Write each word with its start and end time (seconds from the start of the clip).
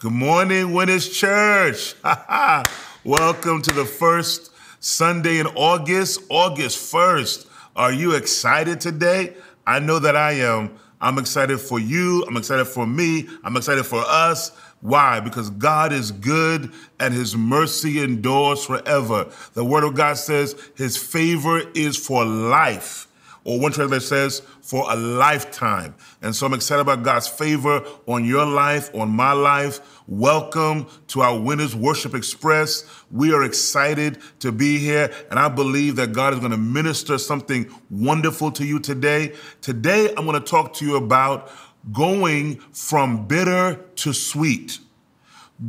Good 0.00 0.12
morning, 0.12 0.72
Winners 0.72 1.08
Church. 1.08 1.94
Welcome 3.04 3.62
to 3.62 3.72
the 3.72 3.84
first 3.84 4.50
Sunday 4.80 5.38
in 5.38 5.46
August, 5.46 6.20
August 6.28 6.92
1st. 6.92 7.46
Are 7.76 7.92
you 7.92 8.16
excited 8.16 8.80
today? 8.80 9.34
I 9.64 9.78
know 9.78 10.00
that 10.00 10.16
I 10.16 10.32
am. 10.32 10.76
I'm 11.00 11.18
excited 11.18 11.58
for 11.60 11.78
you. 11.78 12.24
I'm 12.26 12.36
excited 12.36 12.64
for 12.66 12.86
me. 12.86 13.28
I'm 13.44 13.56
excited 13.56 13.86
for 13.86 14.02
us. 14.04 14.50
Why? 14.80 15.20
Because 15.20 15.48
God 15.50 15.92
is 15.92 16.10
good 16.10 16.72
and 16.98 17.14
his 17.14 17.36
mercy 17.36 18.02
endures 18.02 18.64
forever. 18.64 19.30
The 19.52 19.64
word 19.64 19.84
of 19.84 19.94
God 19.94 20.18
says 20.18 20.56
his 20.74 20.96
favor 20.96 21.60
is 21.74 21.96
for 21.96 22.24
life 22.24 23.06
or 23.44 23.60
one 23.60 23.72
translation 23.72 24.06
says 24.06 24.40
for 24.62 24.90
a 24.90 24.96
lifetime. 24.96 25.94
And 26.22 26.34
so 26.34 26.46
I'm 26.46 26.54
excited 26.54 26.80
about 26.80 27.02
God's 27.02 27.28
favor 27.28 27.84
on 28.06 28.24
your 28.24 28.46
life, 28.46 28.92
on 28.94 29.10
my 29.10 29.32
life. 29.32 30.02
Welcome 30.08 30.86
to 31.08 31.20
our 31.20 31.38
Winners 31.38 31.76
Worship 31.76 32.14
Express. 32.14 32.84
We 33.10 33.32
are 33.32 33.44
excited 33.44 34.18
to 34.40 34.50
be 34.50 34.78
here, 34.78 35.12
and 35.30 35.38
I 35.38 35.48
believe 35.48 35.96
that 35.96 36.12
God 36.12 36.32
is 36.32 36.40
going 36.40 36.52
to 36.52 36.58
minister 36.58 37.18
something 37.18 37.70
wonderful 37.90 38.50
to 38.52 38.64
you 38.64 38.80
today. 38.80 39.34
Today, 39.60 40.08
I'm 40.16 40.26
going 40.26 40.40
to 40.40 40.46
talk 40.46 40.72
to 40.74 40.86
you 40.86 40.96
about 40.96 41.50
going 41.92 42.58
from 42.72 43.26
bitter 43.26 43.74
to 43.96 44.12
sweet 44.12 44.78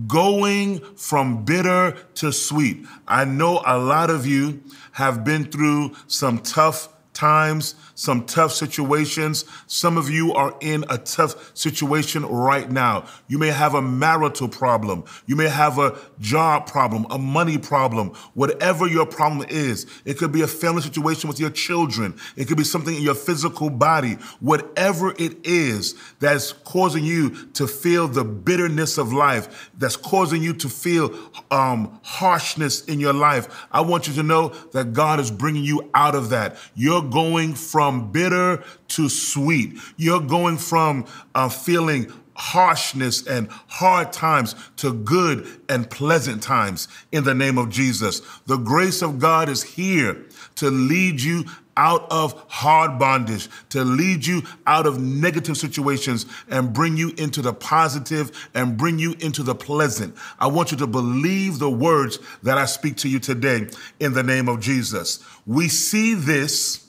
going 0.07 0.79
from 0.95 1.45
bitter 1.45 1.91
to 2.15 2.31
sweet. 2.31 2.85
I 3.07 3.25
know 3.25 3.61
a 3.65 3.77
lot 3.77 4.09
of 4.09 4.25
you 4.25 4.63
have 4.93 5.23
been 5.23 5.45
through 5.45 5.95
some 6.07 6.39
tough 6.39 6.94
times, 7.15 7.73
some 7.95 8.25
tough 8.25 8.51
situations. 8.51 9.45
Some 9.67 9.97
of 9.97 10.09
you 10.09 10.33
are 10.33 10.55
in 10.61 10.85
a 10.89 10.97
tough 10.97 11.55
situation 11.55 12.25
right 12.25 12.69
now. 12.69 13.07
You 13.27 13.39
may 13.39 13.47
have 13.47 13.73
a 13.73 13.81
marital 13.81 14.49
problem. 14.49 15.05
You 15.25 15.35
may 15.35 15.47
have 15.47 15.79
a 15.79 15.97
job 16.19 16.67
problem, 16.67 17.07
a 17.09 17.17
money 17.17 17.57
problem, 17.57 18.09
whatever 18.33 18.85
your 18.85 19.05
problem 19.05 19.47
is. 19.49 19.87
It 20.03 20.17
could 20.17 20.31
be 20.31 20.41
a 20.41 20.47
family 20.47 20.81
situation 20.81 21.27
with 21.27 21.39
your 21.39 21.49
children. 21.49 22.15
It 22.35 22.47
could 22.47 22.57
be 22.57 22.63
something 22.63 22.93
in 22.93 23.01
your 23.01 23.15
physical 23.15 23.69
body. 23.69 24.17
Whatever 24.41 25.11
it 25.17 25.45
is 25.45 25.95
that's 26.19 26.51
causing 26.51 27.05
you 27.05 27.47
to 27.53 27.65
feel 27.65 28.07
the 28.07 28.25
bitterness 28.25 28.97
of 28.97 29.13
life, 29.13 29.71
that's 29.77 29.95
causing 29.95 30.43
you 30.43 30.53
to 30.53 30.69
feel 30.69 31.15
um, 31.49 31.99
harshness 32.03 32.83
in 32.85 32.99
your 32.99 33.13
life. 33.13 33.65
I 33.71 33.81
want 33.81 34.07
you 34.07 34.13
to 34.15 34.23
know 34.23 34.49
that 34.73 34.91
God 34.93 35.19
is 35.21 35.31
bringing 35.31 35.63
you 35.63 35.89
out 35.93 36.15
of 36.15 36.29
that. 36.29 36.57
You're 36.75 37.04
going 37.05 37.53
from 37.53 38.11
bitter 38.11 38.63
to 38.89 39.09
sweet. 39.09 39.77
You're 39.97 40.19
going 40.21 40.57
from 40.57 41.05
uh, 41.33 41.49
feeling 41.49 42.11
harshness 42.35 43.25
and 43.25 43.47
hard 43.67 44.11
times 44.11 44.55
to 44.77 44.93
good 44.93 45.47
and 45.69 45.89
pleasant 45.89 46.43
times 46.43 46.87
in 47.11 47.23
the 47.23 47.33
name 47.33 47.57
of 47.57 47.69
Jesus. 47.69 48.21
The 48.45 48.57
grace 48.57 49.01
of 49.01 49.19
God 49.19 49.49
is 49.49 49.63
here 49.63 50.25
to 50.55 50.69
lead 50.69 51.21
you 51.21 51.45
out 51.77 52.09
of 52.09 52.41
hard 52.47 52.97
bondage, 52.97 53.49
to 53.69 53.83
lead 53.83 54.25
you 54.25 54.41
out 54.65 54.85
of 54.85 55.01
negative 55.01 55.57
situations 55.57 56.25
and 56.49 56.71
bring 56.71 56.95
you 56.95 57.13
into 57.17 57.41
the 57.41 57.53
positive 57.53 58.49
and 58.53 58.77
bring 58.77 58.97
you 58.97 59.13
into 59.19 59.43
the 59.43 59.55
pleasant. 59.55 60.15
I 60.39 60.47
want 60.47 60.71
you 60.71 60.77
to 60.77 60.87
believe 60.87 61.59
the 61.59 61.69
words 61.69 62.19
that 62.43 62.57
I 62.57 62.65
speak 62.65 62.95
to 62.97 63.09
you 63.09 63.19
today 63.19 63.67
in 63.99 64.13
the 64.13 64.23
name 64.23 64.47
of 64.47 64.61
Jesus. 64.61 65.23
We 65.45 65.67
see 65.67 66.13
this 66.13 66.84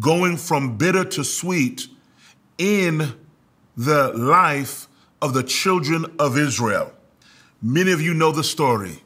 going 0.00 0.36
from 0.36 0.76
bitter 0.76 1.04
to 1.04 1.24
sweet 1.24 1.88
in 2.58 3.14
the 3.76 4.12
life 4.12 4.88
of 5.22 5.34
the 5.34 5.42
children 5.42 6.06
of 6.18 6.36
Israel. 6.36 6.92
Many 7.62 7.92
of 7.92 8.00
you 8.00 8.14
know 8.14 8.32
the 8.32 8.44
story. 8.44 9.02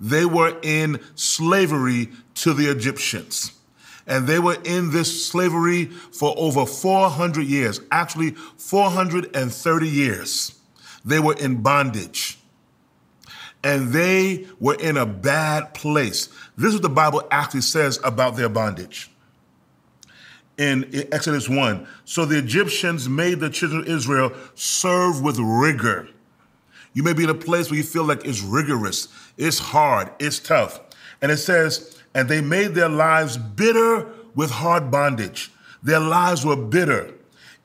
They 0.00 0.24
were 0.24 0.58
in 0.62 1.00
slavery 1.14 2.10
to 2.36 2.54
the 2.54 2.70
Egyptians. 2.70 3.52
And 4.06 4.26
they 4.26 4.38
were 4.38 4.56
in 4.64 4.90
this 4.90 5.26
slavery 5.26 5.86
for 5.86 6.34
over 6.36 6.66
400 6.66 7.46
years, 7.46 7.80
actually 7.92 8.30
430 8.30 9.88
years. 9.88 10.58
They 11.04 11.20
were 11.20 11.34
in 11.34 11.62
bondage. 11.62 12.38
And 13.62 13.92
they 13.92 14.46
were 14.58 14.74
in 14.74 14.96
a 14.96 15.06
bad 15.06 15.74
place. 15.74 16.28
This 16.56 16.68
is 16.68 16.74
what 16.74 16.82
the 16.82 16.88
Bible 16.88 17.22
actually 17.30 17.60
says 17.60 18.00
about 18.02 18.36
their 18.36 18.48
bondage 18.48 19.09
in 20.60 21.08
Exodus 21.10 21.48
1. 21.48 21.88
So 22.04 22.26
the 22.26 22.36
Egyptians 22.36 23.08
made 23.08 23.40
the 23.40 23.48
children 23.48 23.80
of 23.80 23.88
Israel 23.88 24.32
serve 24.54 25.22
with 25.22 25.38
rigor. 25.38 26.06
You 26.92 27.02
may 27.02 27.14
be 27.14 27.24
in 27.24 27.30
a 27.30 27.34
place 27.34 27.70
where 27.70 27.78
you 27.78 27.82
feel 27.82 28.04
like 28.04 28.26
it's 28.26 28.42
rigorous, 28.42 29.08
it's 29.38 29.58
hard, 29.58 30.10
it's 30.18 30.38
tough. 30.38 30.80
And 31.22 31.32
it 31.32 31.38
says, 31.38 31.98
and 32.14 32.28
they 32.28 32.42
made 32.42 32.74
their 32.74 32.90
lives 32.90 33.38
bitter 33.38 34.06
with 34.34 34.50
hard 34.50 34.90
bondage. 34.90 35.50
Their 35.82 36.00
lives 36.00 36.44
were 36.44 36.56
bitter 36.56 37.14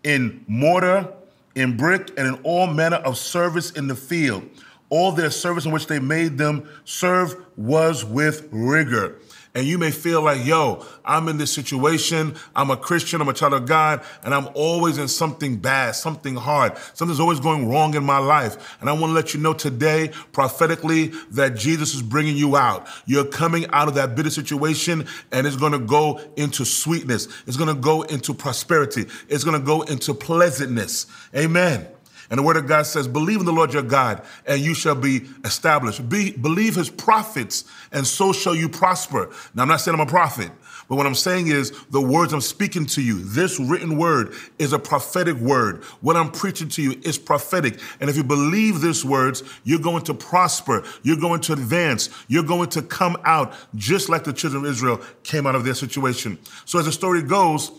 in 0.04 0.46
mortar, 0.48 1.12
in 1.54 1.76
brick, 1.76 2.12
and 2.18 2.28
in 2.28 2.36
all 2.44 2.68
manner 2.68 2.98
of 2.98 3.18
service 3.18 3.72
in 3.72 3.88
the 3.88 3.96
field. 3.96 4.48
All 4.90 5.12
their 5.12 5.32
service 5.32 5.66
in 5.66 5.72
which 5.72 5.88
they 5.88 6.00
made 6.00 6.38
them 6.38 6.70
serve 6.86 7.36
was 7.58 8.06
with 8.06 8.48
rigor. 8.52 9.20
And 9.56 9.66
you 9.66 9.78
may 9.78 9.90
feel 9.90 10.22
like, 10.22 10.46
yo, 10.46 10.86
I'm 11.06 11.30
in 11.30 11.38
this 11.38 11.52
situation. 11.54 12.36
I'm 12.54 12.70
a 12.70 12.78
Christian. 12.78 13.22
I'm 13.22 13.30
a 13.30 13.34
child 13.34 13.54
of 13.54 13.66
God. 13.66 14.04
And 14.24 14.34
I'm 14.34 14.50
always 14.54 14.98
in 14.98 15.08
something 15.08 15.56
bad, 15.56 15.96
something 15.96 16.36
hard. 16.36 16.78
Something's 16.94 17.22
always 17.22 17.40
going 17.40 17.70
wrong 17.70 17.96
in 17.96 18.04
my 18.04 18.18
life. 18.18 18.78
And 18.82 18.90
I 18.90 18.94
want 18.94 19.06
to 19.06 19.14
let 19.14 19.34
you 19.34 19.40
know 19.40 19.54
today, 19.54 20.12
prophetically, 20.34 21.14
that 21.32 21.56
Jesus 21.56 21.96
is 21.96 22.02
bringing 22.02 22.36
you 22.36 22.58
out. 22.58 22.86
You're 23.06 23.26
coming 23.26 23.66
out 23.70 23.88
of 23.88 23.96
that 23.96 24.14
bitter 24.14 24.30
situation 24.30 25.08
and 25.32 25.48
it's 25.48 25.56
going 25.56 25.72
to 25.72 25.80
go 25.80 26.20
into 26.36 26.66
sweetness. 26.66 27.30
It's 27.48 27.56
going 27.56 27.74
to 27.74 27.82
go 27.82 28.02
into 28.02 28.34
prosperity. 28.34 29.06
It's 29.30 29.46
going 29.46 29.58
to 29.58 29.66
go 29.66 29.84
into 29.84 30.14
pleasantness. 30.14 31.08
Amen. 31.34 31.88
And 32.30 32.40
the 32.40 32.44
word 32.44 32.58
of 32.58 32.68
God 32.68 32.86
says, 32.86 33.08
believe 33.08 33.40
in 33.40 33.46
the 33.46 33.54
Lord 33.54 33.74
your 33.74 33.84
God 33.84 34.22
and 34.46 34.60
you 34.62 34.74
shall 34.74 34.96
be 34.96 35.28
established. 35.44 36.08
Be, 36.10 36.32
believe 36.32 36.76
his 36.76 36.90
prophets 36.90 37.66
and 37.92 38.06
so 38.06 38.34
shall 38.34 38.56
you 38.56 38.70
prosper. 38.70 39.32
Now, 39.54 39.64
I'm 39.64 39.68
not 39.68 39.82
saying 39.82 39.96
I'm 39.96 40.08
a 40.08 40.10
prophet, 40.10 40.52
but 40.88 40.98
what 40.98 41.08
I'm 41.08 41.16
saying 41.16 41.48
is 41.48 41.72
the 41.90 42.02
words 42.02 42.34
I'm 42.34 42.42
speaking 42.42 42.86
to 42.88 43.02
you, 43.02 43.24
this 43.24 43.60
written 43.60 43.98
word 43.98 44.34
is 44.60 44.74
a 44.74 44.80
prophetic 44.80 45.36
word. 45.38 45.84
What 46.02 46.16
I'm 46.16 46.32
preaching 46.32 46.70
to 46.70 46.82
you 46.82 47.00
is 47.04 47.18
prophetic. 47.18 47.80
And 48.00 48.10
if 48.10 48.16
you 48.16 48.24
believe 48.24 48.82
these 48.82 49.04
words, 49.04 49.44
you're 49.64 49.80
going 49.80 50.04
to 50.04 50.14
prosper. 50.14 50.84
You're 51.04 51.20
going 51.20 51.42
to 51.42 51.54
advance. 51.54 52.10
You're 52.28 52.44
going 52.44 52.70
to 52.70 52.82
come 52.82 53.18
out 53.24 53.54
just 53.76 54.10
like 54.10 54.24
the 54.24 54.34
children 54.34 54.66
of 54.66 54.70
Israel 54.70 55.02
came 55.24 55.48
out 55.48 55.56
of 55.56 55.64
their 55.64 55.74
situation. 55.74 56.38
So 56.66 56.78
as 56.78 56.86
the 56.86 56.92
story 56.92 57.24
goes, 57.24 57.72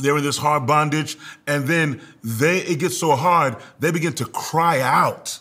they're 0.00 0.16
in 0.16 0.24
this 0.24 0.38
hard 0.38 0.66
bondage, 0.66 1.16
and 1.46 1.66
then 1.66 2.00
they 2.22 2.58
it 2.58 2.78
gets 2.78 2.98
so 2.98 3.16
hard, 3.16 3.56
they 3.78 3.90
begin 3.90 4.12
to 4.14 4.24
cry 4.24 4.80
out. 4.80 5.38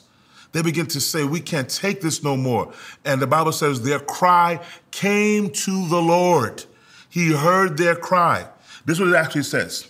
They 0.52 0.62
begin 0.62 0.88
to 0.88 1.02
say, 1.02 1.24
We 1.24 1.40
can't 1.40 1.70
take 1.70 2.02
this 2.02 2.24
no 2.24 2.36
more. 2.36 2.74
And 3.06 3.22
the 3.22 3.28
Bible 3.28 3.52
says 3.52 3.82
their 3.82 4.00
cry 4.00 4.60
came 4.92 5.50
to 5.52 5.88
the 5.88 6.02
Lord. 6.02 6.66
He 7.10 7.32
heard 7.32 7.78
their 7.78 7.96
cry. 7.96 8.48
This 8.86 8.98
is 8.98 9.02
what 9.02 9.10
it 9.10 9.16
actually 9.16 9.44
says. 9.44 9.88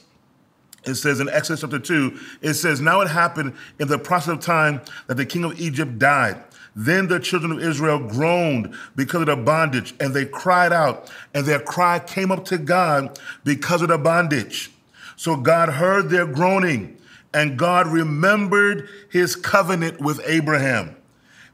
It 0.83 0.95
says 0.95 1.19
in 1.19 1.29
Exodus 1.29 1.61
chapter 1.61 1.79
2, 1.79 2.19
it 2.41 2.53
says, 2.53 2.79
Now 2.79 3.01
it 3.01 3.09
happened 3.09 3.53
in 3.79 3.87
the 3.87 3.99
process 3.99 4.29
of 4.29 4.39
time 4.39 4.81
that 5.07 5.17
the 5.17 5.25
king 5.25 5.43
of 5.43 5.59
Egypt 5.59 5.99
died. 5.99 6.41
Then 6.79 7.07
the 7.07 7.19
children 7.19 7.51
of 7.51 7.59
Israel 7.59 7.97
groaned 7.97 8.75
because 8.95 9.21
of 9.21 9.25
the 9.25 9.35
bondage, 9.35 9.95
and 9.99 10.13
they 10.13 10.25
cried 10.25 10.71
out, 10.71 11.11
and 11.33 11.43
their 11.43 11.59
cry 11.59 11.97
came 11.97 12.31
up 12.31 12.45
to 12.45 12.59
God 12.59 13.19
because 13.43 13.81
of 13.81 13.87
the 13.87 13.97
bondage. 13.97 14.69
So 15.15 15.35
God 15.35 15.69
heard 15.69 16.11
their 16.11 16.27
groaning, 16.27 16.95
and 17.33 17.57
God 17.57 17.87
remembered 17.87 18.87
his 19.09 19.35
covenant 19.35 19.99
with 19.99 20.21
Abraham, 20.27 20.95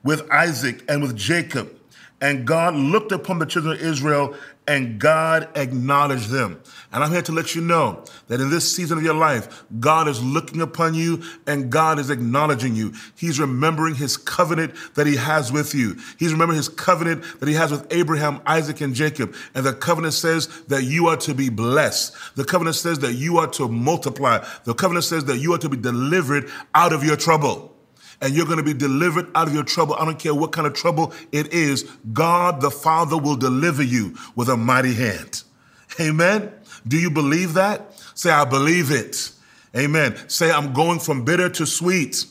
with 0.04 0.30
Isaac, 0.30 0.84
and 0.90 1.02
with 1.02 1.16
Jacob. 1.16 1.74
And 2.20 2.46
God 2.46 2.76
looked 2.76 3.14
upon 3.14 3.40
the 3.40 3.46
children 3.46 3.76
of 3.76 3.82
Israel 3.82 4.36
and 4.68 5.00
God 5.00 5.50
acknowledged 5.56 6.30
them. 6.30 6.62
And 6.92 7.04
I'm 7.04 7.12
here 7.12 7.22
to 7.24 7.32
let 7.32 7.56
you 7.56 7.62
know 7.62 8.04
that 8.28 8.40
in 8.40 8.50
this 8.50 8.74
season 8.76 8.98
of 8.98 9.04
your 9.04 9.14
life, 9.14 9.64
God 9.80 10.08
is 10.08 10.24
looking 10.24 10.62
upon 10.62 10.94
you 10.94 11.24
and 11.48 11.72
God 11.72 12.00
is 12.00 12.10
acknowledging 12.10 12.76
you. 12.76 12.94
He's 13.16 13.40
remembering 13.40 13.96
his 13.96 14.16
covenant 14.16 14.74
that 14.96 15.08
he 15.08 15.16
has 15.16 15.52
with 15.52 15.74
you. 15.74 15.98
He's 16.18 16.32
remembering 16.32 16.58
his 16.58 16.70
covenant 16.70 17.24
that 17.40 17.50
he 17.50 17.56
has 17.56 17.72
with 17.72 17.92
Abraham, 17.92 18.42
Isaac, 18.46 18.82
and 18.82 18.94
Jacob. 18.94 19.36
And 19.54 19.66
the 19.66 19.74
covenant 19.74 20.14
says 20.14 20.48
that 20.66 20.84
you 20.84 21.08
are 21.08 21.18
to 21.18 21.34
be 21.34 21.50
blessed. 21.50 22.16
The 22.36 22.46
covenant 22.46 22.76
says 22.76 23.00
that 23.00 23.14
you 23.14 23.38
are 23.40 23.48
to 23.48 23.68
multiply. 23.68 24.46
The 24.64 24.74
covenant 24.74 25.06
says 25.06 25.26
that 25.26 25.38
you 25.40 25.54
are 25.54 25.60
to 25.60 25.70
be 25.70 25.78
delivered 25.78 26.50
out 26.74 26.94
of 26.94 27.04
your 27.04 27.18
trouble 27.18 27.73
and 28.24 28.34
you're 28.34 28.46
going 28.46 28.58
to 28.58 28.64
be 28.64 28.74
delivered 28.74 29.28
out 29.36 29.50
of 29.50 29.54
your 29.54 29.66
trouble. 29.66 29.96
I 29.96 30.06
don't 30.06 30.18
care 30.18 30.34
what 30.34 30.54
kind 30.54 30.66
of 30.66 30.74
trouble 30.74 31.14
it 31.34 31.54
is. 31.54 31.84
God 32.14 32.62
the 32.62 32.72
Father 32.72 33.18
will 33.18 33.36
deliver 33.36 33.84
you 33.84 34.16
with 34.36 34.48
a 34.48 34.56
mighty 34.56 34.94
hand. 34.94 35.44
Amen. 36.00 36.50
Do 36.88 36.98
you 36.98 37.12
believe 37.12 37.54
that? 37.56 37.94
Say, 38.16 38.32
I 38.32 38.46
believe 38.46 38.92
it. 38.92 39.30
Amen. 39.76 40.16
Say, 40.30 40.50
I'm 40.50 40.74
going 40.74 41.00
from 41.00 41.26
bitter 41.26 41.50
to 41.50 41.66
sweet. 41.66 42.26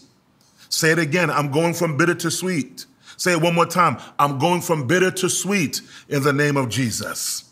Say 0.71 0.93
it 0.93 0.99
again. 0.99 1.31
I'm 1.31 1.53
going 1.53 1.75
from 1.75 1.99
bitter 1.99 2.15
to 2.15 2.31
sweet. 2.31 2.87
Say 3.19 3.33
it 3.33 3.43
one 3.43 3.55
more 3.55 3.67
time. 3.67 3.99
I'm 4.19 4.39
going 4.39 4.63
from 4.63 4.87
bitter 4.87 5.11
to 5.11 5.29
sweet 5.29 5.83
in 6.09 6.23
the 6.23 6.33
name 6.33 6.57
of 6.57 6.71
Jesus. 6.71 7.51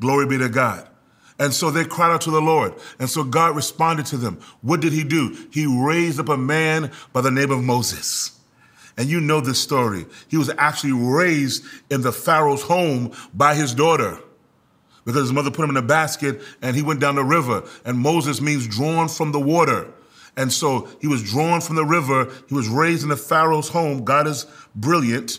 Glory 0.00 0.26
be 0.26 0.38
to 0.38 0.48
God. 0.48 0.88
And 1.38 1.52
so 1.52 1.70
they 1.70 1.84
cried 1.84 2.12
out 2.12 2.20
to 2.22 2.30
the 2.30 2.40
Lord. 2.40 2.74
And 2.98 3.08
so 3.08 3.24
God 3.24 3.56
responded 3.56 4.06
to 4.06 4.16
them. 4.16 4.40
What 4.60 4.80
did 4.80 4.92
he 4.92 5.04
do? 5.04 5.36
He 5.50 5.66
raised 5.66 6.20
up 6.20 6.28
a 6.28 6.36
man 6.36 6.92
by 7.12 7.20
the 7.20 7.30
name 7.30 7.50
of 7.50 7.62
Moses. 7.62 8.38
And 8.96 9.08
you 9.08 9.20
know 9.20 9.40
this 9.40 9.60
story. 9.60 10.06
He 10.28 10.36
was 10.36 10.50
actually 10.58 10.92
raised 10.92 11.64
in 11.90 12.02
the 12.02 12.12
Pharaoh's 12.12 12.62
home 12.62 13.12
by 13.32 13.54
his 13.54 13.74
daughter 13.74 14.18
because 15.04 15.22
his 15.22 15.32
mother 15.32 15.50
put 15.50 15.64
him 15.64 15.70
in 15.70 15.76
a 15.76 15.82
basket 15.82 16.40
and 16.60 16.76
he 16.76 16.82
went 16.82 17.00
down 17.00 17.14
the 17.14 17.24
river. 17.24 17.64
And 17.84 17.98
Moses 17.98 18.40
means 18.40 18.68
drawn 18.68 19.08
from 19.08 19.32
the 19.32 19.40
water. 19.40 19.92
And 20.36 20.52
so 20.52 20.88
he 21.00 21.06
was 21.06 21.22
drawn 21.22 21.60
from 21.60 21.76
the 21.76 21.84
river. 21.84 22.30
He 22.48 22.54
was 22.54 22.68
raised 22.68 23.02
in 23.02 23.08
the 23.08 23.16
Pharaoh's 23.16 23.68
home. 23.68 24.04
God 24.04 24.26
is 24.26 24.46
brilliant. 24.74 25.38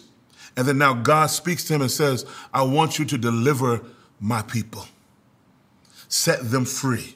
And 0.55 0.67
then 0.67 0.77
now 0.77 0.93
God 0.93 1.27
speaks 1.27 1.63
to 1.65 1.73
him 1.73 1.81
and 1.81 1.89
says, 1.89 2.25
I 2.53 2.63
want 2.63 2.99
you 2.99 3.05
to 3.05 3.17
deliver 3.17 3.81
my 4.19 4.41
people, 4.43 4.85
set 6.13 6.51
them 6.51 6.63
free. 6.63 7.15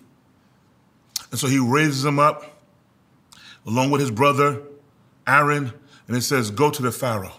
And 1.30 1.40
so 1.40 1.46
he 1.48 1.60
raises 1.60 2.02
them 2.02 2.18
up 2.18 2.60
along 3.64 3.92
with 3.92 4.02
his 4.02 4.10
brother 4.10 4.64
Aaron. 5.28 5.72
And 6.08 6.18
it 6.18 6.22
says, 6.22 6.50
Go 6.50 6.72
to 6.72 6.82
the 6.82 6.92
Pharaoh, 6.92 7.36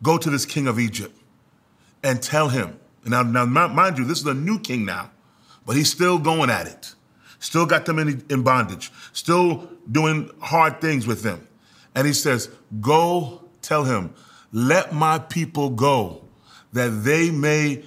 go 0.00 0.16
to 0.16 0.30
this 0.30 0.46
king 0.46 0.68
of 0.68 0.78
Egypt 0.78 1.18
and 2.04 2.22
tell 2.22 2.50
him. 2.50 2.78
Now, 3.04 3.22
now 3.22 3.46
mind 3.46 3.98
you, 3.98 4.04
this 4.04 4.20
is 4.20 4.26
a 4.26 4.34
new 4.34 4.60
king 4.60 4.84
now, 4.84 5.10
but 5.66 5.74
he's 5.74 5.90
still 5.90 6.18
going 6.18 6.50
at 6.50 6.68
it. 6.68 6.94
Still 7.40 7.66
got 7.66 7.86
them 7.86 7.98
in, 7.98 8.24
in 8.30 8.42
bondage, 8.44 8.92
still 9.12 9.68
doing 9.90 10.30
hard 10.40 10.80
things 10.80 11.04
with 11.04 11.22
them. 11.22 11.48
And 11.96 12.06
he 12.06 12.12
says, 12.12 12.48
Go 12.80 13.42
tell 13.60 13.84
him, 13.84 14.14
let 14.52 14.92
my 14.92 15.18
people 15.18 15.70
go, 15.70 16.22
that 16.72 17.02
they 17.02 17.30
may 17.32 17.82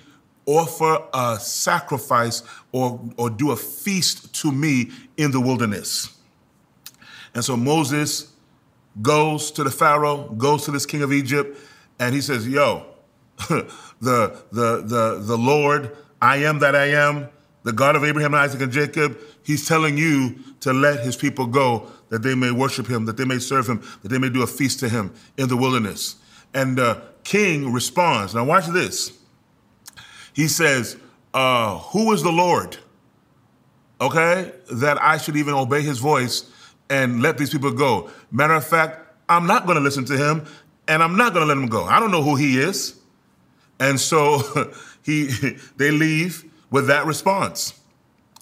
offer 0.46 1.02
a 1.14 1.38
sacrifice 1.40 2.44
or, 2.72 3.00
or 3.18 3.30
do 3.30 3.52
a 3.52 3.56
feast 3.56 4.34
to 4.42 4.52
me 4.52 4.92
in 5.18 5.32
the 5.32 5.40
wilderness. 5.40 6.18
And 7.34 7.44
so 7.44 7.58
Moses 7.58 8.32
goes 9.02 9.52
to 9.52 9.64
the 9.64 9.72
Pharaoh, 9.72 10.30
goes 10.38 10.66
to 10.66 10.72
this 10.72 10.86
king 10.86 11.02
of 11.02 11.12
Egypt, 11.12 11.58
and 12.00 12.14
he 12.14 12.22
says, 12.22 12.48
Yo, 12.48 12.86
the, 13.50 13.72
the, 14.02 14.44
the, 14.52 15.22
the 15.24 15.38
Lord, 15.38 15.96
I 16.22 16.38
am 16.38 16.60
that 16.60 16.76
I 16.76 16.88
am, 16.88 17.30
the 17.64 17.74
God 17.74 17.96
of 17.96 18.04
Abraham, 18.04 18.36
Isaac, 18.36 18.62
and 18.62 18.72
Jacob, 18.72 19.18
he's 19.44 19.68
telling 19.68 19.98
you 19.98 20.36
to 20.60 20.74
let 20.74 21.00
his 21.04 21.16
people 21.16 21.48
go 21.48 21.88
that 22.10 22.22
they 22.22 22.36
may 22.36 22.52
worship 22.52 22.88
him, 22.88 23.06
that 23.06 23.18
they 23.18 23.26
may 23.26 23.40
serve 23.40 23.68
him, 23.68 23.82
that 24.04 24.10
they 24.10 24.18
may 24.18 24.30
do 24.30 24.44
a 24.44 24.48
feast 24.48 24.80
to 24.82 24.90
him 24.90 25.14
in 25.38 25.48
the 25.48 25.58
wilderness. 25.58 26.18
And 26.54 26.78
the 26.78 27.02
king 27.24 27.74
responds. 27.74 28.36
Now, 28.36 28.44
watch 28.44 28.68
this. 28.68 29.18
He 30.34 30.48
says, 30.48 30.98
uh, 31.34 31.80
Who 31.80 32.12
is 32.14 32.24
the 32.24 32.32
Lord? 32.32 32.78
Okay, 34.02 34.52
that 34.72 35.02
I 35.02 35.18
should 35.18 35.36
even 35.36 35.54
obey 35.54 35.82
his 35.82 36.00
voice 36.00 36.50
and 36.90 37.22
let 37.22 37.38
these 37.38 37.50
people 37.50 37.72
go. 37.72 38.10
Matter 38.32 38.54
of 38.54 38.66
fact, 38.66 39.00
I'm 39.30 39.48
not 39.48 39.66
going 39.66 39.78
to 39.78 39.82
listen 39.82 40.06
to 40.06 40.18
him 40.18 40.46
and 40.88 41.02
I'm 41.02 41.16
not 41.16 41.34
going 41.34 41.48
to 41.48 41.54
let 41.54 41.58
him 41.58 41.70
go. 41.70 41.86
I 41.86 42.00
don't 42.00 42.12
know 42.12 42.22
who 42.22 42.36
he 42.36 42.60
is. 42.60 43.00
And 43.80 44.00
so 44.00 44.74
he 45.04 45.28
they 45.78 45.92
leave 45.92 46.44
with 46.70 46.88
that 46.88 47.06
response. 47.06 47.80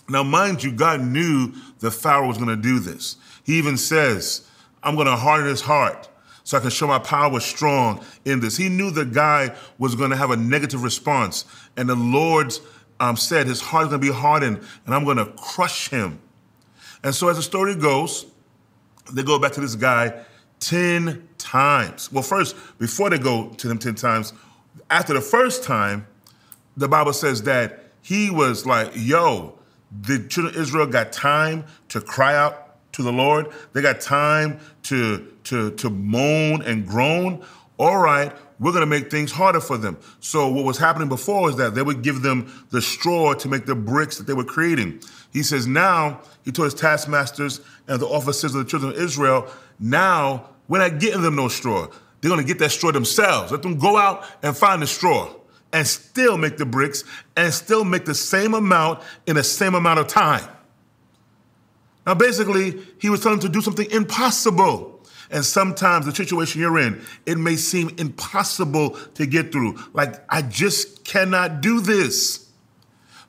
Now, 0.10 0.24
mind 0.24 0.64
you, 0.64 0.72
God 0.72 1.02
knew 1.02 1.54
the 1.80 1.92
Pharaoh 1.92 2.28
was 2.28 2.38
going 2.38 2.50
to 2.50 2.62
do 2.62 2.80
this. 2.80 3.18
He 3.44 3.58
even 3.58 3.78
says, 3.78 4.48
I'm 4.84 4.96
going 4.96 5.08
to 5.08 5.16
harden 5.16 5.48
his 5.48 5.62
heart 5.62 6.10
so 6.44 6.58
I 6.58 6.62
can 6.62 6.70
show 6.70 6.88
my 6.88 7.00
power 7.00 7.40
strong 7.40 8.04
in 8.26 8.40
this. 8.40 8.58
He 8.58 8.70
knew 8.70 8.92
the 8.92 9.06
guy 9.06 9.56
was 9.78 9.96
going 9.96 10.10
to 10.10 10.16
have 10.16 10.32
a 10.32 10.38
negative 10.38 10.84
response. 10.84 11.46
And 11.78 11.88
the 11.88 11.96
Lord 11.96 12.54
um, 13.00 13.16
said 13.16 13.48
his 13.48 13.62
heart 13.62 13.86
is 13.86 13.90
going 13.90 14.02
to 14.02 14.08
be 14.08 14.14
hardened 14.14 14.62
and 14.86 14.96
I'm 14.96 15.06
going 15.06 15.18
to 15.18 15.26
crush 15.26 15.90
him. 15.90 16.20
And 17.04 17.16
so, 17.16 17.30
as 17.30 17.38
the 17.38 17.44
story 17.44 17.76
goes, 17.76 18.28
they 19.12 19.24
go 19.24 19.40
back 19.40 19.54
to 19.54 19.62
this 19.62 19.76
guy 19.76 20.24
10 20.60 21.28
times. 21.38 22.12
Well, 22.12 22.24
first, 22.24 22.56
before 22.78 23.10
they 23.10 23.18
go 23.18 23.50
to 23.50 23.70
him 23.70 23.80
10 23.80 23.96
times, 23.96 24.34
after 24.90 25.14
the 25.14 25.22
first 25.22 25.64
time, 25.64 26.06
the 26.78 26.88
Bible 26.88 27.14
says 27.14 27.44
that 27.44 27.92
he 28.02 28.30
was 28.30 28.66
like, 28.66 28.92
yo, 28.96 29.58
the 29.92 30.20
children 30.28 30.56
of 30.56 30.62
Israel 30.62 30.86
got 30.86 31.12
time 31.12 31.66
to 31.90 32.02
cry 32.02 32.36
out 32.36 32.71
to 32.94 33.04
the 33.04 33.12
Lord. 33.12 33.48
They 33.74 33.82
got 33.82 34.02
time 34.02 34.60
to, 34.84 35.34
to, 35.46 35.72
to 35.72 35.90
moan 35.90 36.62
and 36.64 36.86
groan. 36.86 37.44
All 37.78 37.98
right, 37.98 38.32
we're 38.60 38.72
going 38.72 38.82
to 38.82 38.86
make 38.86 39.10
things 39.10 39.32
harder 39.32 39.60
for 39.60 39.78
them. 39.78 39.98
So 40.20 40.48
what 40.50 40.66
was 40.66 40.78
happening 40.78 41.10
before 41.10 41.50
is 41.50 41.56
that 41.56 41.74
they 41.74 41.82
would 41.82 42.04
give 42.04 42.22
them 42.22 42.66
the 42.70 42.82
straw 42.82 43.34
to 43.34 43.50
make 43.50 43.66
the 43.66 43.74
bricks 43.74 44.18
that 44.18 44.28
they 44.28 44.34
were 44.34 44.44
creating. 44.44 45.02
He 45.34 45.42
says 45.42 45.66
now, 45.66 46.22
he 46.44 46.52
told 46.52 46.68
his 46.68 46.80
taskmasters 46.80 47.62
and 47.88 48.00
the 48.00 48.08
officers 48.08 48.54
of 48.54 48.64
the 48.64 48.70
children 48.70 48.92
of 48.94 49.00
Israel, 49.00 49.48
now 49.80 50.50
we're 50.68 50.78
not 50.78 51.00
getting 51.00 51.22
them 51.22 51.36
no 51.36 51.48
straw. 51.48 51.88
They're 52.22 52.30
going 52.30 52.42
to 52.42 52.48
get 52.48 52.60
that 52.60 52.70
straw 52.70 52.92
themselves. 52.92 53.52
Let 53.52 53.64
them 53.64 53.80
go 53.80 53.98
out 53.98 54.26
and 54.44 54.56
find 54.56 54.82
the 54.82 54.88
straw 54.88 55.34
and 55.74 55.88
still 55.88 56.38
make 56.38 56.58
the 56.58 56.66
bricks 56.66 57.04
and 57.36 57.52
still 57.54 57.84
make 57.84 58.06
the 58.06 58.14
same 58.14 58.54
amount 58.54 59.02
in 59.26 59.38
the 59.38 59.44
same 59.44 59.74
amount 59.74 60.00
of 60.00 60.08
time. 60.08 60.48
Now, 62.06 62.16
basically, 62.16 62.82
he 63.00 63.10
was 63.10 63.22
telling 63.22 63.40
them 63.40 63.48
to 63.48 63.54
do 63.54 63.62
something 63.62 63.90
impossible. 63.92 65.00
And 65.30 65.46
sometimes 65.46 66.06
the 66.06 66.14
situation 66.14 66.60
you're 66.60 66.80
in, 66.80 67.02
it 67.26 67.38
may 67.38 67.56
seem 67.56 67.96
impossible 67.98 68.92
to 69.14 69.26
get 69.26 69.52
through. 69.52 69.78
Like, 69.94 70.16
I 70.30 70.42
just 70.42 71.06
cannot 71.06 71.62
do 71.62 71.80
this. 71.80 72.50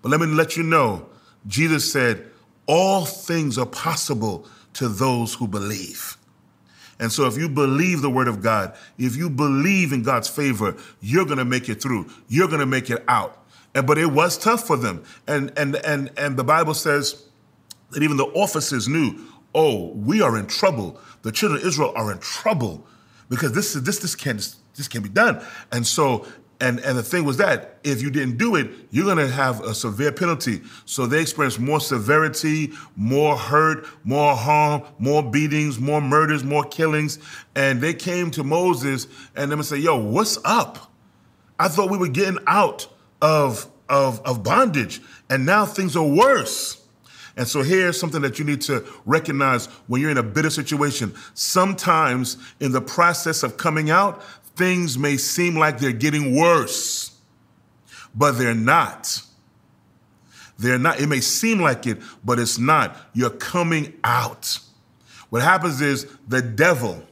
But 0.01 0.09
let 0.09 0.21
me 0.21 0.27
let 0.27 0.57
you 0.57 0.65
know, 0.65 1.07
Jesus 1.47 1.91
said, 1.93 2.27
all 2.67 3.05
things 3.05 3.57
are 3.57 3.67
possible 3.67 4.49
to 4.75 4.89
those 4.89 5.35
who 5.35 5.47
believe. 5.47 6.17
And 6.99 7.11
so 7.11 7.27
if 7.27 7.37
you 7.37 7.49
believe 7.49 8.01
the 8.01 8.11
word 8.11 8.29
of 8.29 8.43
God, 8.43 8.75
if 8.99 9.17
you 9.17 9.29
believe 9.29 9.93
in 9.93 10.03
God's 10.03 10.29
favor, 10.29 10.77
you're 11.01 11.25
going 11.25 11.39
to 11.39 11.45
make 11.45 11.69
it 11.69 11.83
through. 11.83 12.09
You're 12.29 12.49
going 12.49 12.61
to 12.61 12.67
make 12.67 12.91
it 12.91 13.03
out. 13.09 13.45
And, 13.75 13.87
but 13.87 13.99
it 13.99 14.07
was 14.07 14.39
tough 14.39 14.67
for 14.67 14.77
them. 14.77 15.05
And, 15.27 15.53
and, 15.57 15.77
and, 15.77 16.11
and 16.17 16.37
the 16.37 16.45
Bible 16.45 16.75
says 16.75 17.25
that 17.93 18.03
even 18.03 18.17
the 18.17 18.27
officers 18.27 18.89
knew, 18.89 19.19
oh, 19.55 19.93
we 19.95 20.21
are 20.21 20.37
in 20.37 20.47
trouble. 20.47 21.01
The 21.23 21.33
children 21.33 21.61
of 21.61 21.67
Israel 21.67 21.93
are 21.97 22.13
in 22.13 22.19
trouble 22.19 22.87
because 23.29 23.53
this 23.53 23.73
this 23.75 23.99
this 23.99 24.15
can't 24.15 24.55
this 24.77 24.89
can't 24.89 25.05
be 25.05 25.11
done. 25.11 25.45
And 25.71 25.87
so 25.87 26.27
and 26.61 26.79
and 26.81 26.97
the 26.97 27.03
thing 27.03 27.25
was 27.25 27.39
that 27.39 27.79
if 27.83 28.03
you 28.03 28.11
didn't 28.11 28.39
do 28.39 28.57
it, 28.57 28.71
you're 28.91 29.05
going 29.05 29.17
to 29.19 29.27
have 29.27 29.61
a 29.63 29.75
severe 29.75 30.13
penalty. 30.13 30.61
So 30.85 31.07
they 31.07 31.21
experienced 31.21 31.59
more 31.59 31.81
severity, 31.81 32.73
more 32.95 33.37
hurt, 33.37 33.87
more 34.05 34.37
harm, 34.37 34.83
more 34.99 35.23
beatings, 35.23 35.81
more 35.81 36.01
murders, 36.01 36.45
more 36.45 36.65
killings. 36.65 37.19
And 37.57 37.81
they 37.81 37.95
came 37.95 38.31
to 38.33 38.45
Moses 38.45 39.09
and 39.35 39.51
them 39.51 39.59
and 39.59 39.67
say, 39.67 39.79
"Yo, 39.79 39.97
what's 39.97 40.39
up? 40.45 40.93
I 41.59 41.69
thought 41.69 41.91
we 41.91 41.99
were 41.99 42.09
getting 42.09 42.39
out 42.47 42.87
of 43.21 43.67
of 43.89 44.21
of 44.21 44.43
bondage, 44.43 45.01
and 45.31 45.45
now 45.45 45.67
things 45.67 45.97
are 45.97 46.07
worse." 46.07 46.82
And 47.37 47.49
so 47.49 47.63
here's 47.63 47.99
something 47.99 48.21
that 48.23 48.39
you 48.39 48.45
need 48.45 48.61
to 48.63 48.85
recognize 49.07 49.67
when 49.87 50.01
you're 50.01 50.11
in 50.11 50.19
a 50.19 50.23
bitter 50.23 50.51
situation. 50.51 51.15
Sometimes 51.35 52.37
in 52.61 52.73
the 52.73 52.81
process 52.81 53.43
of 53.43 53.57
coming 53.57 53.91
out, 53.91 54.23
things 54.57 54.99
may 54.99 55.17
seem 55.17 55.57
like 55.57 55.79
they're 55.79 55.93
getting 55.93 56.37
worse, 56.37 57.17
but 58.15 58.33
they're 58.33 58.55
not. 58.55 59.23
They're 60.59 60.79
not. 60.79 61.01
It 61.01 61.09
may 61.09 61.21
seem 61.21 61.61
like 61.61 61.87
it, 61.87 61.99
but 62.25 62.39
it's 62.39 62.59
not. 62.59 62.97
You're 63.15 63.31
coming 63.31 63.95
out. 64.05 64.59
What 65.31 65.43
happens 65.43 65.81
is 65.81 66.07
the 66.29 66.43
devil, 66.43 67.03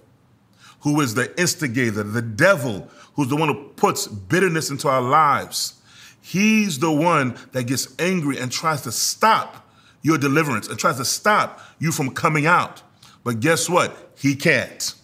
who 0.81 1.01
is 1.01 1.15
the 1.15 1.39
instigator, 1.41 2.03
the 2.03 2.23
devil, 2.23 2.89
who's 3.15 3.29
the 3.29 3.37
one 3.37 3.49
who 3.49 3.69
puts 3.71 4.07
bitterness 4.07 4.71
into 4.71 4.89
our 4.89 5.01
lives, 5.01 5.81
he's 6.21 6.79
the 6.79 6.93
one 6.93 7.37
that 7.53 7.65
gets 7.65 7.95
angry 7.99 8.39
and 8.39 8.53
tries 8.53 8.83
to 8.83 8.93
stop 8.93 9.67
your 10.03 10.19
deliverance 10.19 10.69
and 10.69 10.79
tries 10.79 10.97
to 10.97 11.05
stop 11.05 11.61
you 11.79 11.93
from 11.93 12.11
coming 12.11 12.47
out. 12.47 12.83
But 13.25 13.41
guess 13.41 13.69
what? 13.69 14.13
He 14.17 14.35
can't. 14.35 14.95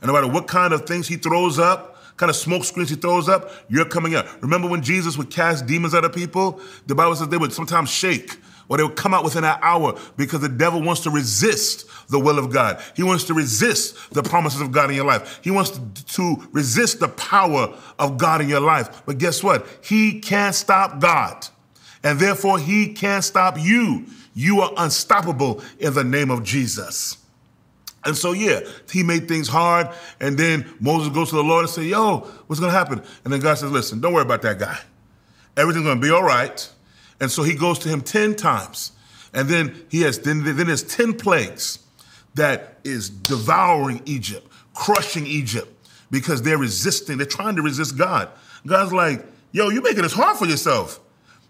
And 0.00 0.08
no 0.08 0.14
matter 0.14 0.28
what 0.28 0.48
kind 0.48 0.72
of 0.72 0.86
things 0.86 1.06
he 1.06 1.16
throws 1.16 1.58
up, 1.58 1.92
kind 2.16 2.28
of 2.28 2.36
smoke 2.36 2.64
screens 2.64 2.90
he 2.90 2.96
throws 2.96 3.28
up, 3.28 3.50
you're 3.68 3.84
coming 3.84 4.14
out. 4.14 4.26
Remember 4.42 4.68
when 4.68 4.82
Jesus 4.82 5.16
would 5.16 5.30
cast 5.30 5.66
demons 5.66 5.94
out 5.94 6.04
of 6.04 6.12
people? 6.12 6.60
The 6.86 6.94
Bible 6.94 7.14
says 7.16 7.28
they 7.28 7.36
would 7.36 7.52
sometimes 7.52 7.90
shake 7.90 8.36
or 8.68 8.76
they 8.76 8.82
would 8.82 8.96
come 8.96 9.14
out 9.14 9.24
within 9.24 9.44
an 9.44 9.58
hour 9.60 9.98
because 10.16 10.40
the 10.40 10.48
devil 10.48 10.82
wants 10.82 11.02
to 11.02 11.10
resist 11.10 11.86
the 12.08 12.18
will 12.18 12.38
of 12.38 12.52
God. 12.52 12.82
He 12.96 13.02
wants 13.02 13.24
to 13.24 13.34
resist 13.34 14.12
the 14.12 14.22
promises 14.22 14.60
of 14.60 14.72
God 14.72 14.90
in 14.90 14.96
your 14.96 15.04
life. 15.04 15.40
He 15.42 15.50
wants 15.50 15.78
to 16.14 16.48
resist 16.52 17.00
the 17.00 17.08
power 17.08 17.76
of 17.98 18.18
God 18.18 18.40
in 18.40 18.48
your 18.48 18.60
life. 18.60 19.02
But 19.04 19.18
guess 19.18 19.42
what? 19.42 19.66
He 19.82 20.20
can't 20.20 20.54
stop 20.54 21.00
God. 21.00 21.48
And 22.04 22.18
therefore, 22.18 22.58
he 22.58 22.92
can't 22.92 23.22
stop 23.22 23.58
you. 23.58 24.06
You 24.34 24.60
are 24.60 24.72
unstoppable 24.76 25.62
in 25.78 25.94
the 25.94 26.04
name 26.04 26.30
of 26.30 26.42
Jesus. 26.42 27.18
And 28.04 28.16
so, 28.16 28.32
yeah, 28.32 28.60
he 28.90 29.02
made 29.02 29.28
things 29.28 29.48
hard. 29.48 29.88
And 30.20 30.36
then 30.36 30.68
Moses 30.80 31.12
goes 31.12 31.30
to 31.30 31.36
the 31.36 31.44
Lord 31.44 31.64
and 31.64 31.70
say, 31.70 31.84
yo, 31.84 32.18
what's 32.46 32.58
going 32.58 32.72
to 32.72 32.78
happen? 32.78 33.02
And 33.24 33.32
then 33.32 33.40
God 33.40 33.54
says, 33.54 33.70
listen, 33.70 34.00
don't 34.00 34.12
worry 34.12 34.22
about 34.22 34.42
that 34.42 34.58
guy. 34.58 34.78
Everything's 35.56 35.84
going 35.84 36.00
to 36.00 36.02
be 36.02 36.10
all 36.10 36.24
right. 36.24 36.68
And 37.20 37.30
so 37.30 37.42
he 37.42 37.54
goes 37.54 37.78
to 37.80 37.88
him 37.88 38.00
10 38.00 38.34
times. 38.34 38.92
And 39.32 39.48
then 39.48 39.86
he 39.88 40.02
has, 40.02 40.18
then, 40.18 40.42
then 40.44 40.66
there's 40.66 40.82
10 40.82 41.14
plagues 41.14 41.78
that 42.34 42.78
is 42.84 43.08
devouring 43.08 44.02
Egypt, 44.06 44.50
crushing 44.74 45.26
Egypt 45.26 45.68
because 46.10 46.42
they're 46.42 46.58
resisting. 46.58 47.18
They're 47.18 47.26
trying 47.26 47.56
to 47.56 47.62
resist 47.62 47.96
God. 47.96 48.28
God's 48.66 48.92
like, 48.92 49.24
yo, 49.52 49.68
you're 49.68 49.82
making 49.82 50.02
this 50.02 50.12
hard 50.12 50.36
for 50.36 50.46
yourself. 50.46 51.00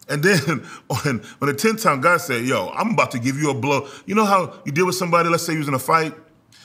And 0.09 0.23
then 0.23 0.41
on 0.91 1.23
the 1.41 1.55
10th 1.55 1.83
time, 1.83 2.01
God 2.01 2.21
said, 2.21 2.45
yo, 2.45 2.71
I'm 2.71 2.91
about 2.91 3.11
to 3.13 3.19
give 3.19 3.37
you 3.37 3.51
a 3.51 3.55
blow. 3.55 3.89
You 4.07 4.15
know 4.15 4.25
how 4.25 4.61
you 4.65 4.73
deal 4.73 4.87
with 4.87 4.97
somebody, 4.97 5.29
let's 5.29 5.45
say 5.45 5.53
you 5.53 5.61
was 5.61 5.69
in 5.69 5.75
a 5.75 5.79
fight, 5.79 6.15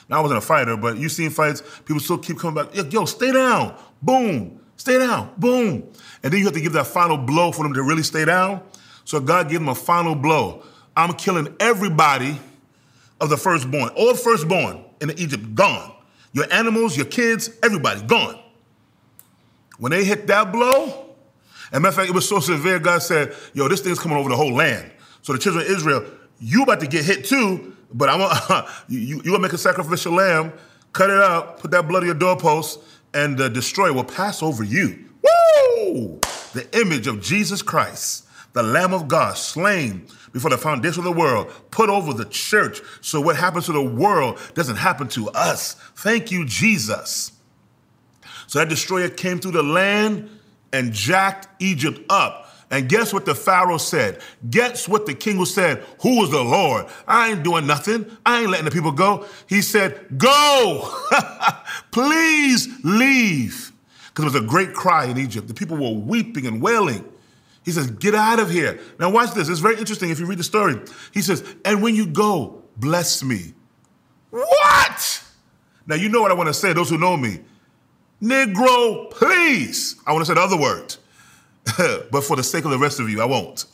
now, 0.09 0.19
I 0.19 0.21
wasn't 0.21 0.37
a 0.37 0.41
fighter, 0.41 0.77
but 0.77 0.97
you 0.97 1.09
seen 1.09 1.29
fights, 1.29 1.61
people 1.85 1.99
still 1.99 2.17
keep 2.17 2.39
coming 2.39 2.63
back. 2.63 2.93
Yo, 2.93 3.05
stay 3.05 3.31
down. 3.31 3.75
Boom. 4.01 4.59
Stay 4.77 4.99
down. 4.99 5.33
Boom. 5.37 5.83
And 6.23 6.31
then 6.31 6.39
you 6.39 6.45
have 6.45 6.53
to 6.53 6.61
give 6.61 6.73
that 6.73 6.87
final 6.87 7.17
blow 7.17 7.51
for 7.51 7.63
them 7.63 7.73
to 7.73 7.83
really 7.83 8.03
stay 8.03 8.23
down. 8.23 8.61
So 9.03 9.19
God 9.19 9.49
gave 9.49 9.59
them 9.59 9.69
a 9.69 9.75
final 9.75 10.15
blow. 10.15 10.63
I'm 10.95 11.13
killing 11.13 11.53
everybody 11.59 12.39
of 13.19 13.29
the 13.29 13.37
firstborn. 13.37 13.89
All 13.95 14.15
firstborn 14.15 14.83
in 15.01 15.11
Egypt, 15.11 15.55
gone. 15.55 15.93
Your 16.31 16.51
animals, 16.53 16.95
your 16.95 17.05
kids, 17.05 17.49
everybody, 17.63 18.01
gone. 18.03 18.39
When 19.77 19.91
they 19.91 20.05
hit 20.05 20.27
that 20.27 20.51
blow, 20.51 21.06
and 21.71 21.83
matter 21.83 21.89
of 21.89 21.95
fact, 21.95 22.09
it 22.09 22.15
was 22.15 22.27
so 22.27 22.39
severe, 22.39 22.79
God 22.79 23.01
said, 23.01 23.35
yo, 23.53 23.67
this 23.67 23.81
thing's 23.81 23.99
coming 23.99 24.17
over 24.17 24.29
the 24.29 24.35
whole 24.35 24.53
land. 24.53 24.91
So 25.21 25.33
the 25.33 25.39
children 25.39 25.65
of 25.65 25.71
Israel, 25.71 26.05
you 26.39 26.63
about 26.63 26.79
to 26.79 26.87
get 26.87 27.03
hit 27.03 27.25
too, 27.25 27.75
but 27.93 28.09
I'm 28.09 28.19
gonna, 28.19 28.67
you, 28.87 28.99
you 29.17 29.23
gonna 29.23 29.39
make 29.39 29.53
a 29.53 29.57
sacrificial 29.57 30.13
lamb, 30.13 30.53
cut 30.93 31.09
it 31.09 31.17
up, 31.17 31.59
put 31.59 31.71
that 31.71 31.87
blood 31.87 32.03
on 32.03 32.05
your 32.05 32.15
doorpost, 32.15 32.79
and 33.13 33.37
the 33.37 33.49
destroyer 33.49 33.93
will 33.93 34.03
pass 34.03 34.41
over 34.41 34.63
you. 34.63 35.05
Woo! 35.21 36.19
The 36.53 36.67
image 36.79 37.07
of 37.07 37.21
Jesus 37.21 37.61
Christ, 37.61 38.25
the 38.53 38.63
Lamb 38.63 38.93
of 38.93 39.07
God, 39.07 39.37
slain 39.37 40.07
before 40.31 40.49
the 40.49 40.57
foundation 40.57 40.99
of 40.99 41.05
the 41.05 41.19
world, 41.19 41.51
put 41.71 41.89
over 41.89 42.13
the 42.13 42.25
church. 42.25 42.81
So 43.01 43.19
what 43.19 43.35
happens 43.35 43.65
to 43.65 43.73
the 43.73 43.83
world 43.83 44.39
doesn't 44.53 44.75
happen 44.75 45.07
to 45.09 45.29
us. 45.29 45.73
Thank 45.95 46.31
you, 46.31 46.45
Jesus. 46.45 47.31
So 48.47 48.59
that 48.59 48.69
destroyer 48.69 49.09
came 49.09 49.39
through 49.39 49.51
the 49.51 49.63
land 49.63 50.29
and 50.73 50.93
jacked 50.93 51.47
Egypt 51.61 51.99
up 52.09 52.47
and 52.69 52.89
guess 52.89 53.13
what 53.13 53.25
the 53.25 53.33
Pharaoh 53.33 53.77
said? 53.77 54.19
Guess 54.49 54.89
what 54.89 55.05
the 55.05 55.13
king 55.13 55.43
said? 55.45 55.83
Who 56.01 56.19
was 56.19 56.31
the 56.31 56.43
Lord? 56.43 56.87
I 57.07 57.29
ain't 57.29 57.43
doing 57.43 57.65
nothing. 57.65 58.05
I 58.25 58.41
ain't 58.41 58.49
letting 58.49 58.65
the 58.65 58.71
people 58.71 58.91
go. 58.91 59.25
He 59.47 59.61
said, 59.61 60.17
Go! 60.17 60.93
Please 61.91 62.67
leave. 62.83 63.71
Because 64.09 64.25
it 64.25 64.39
was 64.39 64.43
a 64.43 64.45
great 64.45 64.73
cry 64.73 65.05
in 65.05 65.17
Egypt. 65.17 65.47
The 65.47 65.53
people 65.53 65.77
were 65.77 65.97
weeping 65.97 66.45
and 66.45 66.61
wailing. 66.61 67.07
He 67.63 67.71
says, 67.71 67.89
Get 67.89 68.15
out 68.15 68.39
of 68.39 68.49
here. 68.51 68.79
Now, 68.99 69.11
watch 69.11 69.33
this. 69.33 69.47
It's 69.47 69.61
very 69.61 69.77
interesting 69.77 70.09
if 70.09 70.19
you 70.19 70.25
read 70.25 70.39
the 70.39 70.43
story. 70.43 70.81
He 71.13 71.21
says, 71.21 71.43
And 71.63 71.81
when 71.81 71.95
you 71.95 72.05
go, 72.05 72.63
bless 72.75 73.23
me. 73.23 73.53
What? 74.29 75.23
Now, 75.85 75.95
you 75.95 76.09
know 76.09 76.21
what 76.21 76.31
I 76.31 76.33
want 76.33 76.47
to 76.47 76.53
say, 76.53 76.73
those 76.73 76.89
who 76.89 76.97
know 76.97 77.15
me. 77.15 77.39
Negro, 78.21 79.11
please. 79.11 79.95
I 80.05 80.13
want 80.13 80.25
to 80.25 80.25
say 80.25 80.33
the 80.33 80.41
other 80.41 80.57
word. 80.57 80.95
but 82.11 82.23
for 82.23 82.35
the 82.35 82.43
sake 82.43 82.65
of 82.65 82.71
the 82.71 82.77
rest 82.77 82.99
of 82.99 83.09
you, 83.09 83.21
I 83.21 83.25
won't. 83.25 83.65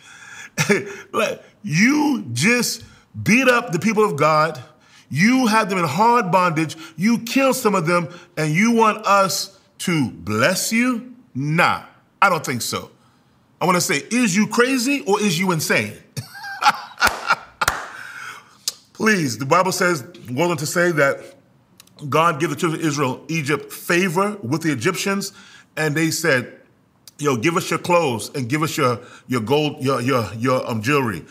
you 1.64 2.26
just 2.34 2.84
beat 3.22 3.48
up 3.48 3.72
the 3.72 3.80
people 3.80 4.04
of 4.04 4.16
God. 4.16 4.62
You 5.10 5.48
had 5.48 5.70
them 5.70 5.78
in 5.78 5.86
hard 5.86 6.32
bondage. 6.32 6.76
You 6.98 7.20
killed 7.20 7.56
some 7.56 7.76
of 7.76 7.86
them, 7.86 8.10
and 8.36 8.54
you 8.54 8.72
want 8.72 9.06
us 9.06 9.60
to 9.80 10.10
bless 10.10 10.72
you? 10.72 11.14
Nah, 11.36 11.84
I 12.22 12.30
don't 12.30 12.46
think 12.46 12.62
so. 12.62 12.90
I 13.62 13.66
want 13.66 13.76
to 13.76 13.82
say, 13.82 14.02
is 14.12 14.36
you 14.36 14.48
crazy 14.48 15.04
or 15.06 15.22
is 15.22 15.40
you 15.40 15.52
insane? 15.52 15.94
Please, 18.94 19.38
the 19.38 19.46
Bible 19.46 19.72
says, 19.72 20.02
goes 20.02 20.58
to 20.58 20.66
say 20.66 20.92
that 20.92 21.33
God 22.10 22.40
gave 22.40 22.50
the 22.50 22.56
children 22.56 22.82
of 22.82 22.86
Israel, 22.86 23.24
Egypt, 23.28 23.72
favor 23.72 24.38
with 24.42 24.62
the 24.64 24.72
Egyptians, 24.72 25.34
and 25.76 25.96
they 25.96 26.12
said, 26.12 26.60
yo, 27.20 27.38
give 27.38 27.58
us 27.58 27.70
your 27.70 27.80
clothes 27.80 28.30
and 28.36 28.50
give 28.50 28.64
us 28.64 28.78
your 28.78 29.00
your 29.28 29.42
gold, 29.42 29.82
your 29.82 30.02
your 30.02 30.32
your 30.36 30.70
um, 30.70 30.82
jewelry, 30.82 31.26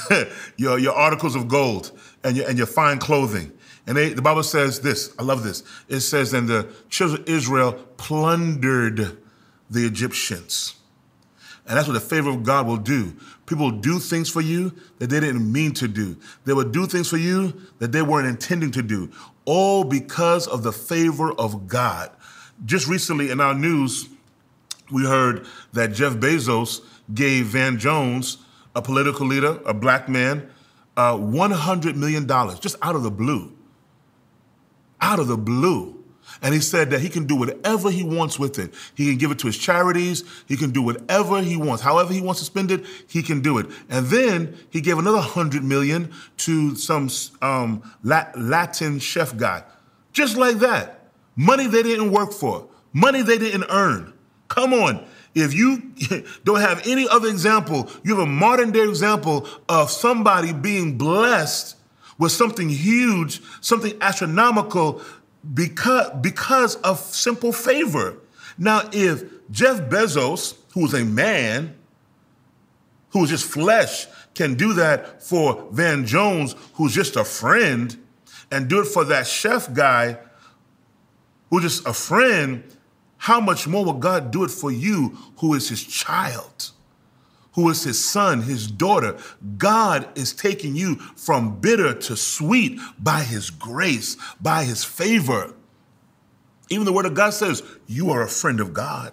your 0.56 0.78
your 0.78 0.94
articles 0.94 1.34
of 1.34 1.48
gold 1.48 1.92
and 2.24 2.36
your 2.36 2.48
and 2.48 2.58
your 2.58 2.66
fine 2.66 2.98
clothing. 2.98 3.52
And 3.86 3.96
they, 3.96 4.10
the 4.10 4.22
Bible 4.22 4.42
says 4.42 4.80
this. 4.80 5.12
I 5.18 5.22
love 5.22 5.42
this. 5.42 5.62
It 5.88 6.00
says, 6.00 6.32
"And 6.32 6.48
the 6.48 6.68
children 6.90 7.22
of 7.22 7.28
Israel 7.28 7.72
plundered 7.96 9.18
the 9.68 9.86
Egyptians." 9.86 10.76
And 11.66 11.76
that's 11.76 11.86
what 11.86 11.94
the 11.94 12.00
favor 12.00 12.30
of 12.30 12.42
God 12.42 12.66
will 12.66 12.78
do. 12.78 13.14
People 13.46 13.66
will 13.66 13.78
do 13.78 14.00
things 14.00 14.28
for 14.28 14.40
you 14.40 14.72
that 14.98 15.08
they 15.08 15.20
didn't 15.20 15.52
mean 15.52 15.72
to 15.74 15.86
do. 15.86 16.16
They 16.44 16.52
will 16.52 16.68
do 16.68 16.86
things 16.86 17.08
for 17.08 17.16
you 17.16 17.52
that 17.78 17.92
they 17.92 18.02
weren't 18.02 18.26
intending 18.26 18.72
to 18.72 18.82
do, 18.82 19.10
all 19.50 19.82
because 19.82 20.46
of 20.46 20.62
the 20.62 20.72
favor 20.72 21.32
of 21.32 21.66
God. 21.66 22.08
Just 22.64 22.86
recently 22.86 23.32
in 23.32 23.40
our 23.40 23.52
news, 23.52 24.08
we 24.92 25.04
heard 25.04 25.44
that 25.72 25.88
Jeff 25.92 26.12
Bezos 26.12 26.82
gave 27.12 27.46
Van 27.46 27.76
Jones, 27.76 28.38
a 28.76 28.80
political 28.80 29.26
leader, 29.26 29.58
a 29.66 29.74
black 29.74 30.08
man, 30.08 30.48
uh, 30.96 31.16
$100 31.16 31.96
million 31.96 32.28
just 32.60 32.76
out 32.80 32.94
of 32.94 33.02
the 33.02 33.10
blue. 33.10 33.52
Out 35.00 35.18
of 35.18 35.26
the 35.26 35.36
blue. 35.36 35.99
And 36.42 36.54
he 36.54 36.60
said 36.60 36.90
that 36.90 37.00
he 37.00 37.08
can 37.08 37.26
do 37.26 37.36
whatever 37.36 37.90
he 37.90 38.02
wants 38.02 38.38
with 38.38 38.58
it. 38.58 38.72
He 38.94 39.06
can 39.06 39.18
give 39.18 39.30
it 39.30 39.38
to 39.40 39.46
his 39.46 39.58
charities. 39.58 40.24
He 40.48 40.56
can 40.56 40.70
do 40.70 40.82
whatever 40.82 41.42
he 41.42 41.56
wants. 41.56 41.82
However 41.82 42.12
he 42.12 42.20
wants 42.20 42.40
to 42.40 42.46
spend 42.46 42.70
it, 42.70 42.84
he 43.06 43.22
can 43.22 43.40
do 43.42 43.58
it. 43.58 43.66
And 43.88 44.06
then 44.06 44.56
he 44.70 44.80
gave 44.80 44.98
another 44.98 45.18
100 45.18 45.62
million 45.62 46.12
to 46.38 46.74
some 46.76 47.10
um, 47.42 47.82
Latin 48.02 48.98
chef 48.98 49.36
guy. 49.36 49.64
Just 50.12 50.36
like 50.36 50.58
that. 50.58 51.08
Money 51.36 51.66
they 51.66 51.82
didn't 51.82 52.10
work 52.10 52.32
for. 52.32 52.68
Money 52.92 53.22
they 53.22 53.38
didn't 53.38 53.66
earn. 53.70 54.12
Come 54.48 54.72
on. 54.72 55.04
If 55.34 55.54
you 55.54 55.92
don't 56.44 56.60
have 56.60 56.86
any 56.86 57.06
other 57.08 57.28
example, 57.28 57.88
you 58.02 58.16
have 58.16 58.26
a 58.26 58.30
modern 58.30 58.72
day 58.72 58.86
example 58.88 59.46
of 59.68 59.90
somebody 59.90 60.52
being 60.52 60.98
blessed 60.98 61.76
with 62.18 62.32
something 62.32 62.68
huge, 62.68 63.40
something 63.60 63.96
astronomical 64.00 65.00
because, 65.54 66.10
because 66.20 66.76
of 66.76 66.98
simple 66.98 67.52
favor. 67.52 68.16
Now, 68.58 68.88
if 68.92 69.24
Jeff 69.50 69.80
Bezos, 69.88 70.56
who 70.74 70.84
is 70.86 70.94
a 70.94 71.04
man, 71.04 71.76
who 73.10 73.24
is 73.24 73.30
just 73.30 73.44
flesh, 73.44 74.06
can 74.34 74.54
do 74.54 74.74
that 74.74 75.22
for 75.22 75.68
Van 75.72 76.06
Jones, 76.06 76.54
who's 76.74 76.94
just 76.94 77.16
a 77.16 77.24
friend, 77.24 77.96
and 78.50 78.68
do 78.68 78.80
it 78.80 78.86
for 78.86 79.04
that 79.04 79.26
chef 79.26 79.72
guy 79.72 80.18
who's 81.50 81.62
just 81.62 81.86
a 81.86 81.92
friend, 81.92 82.64
how 83.18 83.40
much 83.40 83.66
more 83.66 83.84
will 83.84 83.92
God 83.94 84.30
do 84.30 84.44
it 84.44 84.50
for 84.50 84.70
you, 84.70 85.18
who 85.38 85.54
is 85.54 85.68
his 85.68 85.82
child, 85.82 86.70
who 87.60 87.68
is 87.68 87.84
his 87.84 88.02
son, 88.02 88.42
his 88.42 88.70
daughter? 88.70 89.18
God 89.58 90.08
is 90.16 90.32
taking 90.32 90.76
you 90.76 90.96
from 90.96 91.60
bitter 91.60 91.92
to 91.92 92.16
sweet 92.16 92.80
by 92.98 93.22
his 93.22 93.50
grace, 93.50 94.16
by 94.40 94.64
his 94.64 94.82
favor. 94.82 95.54
Even 96.70 96.86
the 96.86 96.92
word 96.92 97.04
of 97.04 97.12
God 97.12 97.34
says, 97.34 97.62
You 97.86 98.10
are 98.10 98.22
a 98.22 98.28
friend 98.28 98.60
of 98.60 98.72
God. 98.72 99.12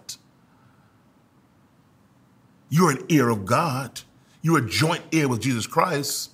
You're 2.69 2.91
an 2.91 3.05
heir 3.09 3.27
of 3.27 3.45
God. 3.45 4.01
You're 4.41 4.59
a 4.59 4.69
joint 4.69 5.03
heir 5.11 5.27
with 5.27 5.41
Jesus 5.41 5.67
Christ. 5.67 6.31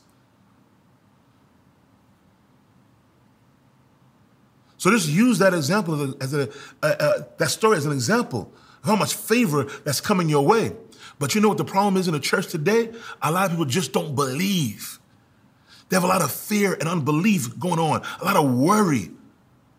So 4.77 4.91
just 4.91 5.09
use 5.09 5.39
that 5.39 5.55
example 5.55 6.15
as 6.21 6.33
a, 6.35 6.49
a, 6.83 6.87
a, 6.87 7.27
that 7.37 7.49
story 7.49 7.77
as 7.77 7.87
an 7.87 7.91
example 7.93 8.51
of 8.83 8.89
how 8.89 8.95
much 8.95 9.15
favor 9.15 9.63
that's 9.83 10.01
coming 10.01 10.29
your 10.29 10.45
way. 10.45 10.73
But 11.19 11.35
you 11.35 11.41
know 11.41 11.49
what 11.49 11.57
the 11.57 11.65
problem 11.65 11.97
is 11.97 12.07
in 12.07 12.13
the 12.13 12.19
church 12.19 12.47
today? 12.47 12.91
A 13.21 13.31
lot 13.31 13.45
of 13.45 13.51
people 13.51 13.65
just 13.65 13.93
don't 13.93 14.15
believe. 14.15 14.99
They 15.89 15.95
have 15.95 16.03
a 16.03 16.07
lot 16.07 16.21
of 16.21 16.31
fear 16.31 16.73
and 16.73 16.87
unbelief 16.87 17.59
going 17.59 17.79
on, 17.79 18.01
a 18.21 18.25
lot 18.25 18.35
of 18.35 18.51
worry. 18.51 19.11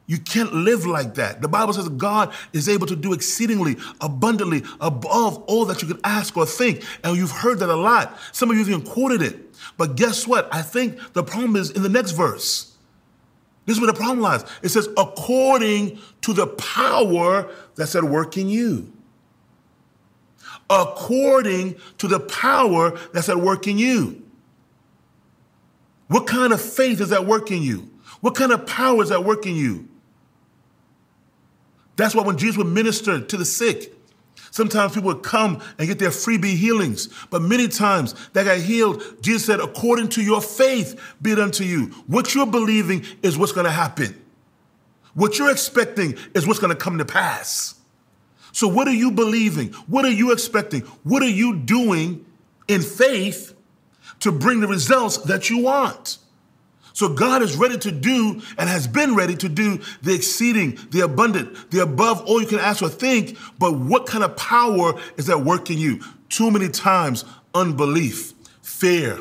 You 0.06 0.18
can't 0.18 0.52
live 0.52 0.84
like 0.84 1.14
that. 1.14 1.40
The 1.40 1.48
Bible 1.48 1.72
says 1.72 1.88
God 1.88 2.32
is 2.52 2.68
able 2.68 2.86
to 2.88 2.96
do 2.96 3.14
exceedingly 3.14 3.76
abundantly 4.00 4.62
above 4.80 5.38
all 5.44 5.64
that 5.64 5.80
you 5.80 5.88
could 5.88 6.00
ask 6.04 6.36
or 6.36 6.44
think. 6.44 6.84
And 7.02 7.16
you've 7.16 7.30
heard 7.30 7.58
that 7.60 7.70
a 7.70 7.76
lot. 7.76 8.18
Some 8.32 8.50
of 8.50 8.56
you 8.56 8.62
even 8.62 8.82
quoted 8.82 9.22
it. 9.22 9.54
But 9.78 9.96
guess 9.96 10.26
what? 10.26 10.46
I 10.52 10.60
think 10.60 10.98
the 11.14 11.24
problem 11.24 11.56
is 11.56 11.70
in 11.70 11.82
the 11.82 11.88
next 11.88 12.10
verse. 12.10 12.76
This 13.66 13.76
is 13.76 13.80
where 13.80 13.90
the 13.90 13.98
problem 13.98 14.20
lies. 14.20 14.44
It 14.62 14.68
says, 14.68 14.88
according 14.98 15.98
to 16.20 16.34
the 16.34 16.48
power 16.48 17.50
that's 17.76 17.96
at 17.96 18.04
work 18.04 18.36
in 18.36 18.50
you. 18.50 18.92
According 20.70 21.76
to 21.98 22.08
the 22.08 22.20
power 22.20 22.98
that's 23.12 23.28
at 23.28 23.38
work 23.38 23.66
in 23.66 23.78
you. 23.78 24.22
What 26.08 26.26
kind 26.26 26.52
of 26.52 26.60
faith 26.60 27.00
is 27.00 27.12
at 27.12 27.26
work 27.26 27.50
in 27.50 27.62
you? 27.62 27.90
What 28.20 28.34
kind 28.34 28.52
of 28.52 28.66
power 28.66 29.02
is 29.02 29.10
at 29.10 29.24
work 29.24 29.46
in 29.46 29.54
you? 29.54 29.88
That's 31.96 32.14
why 32.14 32.22
when 32.22 32.38
Jesus 32.38 32.56
would 32.56 32.66
minister 32.66 33.20
to 33.20 33.36
the 33.36 33.44
sick, 33.44 33.92
sometimes 34.50 34.94
people 34.94 35.08
would 35.08 35.22
come 35.22 35.62
and 35.78 35.86
get 35.86 35.98
their 35.98 36.10
freebie 36.10 36.56
healings. 36.56 37.08
But 37.30 37.42
many 37.42 37.68
times 37.68 38.14
they 38.32 38.44
got 38.44 38.58
healed, 38.58 39.02
Jesus 39.20 39.44
said, 39.44 39.60
according 39.60 40.08
to 40.10 40.22
your 40.22 40.40
faith, 40.40 41.00
be 41.22 41.32
it 41.32 41.38
unto 41.38 41.64
you. 41.64 41.86
What 42.06 42.34
you're 42.34 42.46
believing 42.46 43.04
is 43.22 43.38
what's 43.38 43.52
going 43.52 43.66
to 43.66 43.70
happen. 43.70 44.20
What 45.14 45.38
you're 45.38 45.50
expecting 45.50 46.16
is 46.34 46.46
what's 46.46 46.58
going 46.58 46.74
to 46.74 46.80
come 46.80 46.98
to 46.98 47.04
pass. 47.04 47.76
So, 48.54 48.68
what 48.68 48.86
are 48.86 48.94
you 48.94 49.10
believing? 49.10 49.72
What 49.88 50.04
are 50.04 50.12
you 50.12 50.32
expecting? 50.32 50.82
What 51.02 51.24
are 51.24 51.28
you 51.28 51.56
doing 51.56 52.24
in 52.68 52.82
faith 52.82 53.52
to 54.20 54.30
bring 54.30 54.60
the 54.60 54.68
results 54.68 55.18
that 55.18 55.50
you 55.50 55.58
want? 55.58 56.18
So 56.92 57.12
God 57.12 57.42
is 57.42 57.56
ready 57.56 57.76
to 57.78 57.90
do 57.90 58.40
and 58.56 58.68
has 58.68 58.86
been 58.86 59.16
ready 59.16 59.34
to 59.34 59.48
do 59.48 59.80
the 60.02 60.14
exceeding, 60.14 60.78
the 60.90 61.00
abundant, 61.00 61.72
the 61.72 61.82
above 61.82 62.24
all 62.26 62.40
you 62.40 62.46
can 62.46 62.60
ask 62.60 62.80
or 62.80 62.88
think. 62.88 63.36
But 63.58 63.72
what 63.72 64.06
kind 64.06 64.22
of 64.22 64.36
power 64.36 64.94
is 65.16 65.28
at 65.28 65.40
work 65.40 65.70
in 65.70 65.78
you? 65.78 66.00
Too 66.28 66.52
many 66.52 66.68
times, 66.68 67.24
unbelief, 67.52 68.32
fear, 68.62 69.18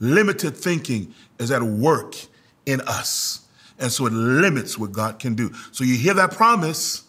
limited 0.00 0.56
thinking 0.56 1.14
is 1.38 1.50
at 1.50 1.62
work 1.62 2.14
in 2.64 2.80
us. 2.86 3.46
And 3.78 3.92
so 3.92 4.06
it 4.06 4.14
limits 4.14 4.78
what 4.78 4.92
God 4.92 5.18
can 5.18 5.34
do. 5.34 5.52
So 5.72 5.84
you 5.84 5.96
hear 5.98 6.14
that 6.14 6.32
promise, 6.32 7.04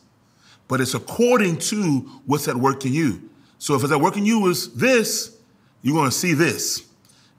but 0.72 0.80
it's 0.80 0.94
according 0.94 1.58
to 1.58 2.00
what's 2.26 2.48
at 2.48 2.56
work 2.56 2.86
in 2.86 2.94
you. 2.94 3.30
So 3.58 3.76
if 3.76 3.84
it's 3.84 3.92
at 3.92 4.00
work 4.00 4.16
in 4.16 4.26
you 4.26 4.48
is 4.48 4.74
this, 4.74 5.36
you're 5.82 5.94
going 5.94 6.10
to 6.10 6.16
see 6.16 6.34
this. 6.34 6.88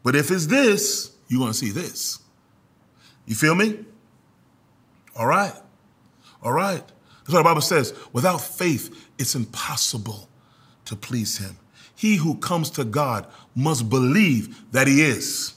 But 0.02 0.14
if 0.14 0.30
it's 0.30 0.48
this, 0.48 1.12
you're 1.28 1.40
going 1.40 1.52
to 1.52 1.56
see 1.56 1.70
this. 1.70 2.18
You 3.24 3.34
feel 3.34 3.54
me? 3.54 3.86
All 5.16 5.26
right. 5.26 5.54
All 6.42 6.52
right. 6.52 6.82
That's 7.20 7.32
what 7.32 7.38
the 7.38 7.42
Bible 7.42 7.62
says. 7.62 7.94
Without 8.12 8.42
faith, 8.42 9.08
it's 9.18 9.34
impossible 9.34 10.28
to 10.84 10.94
please 10.94 11.38
him. 11.38 11.56
He 11.96 12.16
who 12.16 12.36
comes 12.36 12.68
to 12.72 12.84
God 12.84 13.26
must 13.54 13.88
believe 13.88 14.70
that 14.72 14.86
he 14.86 15.00
is 15.00 15.54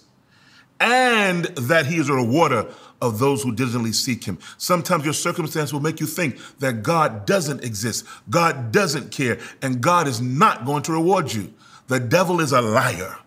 and 0.79 1.43
that 1.43 1.87
he 1.87 1.97
is 1.97 2.07
a 2.07 2.13
rewarder 2.13 2.67
of 3.05 3.19
those 3.19 3.43
who 3.43 3.53
diligently 3.53 3.91
seek 3.91 4.23
him. 4.23 4.39
Sometimes 4.57 5.05
your 5.05 5.13
circumstance 5.13 5.71
will 5.71 5.79
make 5.79 5.99
you 5.99 6.07
think 6.07 6.37
that 6.59 6.83
God 6.83 7.25
doesn't 7.25 7.63
exist, 7.63 8.05
God 8.29 8.71
doesn't 8.71 9.11
care, 9.11 9.39
and 9.61 9.81
God 9.81 10.07
is 10.07 10.21
not 10.21 10.65
going 10.65 10.83
to 10.83 10.91
reward 10.91 11.33
you. 11.33 11.53
The 11.87 11.99
devil 11.99 12.39
is 12.39 12.51
a 12.51 12.61
liar. 12.61 13.17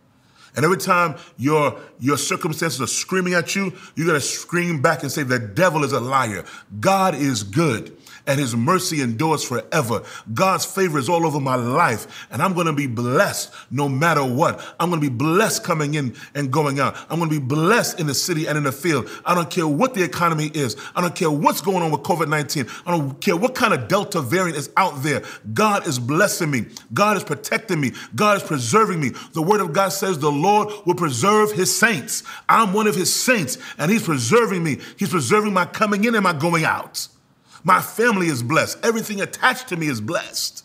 And 0.56 0.64
every 0.64 0.78
time 0.78 1.16
your, 1.36 1.78
your 2.00 2.16
circumstances 2.16 2.80
are 2.80 2.86
screaming 2.88 3.34
at 3.34 3.54
you, 3.54 3.72
you 3.94 4.06
got 4.06 4.14
to 4.14 4.20
scream 4.20 4.82
back 4.82 5.02
and 5.02 5.12
say, 5.12 5.22
The 5.22 5.38
devil 5.38 5.84
is 5.84 5.92
a 5.92 6.00
liar. 6.00 6.44
God 6.80 7.14
is 7.14 7.44
good 7.44 7.96
and 8.28 8.38
his 8.38 8.54
mercy 8.54 9.00
endures 9.00 9.42
forever. 9.42 10.02
God's 10.32 10.64
favor 10.64 10.98
is 10.98 11.08
all 11.08 11.26
over 11.26 11.40
my 11.40 11.56
life, 11.56 12.26
and 12.30 12.40
I'm 12.40 12.52
going 12.52 12.66
to 12.66 12.72
be 12.72 12.86
blessed 12.86 13.52
no 13.70 13.88
matter 13.88 14.22
what. 14.22 14.60
I'm 14.78 14.90
going 14.90 15.00
to 15.00 15.10
be 15.10 15.14
blessed 15.14 15.64
coming 15.64 15.94
in 15.94 16.14
and 16.34 16.52
going 16.52 16.78
out. 16.78 16.94
I'm 17.10 17.18
going 17.18 17.30
to 17.30 17.40
be 17.40 17.44
blessed 17.44 17.98
in 17.98 18.06
the 18.06 18.14
city 18.14 18.46
and 18.46 18.58
in 18.58 18.64
the 18.64 18.72
field. 18.72 19.10
I 19.24 19.34
don't 19.34 19.50
care 19.50 19.66
what 19.66 19.94
the 19.94 20.04
economy 20.04 20.50
is. 20.52 20.76
I 20.94 21.00
don't 21.00 21.14
care 21.14 21.30
what's 21.30 21.62
going 21.62 21.82
on 21.82 21.90
with 21.90 22.02
COVID 22.02 22.28
19. 22.28 22.66
I 22.86 22.90
don't 22.90 23.20
care 23.20 23.36
what 23.36 23.54
kind 23.54 23.72
of 23.72 23.88
Delta 23.88 24.20
variant 24.20 24.58
is 24.58 24.70
out 24.76 25.02
there. 25.02 25.22
God 25.54 25.88
is 25.88 25.98
blessing 25.98 26.50
me. 26.50 26.66
God 26.92 27.16
is 27.16 27.24
protecting 27.24 27.80
me. 27.80 27.92
God 28.14 28.36
is 28.36 28.42
preserving 28.42 29.00
me. 29.00 29.12
The 29.32 29.42
word 29.42 29.62
of 29.62 29.72
God 29.72 29.88
says 29.88 30.18
the 30.18 30.30
Lord 30.30 30.68
will 30.84 30.94
preserve 30.94 31.52
his 31.52 31.76
saints. 31.76 32.24
I'm 32.46 32.74
one 32.74 32.86
of 32.86 32.94
his 32.94 33.12
saints, 33.12 33.56
and 33.78 33.90
he's 33.90 34.02
preserving 34.02 34.62
me. 34.62 34.80
He's 34.98 35.08
preserving 35.08 35.54
my 35.54 35.64
coming 35.64 36.04
in 36.04 36.14
and 36.14 36.24
my 36.24 36.34
going 36.34 36.64
out. 36.64 37.08
My 37.68 37.82
family 37.82 38.28
is 38.28 38.42
blessed. 38.42 38.78
Everything 38.82 39.20
attached 39.20 39.68
to 39.68 39.76
me 39.76 39.88
is 39.88 40.00
blessed. 40.00 40.64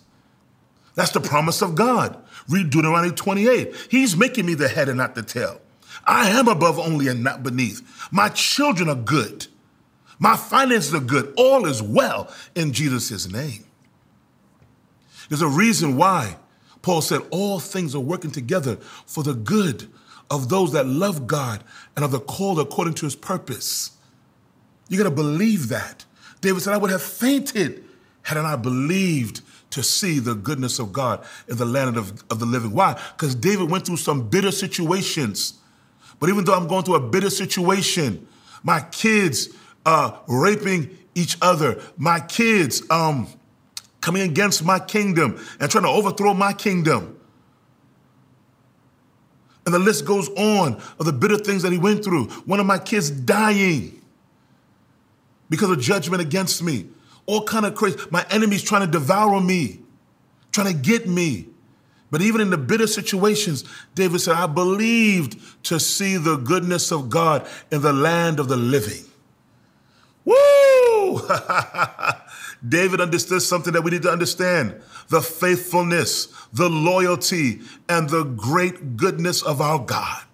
That's 0.95 1.12
the 1.12 1.19
promise 1.19 1.62
of 1.62 1.75
God. 1.75 2.17
Read 2.47 2.69
Deuteronomy 2.69 3.13
28. 3.13 3.75
He's 3.91 4.15
making 4.15 4.45
me 4.45 4.54
the 4.54 4.69
head 4.69 4.88
and 4.88 4.99
not 4.99 5.13
the 5.13 5.21
tail. 5.21 5.60
I 6.08 6.30
am 6.30 6.47
above 6.47 6.80
only 6.80 7.10
and 7.10 7.21
not 7.21 7.43
beneath. 7.43 7.82
My 8.10 8.30
children 8.30 8.88
are 8.88 8.95
good. 8.95 9.47
My 10.17 10.38
finances 10.38 10.93
are 10.93 11.01
good. 11.01 11.34
All 11.36 11.65
is 11.65 11.84
well 11.84 12.34
in 12.56 12.71
Jesus' 12.71 13.30
name. 13.30 13.65
There's 15.27 15.41
a 15.41 15.47
reason 15.49 15.97
why 15.97 16.38
Paul 16.84 17.01
said 17.01 17.19
all 17.32 17.60
things 17.60 17.93
are 17.95 17.99
working 17.99 18.32
together 18.32 18.77
for 19.06 19.25
the 19.25 19.34
good 19.34 19.89
of 20.32 20.47
those 20.47 20.71
that 20.71 20.88
love 20.88 21.27
God 21.27 21.65
and 21.97 22.06
are 22.06 22.10
the 22.10 22.21
called 22.21 22.62
according 22.62 22.93
to 22.93 23.06
his 23.06 23.17
purpose. 23.17 23.91
You 24.88 24.97
got 24.97 25.04
to 25.04 25.12
believe 25.12 25.67
that. 25.67 26.06
David 26.43 26.62
said, 26.62 26.73
I 26.73 26.77
would 26.77 26.91
have 26.91 27.01
fainted 27.01 27.86
had 28.21 28.38
I 28.38 28.43
not 28.43 28.62
believed 28.62 29.41
to 29.71 29.82
see 29.82 30.19
the 30.19 30.36
goodness 30.36 30.77
of 30.77 30.91
God 30.91 31.25
in 31.47 31.56
the 31.56 31.65
land 31.65 31.95
of, 31.97 32.12
of 32.29 32.39
the 32.39 32.45
living. 32.45 32.73
Why? 32.73 33.01
Because 33.13 33.34
David 33.34 33.71
went 33.71 33.86
through 33.86 33.97
some 33.97 34.27
bitter 34.29 34.51
situations. 34.51 35.53
But 36.19 36.29
even 36.29 36.43
though 36.43 36.53
I'm 36.53 36.67
going 36.67 36.84
through 36.84 36.95
a 36.95 37.10
bitter 37.10 37.29
situation, 37.29 38.27
my 38.62 38.82
kids 38.82 39.49
uh, 39.86 40.17
raping 40.27 40.95
each 41.15 41.38
other, 41.41 41.82
my 41.97 42.19
kids 42.19 42.84
um, 42.89 43.27
coming 44.01 44.23
against 44.23 44.65
my 44.65 44.79
kingdom 44.79 45.39
and 45.62 45.71
trying 45.71 45.86
to 45.86 45.89
overthrow 45.89 46.34
my 46.34 46.51
kingdom. 46.51 47.17
And 49.65 49.73
the 49.73 49.79
list 49.79 50.03
goes 50.03 50.27
on 50.32 50.75
of 50.99 51.06
the 51.06 51.13
bitter 51.13 51.38
things 51.38 51.63
that 51.63 51.71
he 51.71 51.77
went 51.77 52.03
through. 52.03 52.25
One 52.45 52.60
of 52.60 52.65
my 52.65 52.79
kids 52.79 53.10
dying 53.10 54.02
because 55.53 55.69
of 55.69 55.79
judgment 55.79 56.19
against 56.19 56.63
me. 56.63 56.87
All 57.27 57.43
kind 57.43 57.63
of 57.63 57.75
crazy. 57.75 57.99
My 58.09 58.25
enemies 58.31 58.63
trying 58.63 58.83
to 58.87 58.91
devour 58.91 59.39
me, 59.39 59.81
trying 60.51 60.73
to 60.73 60.73
get 60.73 61.07
me. 61.07 61.45
But 62.09 62.23
even 62.23 62.41
in 62.41 62.49
the 62.49 62.57
bitter 62.57 62.87
situations, 62.87 63.63
David 63.93 64.19
said, 64.21 64.33
I 64.33 64.47
believed 64.47 65.39
to 65.65 65.79
see 65.79 66.17
the 66.17 66.37
goodness 66.37 66.91
of 66.91 67.11
God 67.11 67.47
in 67.71 67.83
the 67.83 67.93
land 67.93 68.39
of 68.39 68.47
the 68.47 68.57
living. 68.57 69.05
Woo! 70.25 71.21
David 72.67 72.99
understood 72.99 73.43
something 73.43 73.73
that 73.73 73.83
we 73.83 73.91
need 73.91 74.01
to 74.01 74.11
understand 74.11 74.81
the 75.09 75.21
faithfulness, 75.21 76.33
the 76.51 76.67
loyalty, 76.67 77.61
and 77.87 78.09
the 78.09 78.23
great 78.23 78.97
goodness 78.97 79.43
of 79.43 79.61
our 79.61 79.77
God. 79.77 80.25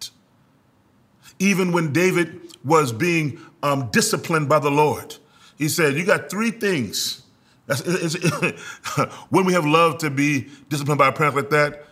Even 1.39 1.73
when 1.73 1.91
David 1.91 2.39
was 2.63 2.93
being 2.93 3.37
um, 3.63 3.89
disciplined 3.91 4.49
by 4.49 4.59
the 4.59 4.71
Lord. 4.71 5.17
He 5.57 5.67
said, 5.67 5.95
You 5.95 6.05
got 6.05 6.29
three 6.29 6.51
things. 6.51 7.23
It's, 7.67 7.81
it's, 8.15 8.15
when 9.29 9.45
we 9.45 9.53
have 9.53 9.65
love 9.65 9.99
to 9.99 10.09
be 10.09 10.47
disciplined 10.69 10.97
by 10.97 11.09
a 11.09 11.11
parent 11.11 11.35
like 11.35 11.49
that, 11.51 11.85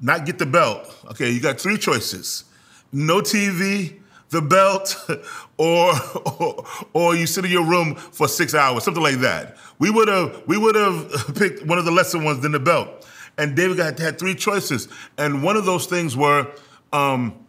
not 0.00 0.24
get 0.24 0.38
the 0.38 0.46
belt. 0.46 0.94
Okay, 1.10 1.30
you 1.30 1.40
got 1.40 1.60
three 1.60 1.76
choices 1.76 2.44
no 2.92 3.20
TV, 3.20 3.98
the 4.30 4.40
belt, 4.40 4.96
or, 5.58 5.92
or, 6.24 6.64
or 6.92 7.16
you 7.16 7.26
sit 7.26 7.44
in 7.44 7.50
your 7.50 7.64
room 7.64 7.94
for 7.94 8.28
six 8.28 8.54
hours, 8.54 8.84
something 8.84 9.02
like 9.02 9.16
that. 9.16 9.56
We 9.78 9.90
would 9.90 10.08
have 10.08 10.42
we 10.46 10.56
would 10.56 10.74
have 10.74 11.34
picked 11.36 11.66
one 11.66 11.78
of 11.78 11.84
the 11.84 11.90
lesser 11.90 12.18
ones 12.18 12.40
than 12.40 12.52
the 12.52 12.60
belt. 12.60 13.06
And 13.38 13.54
David 13.54 13.76
got 13.76 13.98
had 13.98 14.18
three 14.18 14.34
choices, 14.34 14.88
and 15.18 15.42
one 15.42 15.56
of 15.56 15.66
those 15.66 15.86
things 15.86 16.16
were 16.16 16.50
um, 16.92 17.45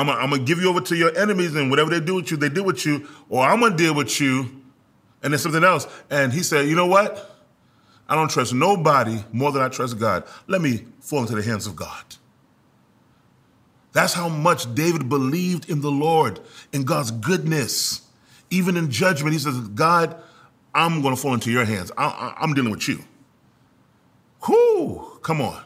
I'm 0.00 0.30
gonna 0.30 0.42
give 0.42 0.60
you 0.60 0.68
over 0.68 0.80
to 0.80 0.96
your 0.96 1.16
enemies, 1.16 1.54
and 1.54 1.70
whatever 1.70 1.90
they 1.90 2.04
do 2.04 2.16
with 2.16 2.30
you, 2.30 2.36
they 2.36 2.48
do 2.48 2.62
with 2.62 2.84
you, 2.84 3.08
or 3.28 3.44
I'm 3.44 3.60
gonna 3.60 3.76
deal 3.76 3.94
with 3.94 4.20
you, 4.20 4.62
and 5.22 5.32
then 5.32 5.38
something 5.38 5.64
else. 5.64 5.86
And 6.10 6.32
he 6.32 6.42
said, 6.42 6.68
You 6.68 6.76
know 6.76 6.86
what? 6.86 7.36
I 8.08 8.14
don't 8.14 8.30
trust 8.30 8.54
nobody 8.54 9.18
more 9.32 9.52
than 9.52 9.62
I 9.62 9.68
trust 9.68 9.98
God. 9.98 10.24
Let 10.46 10.60
me 10.60 10.84
fall 11.00 11.20
into 11.20 11.34
the 11.34 11.42
hands 11.42 11.66
of 11.66 11.74
God. 11.74 12.04
That's 13.92 14.12
how 14.12 14.28
much 14.28 14.74
David 14.74 15.08
believed 15.08 15.70
in 15.70 15.80
the 15.80 15.90
Lord, 15.90 16.38
in 16.72 16.84
God's 16.84 17.10
goodness. 17.10 18.02
Even 18.50 18.76
in 18.76 18.90
judgment, 18.90 19.32
he 19.32 19.38
says, 19.38 19.56
God, 19.68 20.16
I'm 20.74 21.00
going 21.00 21.16
to 21.16 21.20
fall 21.20 21.34
into 21.34 21.50
your 21.50 21.64
hands. 21.64 21.90
I, 21.96 22.36
am 22.40 22.52
dealing 22.52 22.70
with 22.70 22.86
you. 22.86 23.02
Whoo, 24.46 25.18
come 25.22 25.40
on. 25.40 25.64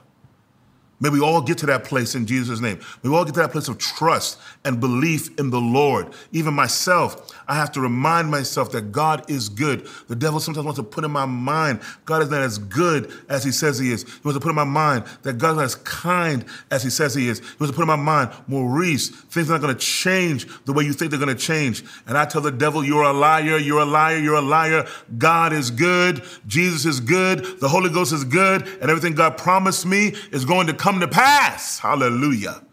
May 1.01 1.09
we 1.09 1.21
all 1.21 1.41
get 1.41 1.57
to 1.59 1.67
that 1.67 1.85
place 1.85 2.15
in 2.15 2.27
Jesus' 2.27 2.61
name. 2.61 2.79
May 3.03 3.11
we 3.11 3.17
all 3.17 3.25
get 3.25 3.35
to 3.35 3.41
that 3.41 3.53
place 3.53 3.69
of 3.69 3.79
trust 3.79 4.39
and 4.65 4.81
belief 4.81 5.39
in 5.39 5.49
the 5.49 5.61
Lord. 5.61 6.13
Even 6.33 6.53
myself, 6.53 7.35
I 7.49 7.55
have 7.55 7.73
to 7.73 7.81
remind 7.81 8.31
myself 8.31 8.71
that 8.73 8.93
God 8.93 9.29
is 9.31 9.49
good. 9.49 9.89
The 10.09 10.17
devil 10.17 10.41
sometimes 10.41 10.65
wants 10.65 10.79
to 10.79 10.85
put 10.85 11.05
in 11.05 11.11
my 11.11 11.25
mind 11.25 11.81
God 12.05 12.23
is 12.23 12.31
not 12.31 12.43
as 12.43 12.59
good 12.59 13.13
as 13.29 13.45
he 13.45 13.51
says 13.51 13.79
he 13.79 13.91
is. 13.93 14.03
He 14.03 14.21
wants 14.25 14.37
to 14.37 14.41
put 14.41 14.51
in 14.51 14.57
my 14.57 14.65
mind 14.65 15.05
that 15.23 15.39
God 15.39 15.53
is 15.53 15.57
not 15.57 15.65
as 15.65 15.75
kind 15.77 16.45
as 16.71 16.83
he 16.83 16.91
says 16.91 17.15
he 17.15 17.29
is. 17.29 17.39
He 17.39 17.57
wants 17.59 17.71
to 17.71 17.77
put 17.77 17.83
in 17.83 17.89
my 17.89 17.97
mind, 17.97 18.31
Maurice, 18.47 19.09
things 19.09 19.49
are 19.49 19.55
not 19.55 19.63
going 19.63 19.75
to 19.75 19.81
change 19.81 20.47
the 20.65 20.73
way 20.73 20.85
you 20.85 20.93
think 20.93 21.11
they're 21.11 21.21
going 21.21 21.35
to 21.35 21.43
change. 21.43 21.85
And 22.07 22.19
I 22.19 22.25
tell 22.25 22.43
the 22.43 22.51
devil, 22.51 22.85
you're 22.85 23.05
a 23.05 23.13
liar, 23.13 23.59
you're 23.59 23.81
a 23.81 23.85
liar, 23.85 24.19
you're 24.19 24.35
a 24.35 24.41
liar. 24.41 24.87
God 25.17 25.53
is 25.53 25.71
good. 25.71 26.23
Jesus 26.47 26.85
is 26.85 27.01
good. 27.01 27.61
The 27.61 27.69
Holy 27.69 27.91
Ghost 27.91 28.13
is 28.13 28.25
good. 28.25 28.67
And 28.81 28.91
everything 28.91 29.15
God 29.15 29.39
promised 29.39 29.87
me 29.87 30.15
is 30.33 30.45
going 30.45 30.67
to 30.67 30.75
come 30.75 30.89
come 30.90 31.00
to 31.00 31.09
pass. 31.09 31.79
Hallelujah. 31.79 32.64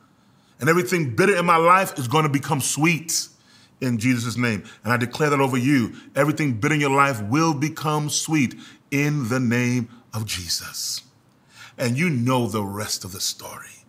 And 0.59 0.69
everything 0.69 1.15
bitter 1.15 1.35
in 1.35 1.45
my 1.45 1.57
life 1.57 1.99
is 1.99 2.07
going 2.07 2.23
to 2.23 2.29
become 2.29 2.61
sweet 2.61 3.27
in 3.79 3.99
Jesus' 3.99 4.37
name. 4.37 4.63
And 4.83 4.91
I 4.91 4.97
declare 4.97 5.29
that 5.29 5.39
over 5.39 5.57
you. 5.57 5.93
Everything 6.15 6.53
bitter 6.53 6.73
in 6.73 6.81
your 6.81 6.89
life 6.89 7.21
will 7.21 7.53
become 7.53 8.09
sweet 8.09 8.55
in 8.89 9.29
the 9.29 9.39
name 9.39 9.89
of 10.15 10.25
Jesus. 10.25 11.03
And 11.77 11.95
you 11.95 12.09
know 12.09 12.47
the 12.47 12.63
rest 12.63 13.05
of 13.05 13.11
the 13.11 13.19
story. 13.19 13.85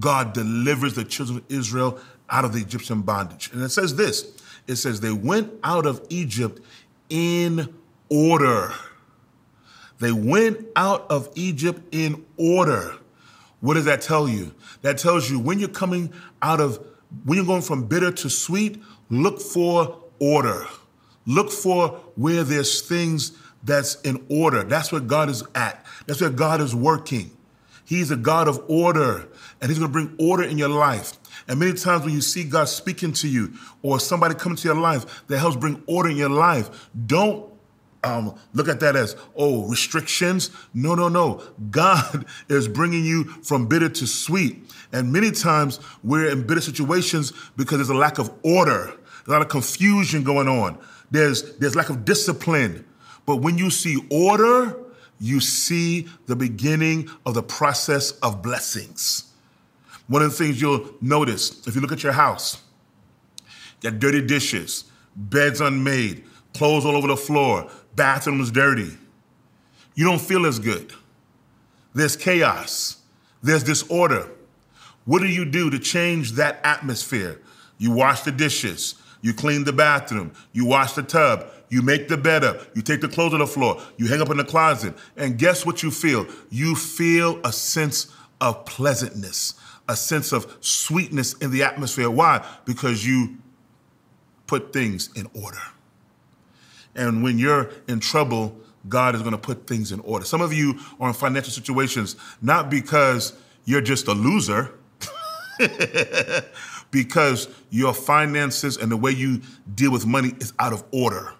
God 0.00 0.32
delivers 0.32 0.94
the 0.94 1.04
children 1.04 1.38
of 1.38 1.44
Israel 1.50 1.98
out 2.30 2.46
of 2.46 2.54
the 2.54 2.60
Egyptian 2.60 3.02
bondage. 3.02 3.50
And 3.52 3.62
it 3.62 3.68
says 3.68 3.94
this 3.96 4.32
it 4.66 4.76
says, 4.76 5.00
they 5.00 5.12
went 5.12 5.52
out 5.62 5.84
of 5.84 6.06
Egypt 6.08 6.62
in 7.10 7.74
order. 8.08 8.72
They 9.98 10.12
went 10.12 10.66
out 10.76 11.10
of 11.10 11.28
Egypt 11.34 11.82
in 11.92 12.24
order. 12.38 12.94
What 13.60 13.74
does 13.74 13.86
that 13.86 14.02
tell 14.02 14.28
you? 14.28 14.54
That 14.82 14.98
tells 14.98 15.30
you 15.30 15.38
when 15.38 15.58
you're 15.58 15.68
coming 15.68 16.12
out 16.42 16.60
of, 16.60 16.84
when 17.24 17.36
you're 17.36 17.46
going 17.46 17.62
from 17.62 17.86
bitter 17.86 18.12
to 18.12 18.30
sweet, 18.30 18.82
look 19.10 19.40
for 19.40 19.98
order. 20.20 20.66
Look 21.26 21.50
for 21.50 21.88
where 22.14 22.44
there's 22.44 22.80
things 22.80 23.32
that's 23.62 24.00
in 24.02 24.24
order. 24.30 24.62
That's 24.62 24.92
where 24.92 25.00
God 25.00 25.28
is 25.28 25.42
at. 25.54 25.84
That's 26.06 26.20
where 26.20 26.30
God 26.30 26.60
is 26.60 26.74
working. 26.74 27.32
He's 27.84 28.10
a 28.10 28.16
God 28.16 28.48
of 28.48 28.62
order, 28.68 29.28
and 29.60 29.70
He's 29.70 29.78
going 29.78 29.90
to 29.90 29.92
bring 29.92 30.14
order 30.18 30.44
in 30.44 30.58
your 30.58 30.68
life. 30.68 31.14
And 31.48 31.58
many 31.58 31.72
times 31.72 32.04
when 32.04 32.12
you 32.12 32.20
see 32.20 32.44
God 32.44 32.68
speaking 32.68 33.12
to 33.14 33.28
you 33.28 33.54
or 33.82 33.98
somebody 33.98 34.34
coming 34.34 34.56
to 34.56 34.68
your 34.68 34.76
life 34.76 35.26
that 35.28 35.38
helps 35.38 35.56
bring 35.56 35.82
order 35.86 36.10
in 36.10 36.16
your 36.18 36.28
life, 36.28 36.90
don't 37.06 37.50
um, 38.04 38.34
look 38.54 38.68
at 38.68 38.80
that 38.80 38.96
as, 38.96 39.16
oh, 39.36 39.68
restrictions. 39.68 40.50
No, 40.72 40.94
no, 40.94 41.08
no. 41.08 41.42
God 41.70 42.26
is 42.48 42.68
bringing 42.68 43.04
you 43.04 43.24
from 43.24 43.66
bitter 43.66 43.88
to 43.88 44.06
sweet. 44.06 44.58
And 44.92 45.12
many 45.12 45.30
times 45.30 45.80
we're 46.02 46.30
in 46.30 46.46
bitter 46.46 46.60
situations 46.60 47.32
because 47.56 47.78
there's 47.78 47.88
a 47.88 47.94
lack 47.94 48.18
of 48.18 48.32
order, 48.42 48.92
a 49.26 49.30
lot 49.30 49.42
of 49.42 49.48
confusion 49.48 50.22
going 50.22 50.48
on, 50.48 50.78
there's, 51.10 51.56
there's 51.56 51.74
lack 51.74 51.90
of 51.90 52.04
discipline. 52.04 52.84
But 53.26 53.36
when 53.36 53.58
you 53.58 53.70
see 53.70 53.98
order, 54.10 54.78
you 55.20 55.40
see 55.40 56.08
the 56.26 56.36
beginning 56.36 57.10
of 57.26 57.34
the 57.34 57.42
process 57.42 58.12
of 58.22 58.42
blessings. 58.42 59.24
One 60.06 60.22
of 60.22 60.30
the 60.30 60.36
things 60.36 60.60
you'll 60.60 60.94
notice 61.00 61.66
if 61.66 61.74
you 61.74 61.80
look 61.80 61.92
at 61.92 62.02
your 62.02 62.12
house, 62.12 62.62
you 63.82 63.90
got 63.90 64.00
dirty 64.00 64.22
dishes, 64.22 64.84
beds 65.14 65.60
unmade, 65.60 66.24
clothes 66.54 66.84
all 66.84 66.96
over 66.96 67.08
the 67.08 67.16
floor, 67.16 67.70
bathroom's 67.98 68.50
dirty. 68.50 68.96
You 69.94 70.06
don't 70.06 70.20
feel 70.20 70.46
as 70.46 70.58
good. 70.58 70.94
There's 71.94 72.16
chaos, 72.16 73.02
there's 73.42 73.64
disorder. 73.64 74.30
What 75.04 75.20
do 75.20 75.28
you 75.28 75.44
do 75.44 75.68
to 75.70 75.78
change 75.78 76.32
that 76.32 76.60
atmosphere? 76.64 77.40
You 77.76 77.90
wash 77.90 78.22
the 78.22 78.32
dishes, 78.32 78.94
you 79.20 79.34
clean 79.34 79.64
the 79.64 79.72
bathroom, 79.72 80.32
you 80.52 80.64
wash 80.64 80.92
the 80.92 81.02
tub, 81.02 81.46
you 81.68 81.82
make 81.82 82.08
the 82.08 82.16
bed 82.16 82.44
up, 82.44 82.60
you 82.74 82.82
take 82.82 83.00
the 83.00 83.08
clothes 83.08 83.34
on 83.34 83.40
the 83.40 83.46
floor, 83.46 83.82
you 83.96 84.06
hang 84.06 84.20
up 84.20 84.30
in 84.30 84.36
the 84.36 84.44
closet, 84.44 84.94
and 85.16 85.38
guess 85.38 85.66
what 85.66 85.82
you 85.82 85.90
feel? 85.90 86.26
You 86.50 86.74
feel 86.74 87.40
a 87.44 87.52
sense 87.52 88.14
of 88.40 88.64
pleasantness, 88.64 89.54
a 89.88 89.96
sense 89.96 90.32
of 90.32 90.56
sweetness 90.60 91.34
in 91.34 91.50
the 91.50 91.62
atmosphere. 91.62 92.10
Why? 92.10 92.46
Because 92.64 93.04
you 93.04 93.38
put 94.46 94.72
things 94.72 95.10
in 95.16 95.28
order. 95.34 95.60
And 96.98 97.22
when 97.22 97.38
you're 97.38 97.70
in 97.88 98.00
trouble, 98.00 98.54
God 98.88 99.14
is 99.14 99.22
going 99.22 99.32
to 99.32 99.38
put 99.38 99.66
things 99.66 99.92
in 99.92 100.00
order. 100.00 100.24
Some 100.24 100.42
of 100.42 100.52
you 100.52 100.78
are 101.00 101.08
in 101.08 101.14
financial 101.14 101.52
situations 101.52 102.16
not 102.42 102.70
because 102.70 103.32
you're 103.64 103.80
just 103.80 104.08
a 104.08 104.12
loser, 104.12 104.72
because 106.90 107.48
your 107.70 107.94
finances 107.94 108.76
and 108.76 108.90
the 108.90 108.96
way 108.96 109.10
you 109.10 109.40
deal 109.74 109.92
with 109.92 110.04
money 110.06 110.34
is 110.40 110.52
out 110.58 110.72
of 110.72 110.84
order. 110.92 111.32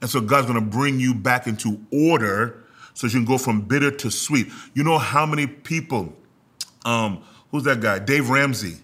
And 0.00 0.08
so 0.08 0.20
God's 0.20 0.46
going 0.46 0.62
to 0.62 0.66
bring 0.66 1.00
you 1.00 1.14
back 1.14 1.46
into 1.46 1.80
order 1.92 2.64
so 2.94 3.06
you 3.06 3.12
can 3.12 3.24
go 3.24 3.36
from 3.36 3.62
bitter 3.62 3.90
to 3.90 4.10
sweet. 4.10 4.48
You 4.74 4.84
know 4.84 4.98
how 4.98 5.26
many 5.26 5.46
people 5.46 6.14
um, 6.84 7.22
who's 7.50 7.64
that 7.64 7.80
guy? 7.80 7.98
Dave 7.98 8.30
Ramsey, 8.30 8.76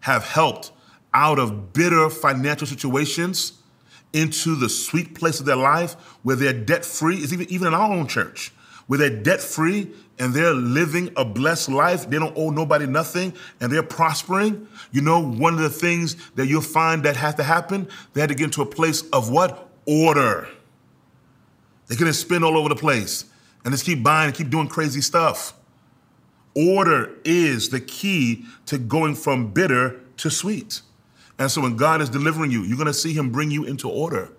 have 0.00 0.24
helped 0.24 0.70
out 1.14 1.38
of 1.38 1.72
bitter 1.72 2.10
financial 2.10 2.66
situations 2.66 3.54
into 4.14 4.54
the 4.54 4.68
sweet 4.68 5.14
place 5.14 5.40
of 5.40 5.46
their 5.46 5.56
life 5.56 5.94
where 6.22 6.36
they're 6.36 6.52
debt 6.54 6.84
free. 6.84 7.16
It's 7.16 7.32
even, 7.32 7.50
even 7.50 7.68
in 7.68 7.74
our 7.74 7.92
own 7.92 8.06
church, 8.06 8.52
where 8.86 8.98
they're 8.98 9.22
debt 9.22 9.40
free 9.40 9.90
and 10.18 10.32
they're 10.32 10.54
living 10.54 11.10
a 11.16 11.24
blessed 11.24 11.68
life. 11.68 12.08
They 12.08 12.18
don't 12.18 12.36
owe 12.36 12.50
nobody 12.50 12.86
nothing 12.86 13.34
and 13.60 13.70
they're 13.70 13.82
prospering. 13.82 14.68
You 14.92 15.02
know, 15.02 15.20
one 15.20 15.54
of 15.54 15.60
the 15.60 15.68
things 15.68 16.16
that 16.36 16.46
you'll 16.46 16.62
find 16.62 17.02
that 17.02 17.16
has 17.16 17.34
to 17.34 17.42
happen, 17.42 17.88
they 18.12 18.20
had 18.20 18.30
to 18.30 18.36
get 18.36 18.44
into 18.44 18.62
a 18.62 18.66
place 18.66 19.02
of 19.12 19.30
what? 19.30 19.68
Order. 19.86 20.48
They 21.88 21.96
couldn't 21.96 22.14
spend 22.14 22.44
all 22.44 22.56
over 22.56 22.68
the 22.68 22.76
place 22.76 23.24
and 23.64 23.72
just 23.72 23.84
keep 23.84 24.02
buying 24.02 24.28
and 24.28 24.34
keep 24.34 24.48
doing 24.48 24.68
crazy 24.68 25.00
stuff. 25.00 25.54
Order 26.54 27.16
is 27.24 27.70
the 27.70 27.80
key 27.80 28.44
to 28.66 28.78
going 28.78 29.16
from 29.16 29.48
bitter 29.52 30.00
to 30.18 30.30
sweet. 30.30 30.82
And 31.38 31.50
so 31.50 31.60
when 31.60 31.76
God 31.76 32.00
is 32.00 32.08
delivering 32.08 32.50
you, 32.50 32.62
you're 32.62 32.76
going 32.76 32.86
to 32.86 32.94
see 32.94 33.12
him 33.12 33.30
bring 33.30 33.50
you 33.50 33.64
into 33.64 33.88
order. 33.88 34.32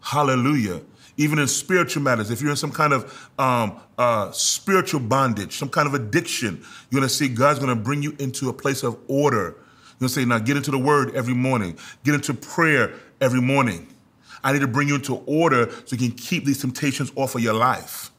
Hallelujah. 0.00 0.82
Even 1.16 1.40
in 1.40 1.48
spiritual 1.48 2.02
matters, 2.02 2.30
if 2.30 2.40
you're 2.40 2.50
in 2.50 2.56
some 2.56 2.70
kind 2.70 2.92
of 2.92 3.30
um, 3.38 3.80
uh, 3.98 4.30
spiritual 4.30 5.00
bondage, 5.00 5.58
some 5.58 5.68
kind 5.68 5.88
of 5.88 5.94
addiction, 5.94 6.64
you're 6.90 7.00
going 7.00 7.08
to 7.08 7.14
see 7.14 7.28
God's 7.28 7.58
going 7.58 7.76
to 7.76 7.82
bring 7.82 8.02
you 8.02 8.14
into 8.20 8.48
a 8.48 8.52
place 8.52 8.84
of 8.84 8.96
order. 9.08 9.56
You're 9.98 9.98
going 10.00 10.08
to 10.08 10.14
say, 10.14 10.24
now 10.24 10.38
get 10.38 10.56
into 10.56 10.70
the 10.70 10.78
word 10.78 11.14
every 11.16 11.34
morning, 11.34 11.76
get 12.04 12.14
into 12.14 12.32
prayer 12.34 12.94
every 13.20 13.40
morning. 13.40 13.88
I 14.44 14.52
need 14.52 14.60
to 14.60 14.68
bring 14.68 14.86
you 14.86 14.94
into 14.94 15.16
order 15.26 15.68
so 15.84 15.96
you 15.96 16.08
can 16.08 16.16
keep 16.16 16.44
these 16.44 16.60
temptations 16.60 17.10
off 17.16 17.34
of 17.34 17.42
your 17.42 17.54
life. 17.54 18.12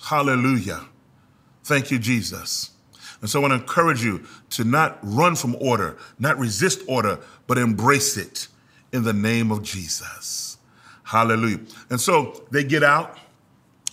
Hallelujah. 0.00 0.86
Thank 1.64 1.90
you, 1.90 1.98
Jesus. 1.98 2.73
And 3.24 3.30
so 3.30 3.38
I 3.38 3.48
want 3.48 3.52
to 3.52 3.58
encourage 3.58 4.04
you 4.04 4.22
to 4.50 4.64
not 4.64 4.98
run 5.02 5.34
from 5.34 5.56
order, 5.58 5.96
not 6.18 6.38
resist 6.38 6.82
order, 6.86 7.18
but 7.46 7.56
embrace 7.56 8.18
it 8.18 8.48
in 8.92 9.02
the 9.02 9.14
name 9.14 9.50
of 9.50 9.62
Jesus. 9.62 10.58
Hallelujah. 11.04 11.60
And 11.88 11.98
so 11.98 12.44
they 12.50 12.62
get 12.64 12.82
out, 12.82 13.16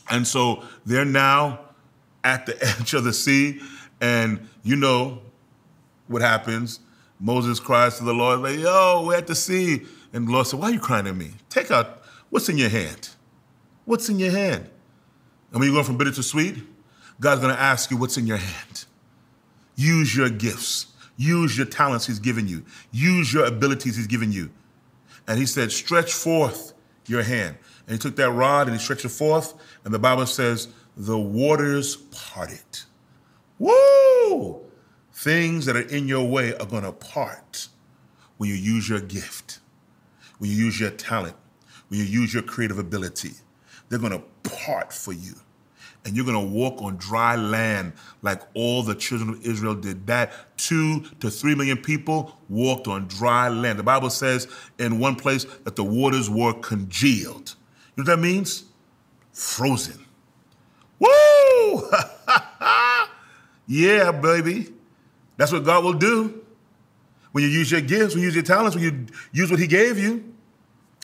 and 0.09 0.27
so 0.27 0.65
they're 0.85 1.05
now 1.05 1.61
at 2.25 2.45
the 2.45 2.61
edge 2.77 2.93
of 2.93 3.05
the 3.05 3.13
sea, 3.13 3.61
and 4.01 4.49
you 4.63 4.75
know 4.75 5.21
what 6.07 6.21
happens. 6.21 6.81
Moses 7.17 7.57
cries 7.57 7.99
to 7.99 8.03
the 8.03 8.13
Lord, 8.13 8.41
like, 8.41 8.59
yo, 8.59 9.05
we're 9.07 9.15
at 9.15 9.27
the 9.27 9.35
sea. 9.35 9.83
And 10.11 10.27
the 10.27 10.31
Lord 10.33 10.47
said, 10.47 10.59
Why 10.59 10.71
are 10.71 10.73
you 10.73 10.79
crying 10.81 11.07
at 11.07 11.15
me? 11.15 11.31
Take 11.49 11.71
out 11.71 12.01
what's 12.31 12.49
in 12.49 12.57
your 12.57 12.67
hand. 12.67 13.07
What's 13.85 14.09
in 14.09 14.19
your 14.19 14.31
hand? 14.31 14.69
And 15.51 15.61
when 15.61 15.69
you're 15.69 15.75
going 15.75 15.85
from 15.85 15.97
bitter 15.97 16.11
to 16.11 16.21
sweet, 16.21 16.57
God's 17.21 17.39
going 17.39 17.55
to 17.55 17.61
ask 17.61 17.91
you 17.91 17.95
what's 17.95 18.17
in 18.17 18.27
your 18.27 18.35
hand. 18.35 18.87
Use 19.75 20.15
your 20.15 20.29
gifts. 20.29 20.87
Use 21.17 21.57
your 21.57 21.67
talents 21.67 22.07
He's 22.07 22.19
given 22.19 22.47
you. 22.47 22.65
Use 22.91 23.33
your 23.33 23.45
abilities 23.45 23.95
He's 23.95 24.07
given 24.07 24.31
you. 24.31 24.49
And 25.27 25.39
He 25.39 25.45
said, 25.45 25.71
Stretch 25.71 26.13
forth 26.13 26.73
your 27.07 27.23
hand. 27.23 27.57
And 27.87 27.93
He 27.93 27.97
took 27.99 28.15
that 28.15 28.31
rod 28.31 28.67
and 28.67 28.75
He 28.75 28.83
stretched 28.83 29.05
it 29.05 29.09
forth. 29.09 29.53
And 29.83 29.93
the 29.93 29.99
Bible 29.99 30.25
says, 30.25 30.67
The 30.97 31.19
waters 31.19 31.95
parted. 31.95 32.59
Woo! 33.59 34.61
Things 35.13 35.65
that 35.65 35.75
are 35.75 35.87
in 35.87 36.07
your 36.07 36.27
way 36.27 36.55
are 36.55 36.65
going 36.65 36.83
to 36.83 36.91
part 36.91 37.67
when 38.37 38.49
you 38.49 38.55
use 38.55 38.89
your 38.89 39.01
gift 39.01 39.59
when 40.41 40.49
you 40.49 40.55
use 40.57 40.79
your 40.79 40.89
talent, 40.89 41.35
when 41.87 41.99
you 41.99 42.05
use 42.07 42.33
your 42.33 42.41
creative 42.41 42.79
ability. 42.79 43.33
They're 43.87 43.99
going 43.99 44.11
to 44.11 44.23
part 44.49 44.91
for 44.91 45.13
you. 45.13 45.35
And 46.03 46.15
you're 46.15 46.25
going 46.25 46.49
to 46.49 46.53
walk 46.53 46.81
on 46.81 46.97
dry 46.97 47.35
land 47.35 47.93
like 48.23 48.41
all 48.55 48.81
the 48.81 48.95
children 48.95 49.29
of 49.29 49.45
Israel 49.45 49.75
did. 49.75 50.07
That 50.07 50.57
two 50.57 51.01
to 51.19 51.29
three 51.29 51.53
million 51.53 51.77
people 51.77 52.37
walked 52.49 52.87
on 52.87 53.07
dry 53.07 53.49
land. 53.49 53.77
The 53.77 53.83
Bible 53.83 54.09
says 54.09 54.47
in 54.79 54.99
one 54.99 55.15
place 55.15 55.45
that 55.63 55.75
the 55.75 55.83
waters 55.83 56.29
were 56.29 56.53
congealed. 56.53 57.55
You 57.95 58.03
know 58.03 58.11
what 58.11 58.15
that 58.15 58.17
means? 58.17 58.63
Frozen. 59.31 60.05
Woo! 60.97 61.91
yeah, 63.67 64.11
baby. 64.11 64.73
That's 65.37 65.51
what 65.51 65.63
God 65.63 65.83
will 65.83 65.93
do. 65.93 66.43
When 67.31 67.43
you 67.43 67.49
use 67.49 67.71
your 67.71 67.81
gifts, 67.81 68.15
when 68.15 68.21
you 68.21 68.25
use 68.25 68.35
your 68.35 68.43
talents, 68.43 68.75
when 68.75 68.83
you 68.83 69.05
use 69.31 69.51
what 69.51 69.59
He 69.59 69.67
gave 69.67 69.97
you, 69.97 70.31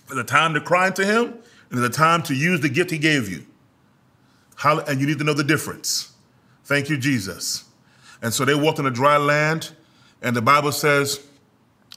there's 0.08 0.20
a 0.20 0.24
time 0.24 0.54
to 0.54 0.62
cry 0.62 0.90
to 0.90 1.06
him, 1.06 1.26
and 1.70 1.80
there's 1.80 1.90
a 1.90 1.94
time 1.94 2.24
to 2.24 2.34
use 2.34 2.62
the 2.62 2.70
gift 2.70 2.92
he 2.92 2.98
gave 2.98 3.30
you. 3.30 3.46
And 4.64 5.00
you 5.00 5.08
need 5.08 5.20
to 5.20 5.24
know 5.24 5.34
the 5.34 5.44
difference. 5.44 6.14
Thank 6.64 6.90
you, 6.90 6.98
Jesus. 6.98 7.66
And 8.22 8.34
so 8.34 8.46
they 8.46 8.56
walked 8.56 8.80
on 8.80 8.86
a 8.86 8.92
dry 8.92 9.18
land, 9.18 9.72
and 10.22 10.36
the 10.36 10.42
Bible 10.42 10.72
says 10.72 11.26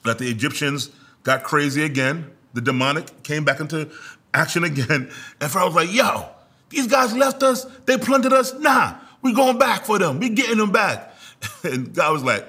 that 0.05 0.19
the 0.19 0.29
Egyptians 0.29 0.91
got 1.23 1.43
crazy 1.43 1.83
again. 1.83 2.31
The 2.55 2.61
demonic 2.61 3.23
came 3.23 3.45
back 3.45 3.61
into 3.61 3.91
action 4.35 4.65
again. 4.65 5.11
And 5.41 5.51
Pharaoh 5.51 5.67
was 5.67 5.75
like, 5.75 5.93
yo, 5.93 6.29
these 6.69 6.87
guys 6.87 7.15
left 7.17 7.43
us, 7.43 7.65
they 7.87 7.97
plundered 7.97 8.33
us. 8.33 8.55
Nah, 8.55 8.95
we 9.23 9.35
going 9.35 9.59
back 9.59 9.85
for 9.85 9.99
them. 9.99 10.21
We 10.21 10.29
getting 10.31 10.59
them 10.59 10.73
back. 10.73 11.15
And 11.65 11.95
God 11.95 12.13
was 12.13 12.23
like, 12.23 12.47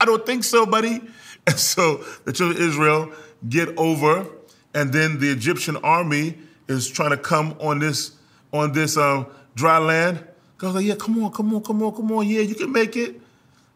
I 0.00 0.04
don't 0.04 0.24
think 0.24 0.44
so, 0.44 0.66
buddy. 0.66 1.00
And 1.46 1.58
so 1.58 2.02
the 2.24 2.32
children 2.32 2.62
of 2.62 2.68
Israel 2.68 3.12
get 3.50 3.76
over, 3.76 4.26
and 4.72 4.90
then 4.90 5.20
the 5.20 5.30
Egyptian 5.30 5.76
army 5.76 6.38
is 6.68 6.88
trying 6.88 7.10
to 7.10 7.18
come 7.18 7.54
on 7.60 7.80
this 7.80 8.12
on 8.50 8.72
this 8.72 8.96
um, 8.96 9.26
dry 9.54 9.78
land. 9.78 10.24
God's 10.58 10.76
like, 10.76 10.86
yeah, 10.86 10.94
come 10.94 11.22
on, 11.22 11.32
come 11.32 11.54
on, 11.54 11.62
come 11.62 11.82
on, 11.82 11.94
come 11.94 12.12
on, 12.12 12.26
yeah, 12.26 12.40
you 12.40 12.54
can 12.54 12.72
make 12.72 12.96
it. 12.96 13.20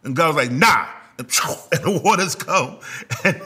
And 0.05 0.15
God 0.15 0.35
was 0.35 0.37
like, 0.37 0.53
nah, 0.53 0.87
and, 1.19 1.27
and 1.73 1.85
the 1.85 2.01
waters 2.05 2.35
come, 2.35 2.79
and, 3.25 3.41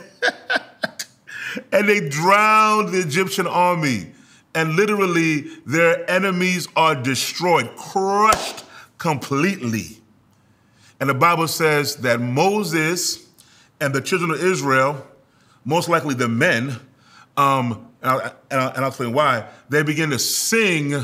and 1.72 1.88
they 1.88 2.08
drowned 2.08 2.90
the 2.90 3.00
Egyptian 3.00 3.46
army, 3.46 4.12
and 4.54 4.76
literally 4.76 5.42
their 5.64 6.08
enemies 6.10 6.68
are 6.76 6.94
destroyed, 6.94 7.74
crushed 7.76 8.64
completely. 8.98 9.98
And 11.00 11.08
the 11.08 11.14
Bible 11.14 11.48
says 11.48 11.96
that 11.96 12.20
Moses 12.20 13.26
and 13.80 13.92
the 13.92 14.00
children 14.00 14.30
of 14.30 14.42
Israel, 14.42 15.04
most 15.64 15.88
likely 15.88 16.14
the 16.14 16.28
men, 16.28 16.76
um, 17.36 17.88
and, 18.02 18.10
I'll, 18.10 18.20
and, 18.20 18.60
I'll, 18.60 18.68
and 18.68 18.78
I'll 18.78 18.88
explain 18.88 19.12
why, 19.12 19.48
they 19.68 19.82
begin 19.82 20.10
to 20.10 20.18
sing 20.18 20.94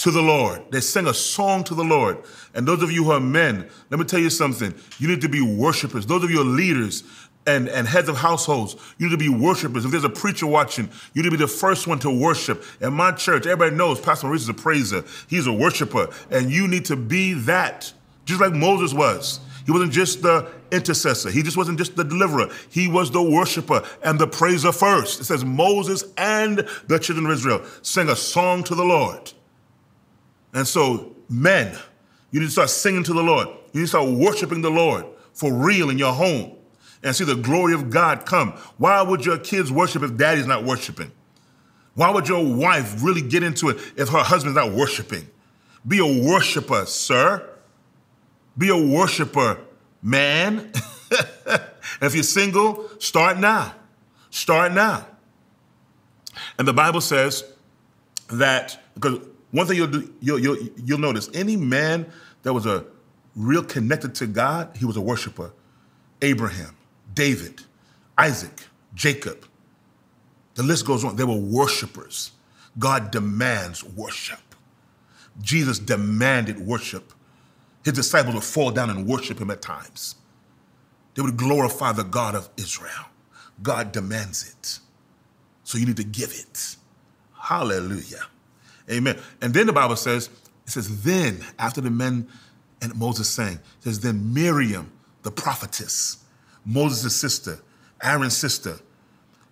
to 0.00 0.10
the 0.10 0.22
Lord. 0.22 0.62
They 0.70 0.80
sing 0.80 1.06
a 1.06 1.14
song 1.14 1.64
to 1.64 1.74
the 1.74 1.84
Lord. 1.84 2.18
And 2.54 2.66
those 2.66 2.82
of 2.82 2.90
you 2.90 3.04
who 3.04 3.10
are 3.12 3.20
men, 3.20 3.68
let 3.90 4.00
me 4.00 4.06
tell 4.06 4.20
you 4.20 4.30
something. 4.30 4.74
You 4.98 5.08
need 5.08 5.20
to 5.20 5.28
be 5.28 5.40
worshipers. 5.40 6.06
Those 6.06 6.24
of 6.24 6.30
you 6.30 6.40
are 6.40 6.44
leaders, 6.44 7.04
and, 7.46 7.68
and 7.68 7.88
heads 7.88 8.08
of 8.08 8.16
households, 8.16 8.76
you 8.98 9.08
need 9.08 9.12
to 9.12 9.18
be 9.18 9.28
worshipers. 9.28 9.84
If 9.84 9.90
there's 9.90 10.04
a 10.04 10.10
preacher 10.10 10.46
watching, 10.46 10.90
you 11.14 11.22
need 11.22 11.30
to 11.30 11.36
be 11.36 11.42
the 11.42 11.48
first 11.48 11.86
one 11.86 11.98
to 12.00 12.10
worship. 12.10 12.62
In 12.80 12.92
my 12.92 13.12
church, 13.12 13.46
everybody 13.46 13.74
knows 13.74 13.98
Pastor 13.98 14.26
Maurice 14.26 14.42
is 14.42 14.48
a 14.50 14.54
praiser. 14.54 15.04
He's 15.26 15.46
a 15.46 15.52
worshiper. 15.52 16.08
And 16.30 16.50
you 16.50 16.68
need 16.68 16.84
to 16.86 16.96
be 16.96 17.32
that 17.32 17.92
just 18.26 18.40
like 18.40 18.52
Moses 18.52 18.94
was. 18.94 19.40
He 19.64 19.72
wasn't 19.72 19.92
just 19.92 20.22
the 20.22 20.50
intercessor. 20.70 21.30
He 21.30 21.42
just 21.42 21.56
wasn't 21.56 21.78
just 21.78 21.96
the 21.96 22.04
deliverer. 22.04 22.48
He 22.68 22.88
was 22.88 23.10
the 23.10 23.22
worshiper 23.22 23.82
and 24.04 24.18
the 24.18 24.26
praiser 24.26 24.72
first. 24.72 25.20
It 25.20 25.24
says 25.24 25.44
Moses 25.44 26.04
and 26.16 26.68
the 26.86 26.98
children 26.98 27.26
of 27.26 27.32
Israel 27.32 27.64
sang 27.82 28.08
a 28.08 28.16
song 28.16 28.64
to 28.64 28.74
the 28.74 28.84
Lord. 28.84 29.32
And 30.52 30.66
so, 30.66 31.14
men, 31.28 31.76
you 32.30 32.40
need 32.40 32.46
to 32.46 32.52
start 32.52 32.70
singing 32.70 33.02
to 33.04 33.12
the 33.12 33.22
Lord. 33.22 33.48
You 33.72 33.80
need 33.80 33.86
to 33.86 33.88
start 33.88 34.08
worshiping 34.08 34.62
the 34.62 34.70
Lord 34.70 35.06
for 35.32 35.52
real 35.52 35.90
in 35.90 35.98
your 35.98 36.12
home 36.12 36.56
and 37.02 37.14
see 37.14 37.24
the 37.24 37.36
glory 37.36 37.74
of 37.74 37.90
God 37.90 38.26
come. 38.26 38.52
Why 38.76 39.02
would 39.02 39.24
your 39.24 39.38
kids 39.38 39.72
worship 39.72 40.02
if 40.02 40.16
daddy's 40.16 40.46
not 40.46 40.64
worshiping? 40.64 41.12
Why 41.94 42.10
would 42.10 42.28
your 42.28 42.44
wife 42.44 43.02
really 43.02 43.22
get 43.22 43.42
into 43.42 43.68
it 43.68 43.78
if 43.96 44.08
her 44.08 44.22
husband's 44.22 44.56
not 44.56 44.72
worshiping? 44.72 45.28
Be 45.86 45.98
a 45.98 46.28
worshiper, 46.28 46.86
sir. 46.86 47.48
Be 48.56 48.68
a 48.68 48.76
worshiper, 48.76 49.58
man. 50.02 50.72
if 52.02 52.14
you're 52.14 52.22
single, 52.22 52.88
start 52.98 53.38
now. 53.38 53.74
Start 54.30 54.72
now. 54.72 55.06
And 56.58 56.68
the 56.68 56.72
Bible 56.72 57.00
says 57.00 57.44
that 58.28 58.80
because 58.94 59.18
one 59.50 59.66
thing 59.66 59.76
you'll 59.76 59.88
do, 59.88 60.12
you'll, 60.20 60.38
you'll, 60.38 60.58
you'll 60.84 60.98
notice 60.98 61.28
any 61.34 61.56
man 61.56 62.10
that 62.42 62.52
was 62.52 62.66
a 62.66 62.84
real 63.34 63.64
connected 63.64 64.14
to 64.16 64.26
God, 64.26 64.76
he 64.76 64.84
was 64.84 64.96
a 64.96 65.00
worshiper. 65.00 65.52
Abraham, 66.22 66.76
David, 67.14 67.62
Isaac, 68.16 68.66
Jacob. 68.94 69.46
The 70.54 70.62
list 70.62 70.86
goes 70.86 71.04
on. 71.04 71.16
They 71.16 71.24
were 71.24 71.36
worshipers. 71.36 72.32
God 72.78 73.10
demands 73.10 73.82
worship. 73.82 74.40
Jesus 75.40 75.78
demanded 75.78 76.60
worship. 76.60 77.12
His 77.84 77.94
disciples 77.94 78.34
would 78.34 78.44
fall 78.44 78.70
down 78.70 78.90
and 78.90 79.06
worship 79.06 79.40
him 79.40 79.50
at 79.50 79.62
times. 79.62 80.16
They 81.14 81.22
would 81.22 81.36
glorify 81.36 81.92
the 81.92 82.04
God 82.04 82.34
of 82.34 82.48
Israel. 82.56 83.06
God 83.62 83.92
demands 83.92 84.48
it. 84.48 84.78
So 85.64 85.78
you 85.78 85.86
need 85.86 85.96
to 85.96 86.04
give 86.04 86.30
it. 86.30 86.76
Hallelujah. 87.38 88.26
Amen. 88.90 89.18
And 89.40 89.54
then 89.54 89.66
the 89.66 89.72
Bible 89.72 89.96
says, 89.96 90.28
it 90.66 90.70
says, 90.70 91.02
then 91.02 91.44
after 91.58 91.80
the 91.80 91.90
men 91.90 92.28
and 92.82 92.94
Moses 92.96 93.28
sang, 93.28 93.54
it 93.54 93.82
says, 93.82 94.00
then 94.00 94.32
Miriam, 94.32 94.92
the 95.22 95.30
prophetess, 95.30 96.24
Moses' 96.64 97.14
sister, 97.14 97.60
Aaron's 98.02 98.36
sister, 98.36 98.78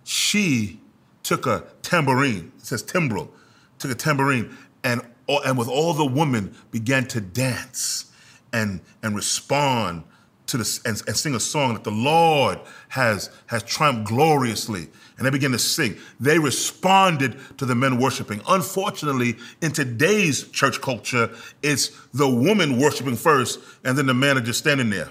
she 0.03 0.79
took 1.23 1.45
a 1.45 1.65
tambourine, 1.81 2.51
it 2.57 2.65
says 2.65 2.81
timbrel, 2.81 3.31
took 3.77 3.91
a 3.91 3.95
tambourine, 3.95 4.55
and, 4.83 5.01
and 5.27 5.57
with 5.57 5.67
all 5.67 5.93
the 5.93 6.05
women 6.05 6.55
began 6.71 7.05
to 7.07 7.21
dance 7.21 8.11
and, 8.51 8.81
and 9.03 9.15
respond 9.15 10.03
to 10.47 10.57
this 10.57 10.81
and, 10.83 11.01
and 11.07 11.15
sing 11.15 11.35
a 11.35 11.39
song 11.39 11.73
that 11.73 11.83
the 11.83 11.91
Lord 11.91 12.59
has, 12.89 13.29
has 13.47 13.63
triumphed 13.63 14.07
gloriously. 14.07 14.87
And 15.19 15.27
they 15.27 15.29
began 15.29 15.51
to 15.51 15.59
sing. 15.59 15.97
They 16.19 16.39
responded 16.39 17.37
to 17.57 17.65
the 17.65 17.75
men 17.75 17.99
worshiping. 17.99 18.41
Unfortunately, 18.47 19.35
in 19.61 19.73
today's 19.73 20.47
church 20.47 20.81
culture, 20.81 21.29
it's 21.61 21.89
the 22.13 22.27
woman 22.27 22.79
worshiping 22.79 23.17
first, 23.17 23.59
and 23.83 23.97
then 23.97 24.05
the 24.05 24.13
men 24.13 24.37
are 24.37 24.41
just 24.41 24.59
standing 24.59 24.89
there. 24.89 25.09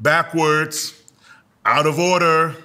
Backwards, 0.00 1.00
out 1.64 1.86
of 1.86 1.98
order. 1.98 2.56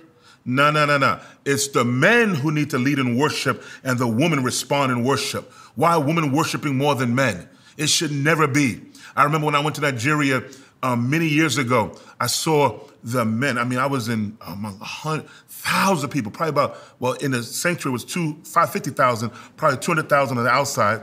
No, 0.46 0.72
no, 0.72 0.86
no, 0.86 0.98
no. 0.98 1.20
It's 1.46 1.68
the 1.68 1.84
men 1.84 2.34
who 2.34 2.52
need 2.52 2.70
to 2.70 2.78
lead 2.78 3.00
in 3.00 3.18
worship 3.18 3.64
and 3.84 4.00
the 4.00 4.08
women 4.08 4.44
respond 4.44 4.92
in 4.92 5.04
worship. 5.04 5.52
Why 5.76 5.98
women 5.98 6.32
worshiping 6.32 6.78
more 6.78 6.96
than 6.96 7.14
men? 7.14 7.50
It 7.76 7.90
should 7.90 8.12
never 8.12 8.48
be. 8.48 8.82
I 9.16 9.24
remember 9.24 9.46
when 9.46 9.56
I 9.56 9.60
went 9.60 9.76
to 9.76 9.82
Nigeria 9.82 10.44
um, 10.84 11.10
many 11.10 11.28
years 11.28 11.58
ago, 11.58 11.98
I 12.20 12.28
saw 12.28 12.80
the 13.04 13.26
men. 13.26 13.58
I 13.58 13.64
mean, 13.64 13.80
I 13.80 13.88
was 13.88 14.10
in 14.10 14.38
among 14.46 14.80
a 14.82 14.86
hundred 14.86 15.28
thousand 15.48 16.10
people, 16.10 16.32
probably 16.32 16.50
about, 16.50 16.78
well, 17.00 17.14
in 17.14 17.32
the 17.32 17.44
sanctuary 17.44 17.94
was 17.94 18.06
two, 18.06 18.34
550,000, 18.44 19.32
probably 19.56 19.80
200,000 19.80 20.38
on 20.38 20.44
the 20.44 20.50
outside. 20.50 21.02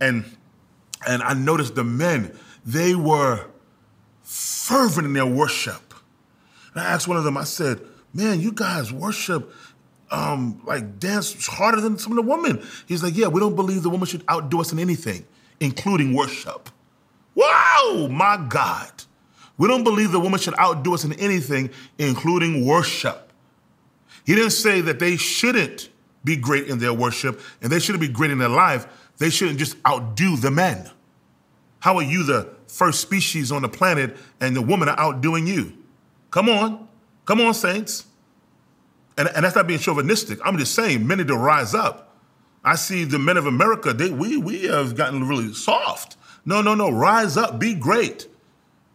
And, 0.00 0.24
and 1.06 1.22
I 1.22 1.34
noticed 1.34 1.74
the 1.74 1.84
men, 1.84 2.36
they 2.64 2.94
were 2.94 3.46
fervent 4.22 5.06
in 5.06 5.12
their 5.12 5.26
worship. 5.26 5.94
And 6.74 6.82
I 6.82 6.90
asked 6.90 7.08
one 7.08 7.16
of 7.16 7.24
them, 7.24 7.36
I 7.36 7.44
said, 7.44 7.80
man, 8.12 8.40
you 8.40 8.52
guys 8.52 8.92
worship 8.92 9.52
um, 10.10 10.60
like 10.64 10.98
dance 10.98 11.46
harder 11.46 11.80
than 11.80 11.98
some 11.98 12.12
of 12.12 12.16
the 12.16 12.30
women. 12.30 12.64
He's 12.86 13.02
like, 13.02 13.16
yeah, 13.16 13.28
we 13.28 13.40
don't 13.40 13.56
believe 13.56 13.82
the 13.82 13.90
woman 13.90 14.06
should 14.06 14.24
outdo 14.30 14.60
us 14.60 14.72
in 14.72 14.78
anything, 14.78 15.24
including 15.60 16.14
worship. 16.14 16.70
Wow, 17.34 18.08
my 18.10 18.44
God. 18.48 18.90
We 19.58 19.68
don't 19.68 19.84
believe 19.84 20.12
the 20.12 20.20
woman 20.20 20.38
should 20.38 20.58
outdo 20.58 20.94
us 20.94 21.04
in 21.04 21.12
anything, 21.14 21.70
including 21.98 22.66
worship. 22.66 23.32
He 24.24 24.34
didn't 24.34 24.50
say 24.50 24.80
that 24.82 24.98
they 24.98 25.16
shouldn't 25.16 25.88
be 26.24 26.36
great 26.36 26.66
in 26.66 26.78
their 26.78 26.92
worship 26.92 27.40
and 27.62 27.70
they 27.70 27.78
shouldn't 27.78 28.00
be 28.00 28.08
great 28.08 28.30
in 28.30 28.38
their 28.38 28.48
life. 28.48 28.86
They 29.18 29.30
shouldn't 29.30 29.58
just 29.58 29.76
outdo 29.86 30.36
the 30.36 30.50
men. 30.50 30.90
How 31.78 31.96
are 31.96 32.02
you 32.02 32.24
the 32.24 32.52
first 32.66 33.00
species 33.00 33.52
on 33.52 33.62
the 33.62 33.68
planet 33.68 34.16
and 34.40 34.54
the 34.54 34.62
women 34.62 34.88
are 34.88 34.98
outdoing 34.98 35.46
you? 35.46 35.72
Come 36.30 36.48
on. 36.48 36.88
Come 37.24 37.40
on, 37.40 37.54
saints. 37.54 38.06
And, 39.16 39.28
and 39.34 39.44
that's 39.44 39.56
not 39.56 39.66
being 39.66 39.78
chauvinistic. 39.78 40.38
I'm 40.44 40.58
just 40.58 40.74
saying, 40.74 41.06
men 41.06 41.18
need 41.18 41.28
to 41.28 41.36
rise 41.36 41.74
up. 41.74 42.14
I 42.64 42.74
see 42.74 43.04
the 43.04 43.18
men 43.18 43.36
of 43.36 43.46
America, 43.46 43.92
they, 43.92 44.10
we, 44.10 44.36
we 44.36 44.64
have 44.64 44.96
gotten 44.96 45.26
really 45.26 45.54
soft. 45.54 46.16
No, 46.44 46.60
no, 46.60 46.74
no. 46.74 46.90
Rise 46.90 47.36
up. 47.36 47.58
Be 47.58 47.74
great. 47.74 48.26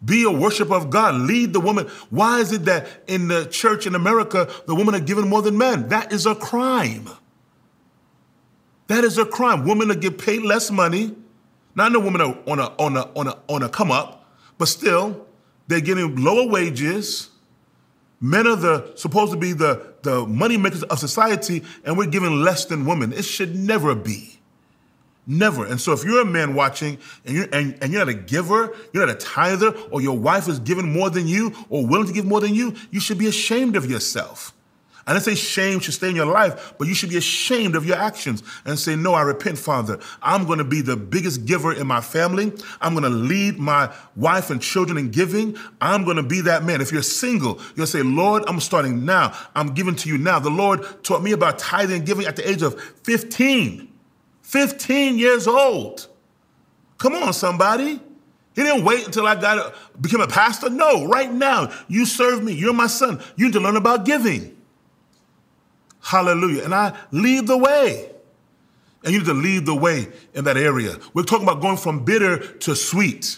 Be 0.03 0.23
a 0.23 0.31
worshiper 0.31 0.73
of 0.73 0.89
God. 0.89 1.15
Lead 1.15 1.53
the 1.53 1.59
woman. 1.59 1.87
Why 2.09 2.39
is 2.39 2.51
it 2.51 2.65
that 2.65 2.87
in 3.07 3.27
the 3.27 3.45
church 3.45 3.85
in 3.85 3.93
America, 3.93 4.49
the 4.65 4.73
women 4.73 4.95
are 4.95 4.99
given 4.99 5.29
more 5.29 5.41
than 5.41 5.57
men? 5.57 5.89
That 5.89 6.11
is 6.11 6.25
a 6.25 6.33
crime. 6.33 7.07
That 8.87 9.03
is 9.03 9.17
a 9.17 9.25
crime. 9.25 9.65
Women 9.65 9.91
are 9.91 9.95
get 9.95 10.17
paid 10.17 10.41
less 10.41 10.71
money. 10.71 11.15
Not 11.75 11.93
the 11.93 11.99
women 11.99 12.21
are 12.21 12.37
on 12.47 12.59
a 12.59 12.65
on 12.77 12.97
a 12.97 13.01
on 13.15 13.27
a 13.27 13.37
on 13.47 13.63
a 13.63 13.69
come 13.69 13.91
up, 13.91 14.25
but 14.57 14.67
still 14.67 15.25
they're 15.67 15.79
getting 15.79 16.17
lower 16.17 16.47
wages. 16.47 17.29
Men 18.19 18.47
are 18.47 18.57
the 18.57 18.91
supposed 18.95 19.31
to 19.31 19.37
be 19.37 19.53
the 19.53 19.93
the 20.01 20.25
money 20.25 20.57
makers 20.57 20.83
of 20.83 20.99
society, 20.99 21.63
and 21.85 21.97
we're 21.97 22.07
giving 22.07 22.41
less 22.41 22.65
than 22.65 22.85
women. 22.85 23.13
It 23.13 23.23
should 23.23 23.55
never 23.55 23.95
be. 23.95 24.40
Never. 25.27 25.65
And 25.65 25.79
so 25.79 25.93
if 25.93 26.03
you're 26.03 26.21
a 26.21 26.25
man 26.25 26.55
watching 26.55 26.97
and 27.25 27.35
you're, 27.35 27.47
and, 27.53 27.77
and, 27.81 27.93
you're 27.93 28.03
not 28.03 28.09
a 28.09 28.17
giver, 28.17 28.75
you're 28.91 29.05
not 29.05 29.15
a 29.15 29.19
tither, 29.19 29.69
or 29.91 30.01
your 30.01 30.17
wife 30.17 30.47
is 30.47 30.59
giving 30.59 30.91
more 30.91 31.09
than 31.09 31.27
you 31.27 31.53
or 31.69 31.85
willing 31.85 32.07
to 32.07 32.13
give 32.13 32.25
more 32.25 32.41
than 32.41 32.55
you, 32.55 32.75
you 32.89 32.99
should 32.99 33.19
be 33.19 33.27
ashamed 33.27 33.75
of 33.75 33.89
yourself. 33.89 34.53
I 35.05 35.13
didn't 35.13 35.25
say 35.25 35.35
shame 35.35 35.79
should 35.79 35.95
stay 35.95 36.09
in 36.09 36.15
your 36.15 36.27
life, 36.27 36.75
but 36.77 36.87
you 36.87 36.93
should 36.93 37.09
be 37.09 37.17
ashamed 37.17 37.75
of 37.75 37.85
your 37.85 37.97
actions 37.97 38.43
and 38.65 38.77
say, 38.77 38.95
No, 38.95 39.13
I 39.13 39.23
repent, 39.23 39.57
Father. 39.57 39.99
I'm 40.21 40.45
going 40.45 40.59
to 40.59 40.63
be 40.63 40.81
the 40.81 40.95
biggest 40.95 41.45
giver 41.45 41.73
in 41.73 41.87
my 41.87 42.01
family. 42.01 42.51
I'm 42.79 42.93
going 42.93 43.03
to 43.03 43.09
lead 43.09 43.57
my 43.57 43.93
wife 44.15 44.51
and 44.51 44.61
children 44.61 44.97
in 44.97 45.09
giving. 45.09 45.57
I'm 45.79 46.03
going 46.03 46.17
to 46.17 46.23
be 46.23 46.41
that 46.41 46.63
man. 46.63 46.81
If 46.81 46.91
you're 46.91 47.01
single, 47.01 47.59
you'll 47.75 47.87
say, 47.87 48.03
Lord, 48.03 48.43
I'm 48.47 48.59
starting 48.59 49.05
now. 49.05 49.35
I'm 49.55 49.73
giving 49.73 49.95
to 49.97 50.09
you 50.09 50.17
now. 50.17 50.39
The 50.39 50.49
Lord 50.49 51.03
taught 51.03 51.23
me 51.23 51.31
about 51.31 51.57
tithing 51.57 51.97
and 51.97 52.05
giving 52.05 52.25
at 52.25 52.35
the 52.35 52.47
age 52.47 52.61
of 52.61 52.79
15. 53.03 53.90
15 54.51 55.17
years 55.17 55.47
old. 55.47 56.07
Come 56.97 57.15
on, 57.15 57.31
somebody. 57.31 58.01
He 58.53 58.63
didn't 58.63 58.83
wait 58.83 59.05
until 59.05 59.25
I 59.25 59.35
got 59.35 59.57
a, 59.57 59.73
became 60.01 60.19
a 60.19 60.27
pastor. 60.27 60.69
No, 60.69 61.07
right 61.07 61.31
now, 61.31 61.71
you 61.87 62.05
serve 62.05 62.43
me. 62.43 62.51
You're 62.51 62.73
my 62.73 62.87
son. 62.87 63.23
You 63.37 63.45
need 63.45 63.53
to 63.53 63.61
learn 63.61 63.77
about 63.77 64.03
giving. 64.03 64.57
Hallelujah. 66.01 66.65
And 66.65 66.75
I 66.75 66.97
lead 67.11 67.47
the 67.47 67.57
way. 67.57 68.11
And 69.05 69.13
you 69.13 69.19
need 69.19 69.27
to 69.27 69.33
lead 69.33 69.65
the 69.65 69.73
way 69.73 70.09
in 70.33 70.43
that 70.43 70.57
area. 70.57 70.97
We're 71.13 71.23
talking 71.23 71.47
about 71.47 71.61
going 71.61 71.77
from 71.77 72.03
bitter 72.03 72.39
to 72.39 72.75
sweet. 72.75 73.37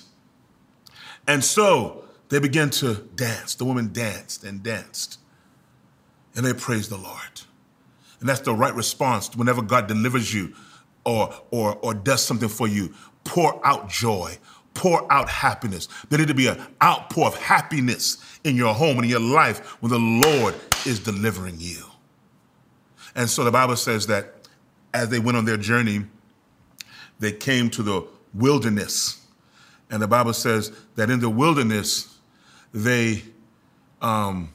And 1.27 1.43
so 1.43 2.05
they 2.29 2.39
began 2.39 2.71
to 2.71 2.95
dance. 3.15 3.53
The 3.53 3.65
woman 3.65 3.93
danced 3.93 4.43
and 4.43 4.63
danced. 4.63 5.19
And 6.35 6.43
they 6.43 6.53
praised 6.53 6.89
the 6.89 6.97
Lord. 6.97 7.41
And 8.19 8.27
that's 8.27 8.41
the 8.41 8.55
right 8.55 8.73
response 8.73 9.35
whenever 9.35 9.61
God 9.61 9.85
delivers 9.85 10.33
you 10.33 10.55
or, 11.05 11.33
or, 11.51 11.77
or 11.77 11.93
does 11.93 12.23
something 12.23 12.49
for 12.49 12.67
you. 12.67 12.93
Pour 13.23 13.65
out 13.65 13.89
joy, 13.89 14.37
pour 14.73 15.11
out 15.11 15.29
happiness. 15.29 15.87
There 16.09 16.19
need 16.19 16.27
to 16.27 16.33
be 16.33 16.47
an 16.47 16.61
outpour 16.81 17.27
of 17.27 17.35
happiness 17.35 18.17
in 18.43 18.55
your 18.55 18.73
home 18.73 18.97
and 18.97 19.05
in 19.05 19.09
your 19.09 19.19
life 19.19 19.81
when 19.81 19.91
the 19.91 19.99
Lord 19.99 20.55
is 20.85 20.99
delivering 20.99 21.55
you. 21.59 21.85
And 23.15 23.29
so 23.29 23.43
the 23.43 23.51
Bible 23.51 23.75
says 23.75 24.07
that 24.07 24.33
as 24.93 25.09
they 25.09 25.19
went 25.19 25.37
on 25.37 25.45
their 25.45 25.57
journey, 25.57 26.05
they 27.19 27.31
came 27.31 27.69
to 27.71 27.83
the 27.83 28.05
wilderness. 28.33 29.25
And 29.89 30.01
the 30.01 30.07
Bible 30.07 30.33
says 30.33 30.71
that 30.95 31.09
in 31.09 31.19
the 31.19 31.29
wilderness, 31.29 32.17
they 32.73 33.23
um, 34.01 34.51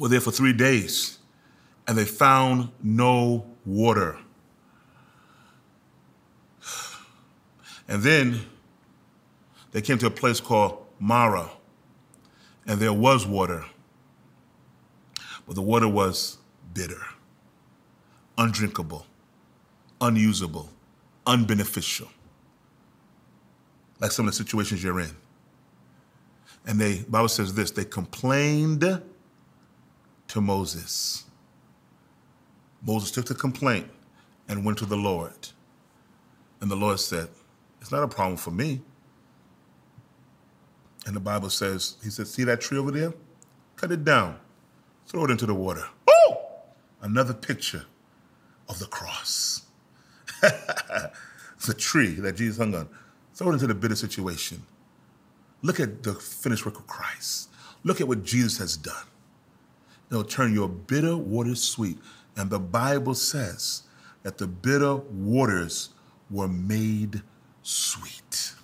were 0.00 0.08
there 0.08 0.20
for 0.20 0.30
three 0.30 0.52
days 0.52 1.18
and 1.86 1.98
they 1.98 2.04
found 2.04 2.70
no 2.82 3.44
water. 3.66 4.16
And 7.92 8.02
then 8.02 8.40
they 9.72 9.82
came 9.82 9.98
to 9.98 10.06
a 10.06 10.10
place 10.10 10.40
called 10.40 10.82
Marah, 10.98 11.50
and 12.66 12.80
there 12.80 12.92
was 12.94 13.26
water, 13.26 13.66
but 15.46 15.56
the 15.56 15.60
water 15.60 15.86
was 15.86 16.38
bitter, 16.72 17.02
undrinkable, 18.38 19.04
unusable, 20.00 20.70
unbeneficial, 21.26 22.08
like 24.00 24.10
some 24.10 24.26
of 24.26 24.32
the 24.32 24.36
situations 24.38 24.82
you're 24.82 25.00
in. 25.00 25.14
And 26.64 26.80
they, 26.80 26.94
the 26.94 27.10
Bible 27.10 27.28
says 27.28 27.52
this, 27.52 27.72
they 27.72 27.84
complained 27.84 29.02
to 30.28 30.40
Moses. 30.40 31.24
Moses 32.80 33.10
took 33.10 33.26
the 33.26 33.34
complaint 33.34 33.90
and 34.48 34.64
went 34.64 34.78
to 34.78 34.86
the 34.86 34.96
Lord. 34.96 35.50
And 36.62 36.70
the 36.70 36.76
Lord 36.76 36.98
said, 36.98 37.28
It's 37.82 37.90
not 37.90 38.04
a 38.04 38.08
problem 38.08 38.36
for 38.36 38.52
me. 38.52 38.80
And 41.04 41.16
the 41.16 41.20
Bible 41.20 41.50
says, 41.50 41.96
He 42.02 42.10
said, 42.10 42.28
See 42.28 42.44
that 42.44 42.60
tree 42.60 42.78
over 42.78 42.92
there? 42.92 43.12
Cut 43.74 43.90
it 43.90 44.04
down, 44.04 44.38
throw 45.08 45.24
it 45.24 45.30
into 45.32 45.46
the 45.46 45.54
water. 45.54 45.84
Oh! 46.08 46.40
Another 47.00 47.34
picture 47.34 47.84
of 48.68 48.78
the 48.78 48.86
cross. 48.86 49.66
a 50.42 51.74
tree 51.74 52.14
that 52.14 52.36
Jesus 52.36 52.58
hung 52.58 52.74
on. 52.74 52.88
Throw 53.34 53.50
it 53.50 53.54
into 53.54 53.66
the 53.66 53.74
bitter 53.74 53.96
situation. 53.96 54.62
Look 55.62 55.80
at 55.80 56.04
the 56.04 56.14
finished 56.14 56.64
work 56.64 56.78
of 56.78 56.86
Christ. 56.86 57.50
Look 57.82 58.00
at 58.00 58.06
what 58.06 58.22
Jesus 58.22 58.58
has 58.58 58.76
done. 58.76 59.06
It'll 60.08 60.22
turn 60.22 60.54
your 60.54 60.68
bitter 60.68 61.16
waters 61.16 61.62
sweet. 61.62 61.98
And 62.36 62.48
the 62.48 62.60
Bible 62.60 63.14
says 63.14 63.82
that 64.22 64.38
the 64.38 64.46
bitter 64.46 64.94
waters 64.94 65.90
were 66.30 66.48
made 66.48 67.22
sweet. 67.62 68.54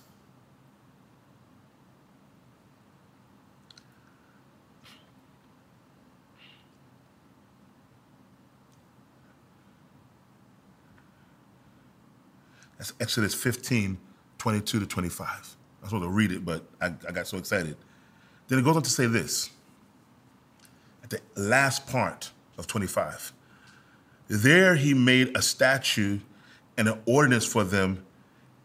That's 12.77 12.93
Exodus 13.01 13.33
15, 13.33 13.97
22 14.37 14.79
to 14.79 14.85
25. 14.85 15.27
I 15.27 15.33
was 15.81 15.89
supposed 15.89 16.03
to 16.03 16.09
read 16.09 16.31
it, 16.31 16.45
but 16.45 16.63
I, 16.81 16.87
I 16.87 17.11
got 17.11 17.27
so 17.27 17.37
excited. 17.37 17.75
Then 18.47 18.57
it 18.57 18.63
goes 18.63 18.77
on 18.77 18.83
to 18.83 18.89
say 18.89 19.05
this 19.05 19.49
at 21.03 21.09
the 21.09 21.21
last 21.35 21.87
part 21.87 22.31
of 22.57 22.67
25. 22.67 23.33
There 24.29 24.75
he 24.75 24.93
made 24.93 25.35
a 25.35 25.41
statue 25.41 26.19
and 26.77 26.87
an 26.87 27.01
ordinance 27.05 27.45
for 27.45 27.65
them, 27.65 28.05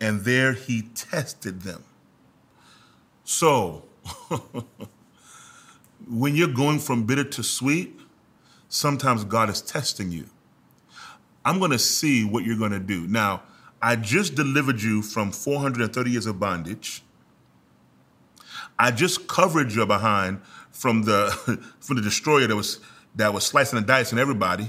and 0.05 0.21
there 0.21 0.53
he 0.53 0.83
tested 0.95 1.63
them. 1.63 1.83
So, 3.25 3.85
when 6.07 6.37
you're 6.37 6.47
going 6.47 6.79
from 6.79 7.07
bitter 7.07 7.25
to 7.25 7.43
sweet, 7.43 7.99
sometimes 8.69 9.25
God 9.25 9.49
is 9.49 9.63
testing 9.63 10.11
you. 10.11 10.27
I'm 11.43 11.59
going 11.59 11.71
to 11.71 11.79
see 11.79 12.23
what 12.23 12.45
you're 12.45 12.59
going 12.59 12.73
to 12.73 12.79
do. 12.79 13.07
Now, 13.07 13.45
I 13.81 13.97
just 13.97 14.35
delivered 14.35 14.83
you 14.83 15.01
from 15.01 15.33
430 15.33 16.11
years 16.11 16.27
of 16.27 16.39
bondage. 16.39 17.03
I 18.79 18.91
just 18.91 19.27
covered 19.27 19.73
your 19.73 19.87
behind 19.87 20.43
from 20.71 21.05
the 21.05 21.31
from 21.81 21.97
the 21.97 22.03
destroyer 22.03 22.47
that 22.47 22.57
was 22.57 22.81
that 23.15 23.33
was 23.33 23.45
slicing 23.45 23.79
and 23.79 23.87
dicing 23.87 24.19
everybody. 24.19 24.69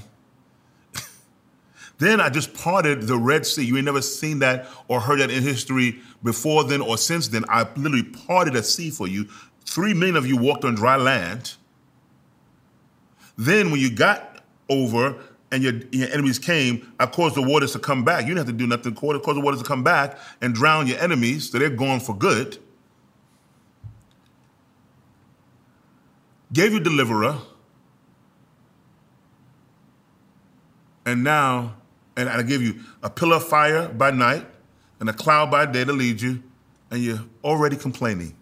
Then 1.98 2.20
I 2.20 2.28
just 2.28 2.52
parted 2.52 3.02
the 3.02 3.16
Red 3.16 3.46
Sea. 3.46 3.64
You 3.64 3.76
ain't 3.76 3.86
never 3.86 4.02
seen 4.02 4.40
that 4.40 4.68
or 4.88 5.00
heard 5.00 5.20
that 5.20 5.30
in 5.30 5.42
history 5.42 6.00
before 6.22 6.64
then 6.64 6.80
or 6.80 6.98
since 6.98 7.28
then. 7.28 7.44
I 7.48 7.62
literally 7.76 8.02
parted 8.02 8.54
a 8.54 8.62
sea 8.62 8.90
for 8.90 9.08
you. 9.08 9.28
Three 9.64 9.94
million 9.94 10.16
of 10.16 10.26
you 10.26 10.36
walked 10.36 10.64
on 10.64 10.74
dry 10.74 10.96
land. 10.96 11.54
Then 13.38 13.70
when 13.70 13.80
you 13.80 13.94
got 13.94 14.42
over, 14.68 15.16
and 15.52 15.62
your, 15.62 15.74
your, 15.92 16.08
enemies 16.10 16.38
came, 16.38 16.92
I 16.98 17.06
caused 17.06 17.36
the 17.36 17.42
waters 17.42 17.72
to 17.72 17.78
come 17.78 18.04
back. 18.04 18.22
You 18.22 18.34
didn't 18.34 18.38
have 18.38 18.46
to 18.46 18.52
do 18.52 18.66
nothing. 18.66 18.94
To 18.94 19.20
cause 19.20 19.34
the 19.34 19.40
waters 19.40 19.62
to 19.62 19.66
come 19.66 19.84
back 19.84 20.18
and 20.40 20.54
drown 20.54 20.86
your 20.86 20.98
enemies, 20.98 21.50
so 21.50 21.58
they're 21.58 21.70
gone 21.70 22.00
for 22.00 22.16
good. 22.16 22.58
Gave 26.52 26.72
you 26.72 26.80
deliverer. 26.80 27.38
And 31.04 31.22
now, 31.22 31.76
and 32.16 32.28
I 32.28 32.42
give 32.42 32.62
you 32.62 32.80
a 33.02 33.10
pillar 33.10 33.36
of 33.36 33.46
fire 33.46 33.88
by 33.88 34.10
night 34.10 34.46
and 35.00 35.08
a 35.08 35.12
cloud 35.12 35.50
by 35.50 35.66
day 35.66 35.84
to 35.84 35.92
lead 35.92 36.20
you, 36.20 36.42
and 36.90 37.02
you're 37.02 37.20
already 37.44 37.76
complaining. 37.76 38.34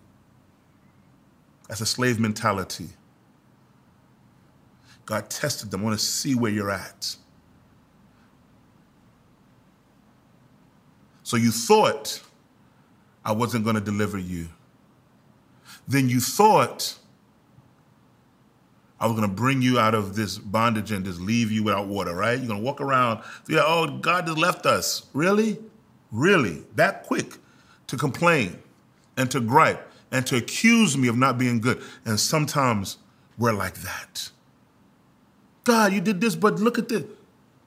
That's 1.69 1.81
a 1.81 1.87
slave 1.87 2.21
mentality. 2.21 2.89
God 5.07 5.29
tested 5.29 5.71
them. 5.71 5.81
I 5.81 5.85
want 5.85 5.99
to 5.99 6.05
see 6.05 6.35
where 6.35 6.51
you're 6.51 6.71
at. 6.71 7.17
So 11.23 11.37
you 11.37 11.51
thought 11.51 12.23
I 13.25 13.33
wasn't 13.33 13.65
going 13.65 13.77
to 13.77 13.81
deliver 13.81 14.19
you. 14.19 14.49
Then 15.89 16.09
you 16.09 16.21
thought 16.21 16.99
I 19.01 19.07
was 19.07 19.17
going 19.17 19.29
to 19.29 19.35
bring 19.35 19.61
you 19.61 19.79
out 19.79 19.95
of 19.95 20.15
this 20.15 20.39
bondage 20.39 20.93
and 20.93 21.05
just 21.05 21.21
leave 21.21 21.51
you 21.51 21.65
without 21.65 21.89
water, 21.89 22.15
right? 22.15 22.39
You're 22.39 22.49
going 22.49 22.61
to 22.61 22.65
walk 22.65 22.81
around, 22.81 23.25
feel 23.45 23.57
like, 23.57 23.67
oh, 23.67 23.99
God 23.99 24.27
just 24.27 24.39
left 24.39 24.67
us. 24.67 25.07
Really? 25.13 25.59
Really? 26.13 26.63
That 26.77 27.03
quick 27.03 27.39
to 27.89 27.97
complain 27.97 28.59
and 29.17 29.31
to 29.31 29.41
gripe 29.41 29.91
and 30.11 30.27
to 30.27 30.37
accuse 30.37 30.97
me 30.97 31.09
of 31.09 31.17
not 31.17 31.39
being 31.39 31.61
good. 31.61 31.83
And 32.05 32.19
sometimes 32.19 32.99
we're 33.37 33.53
like 33.53 33.79
that. 33.79 34.31
God, 35.65 35.93
you 35.93 36.01
did 36.01 36.21
this, 36.21 36.37
but 36.37 36.61
look 36.61 36.79
at 36.79 36.89
this. 36.89 37.05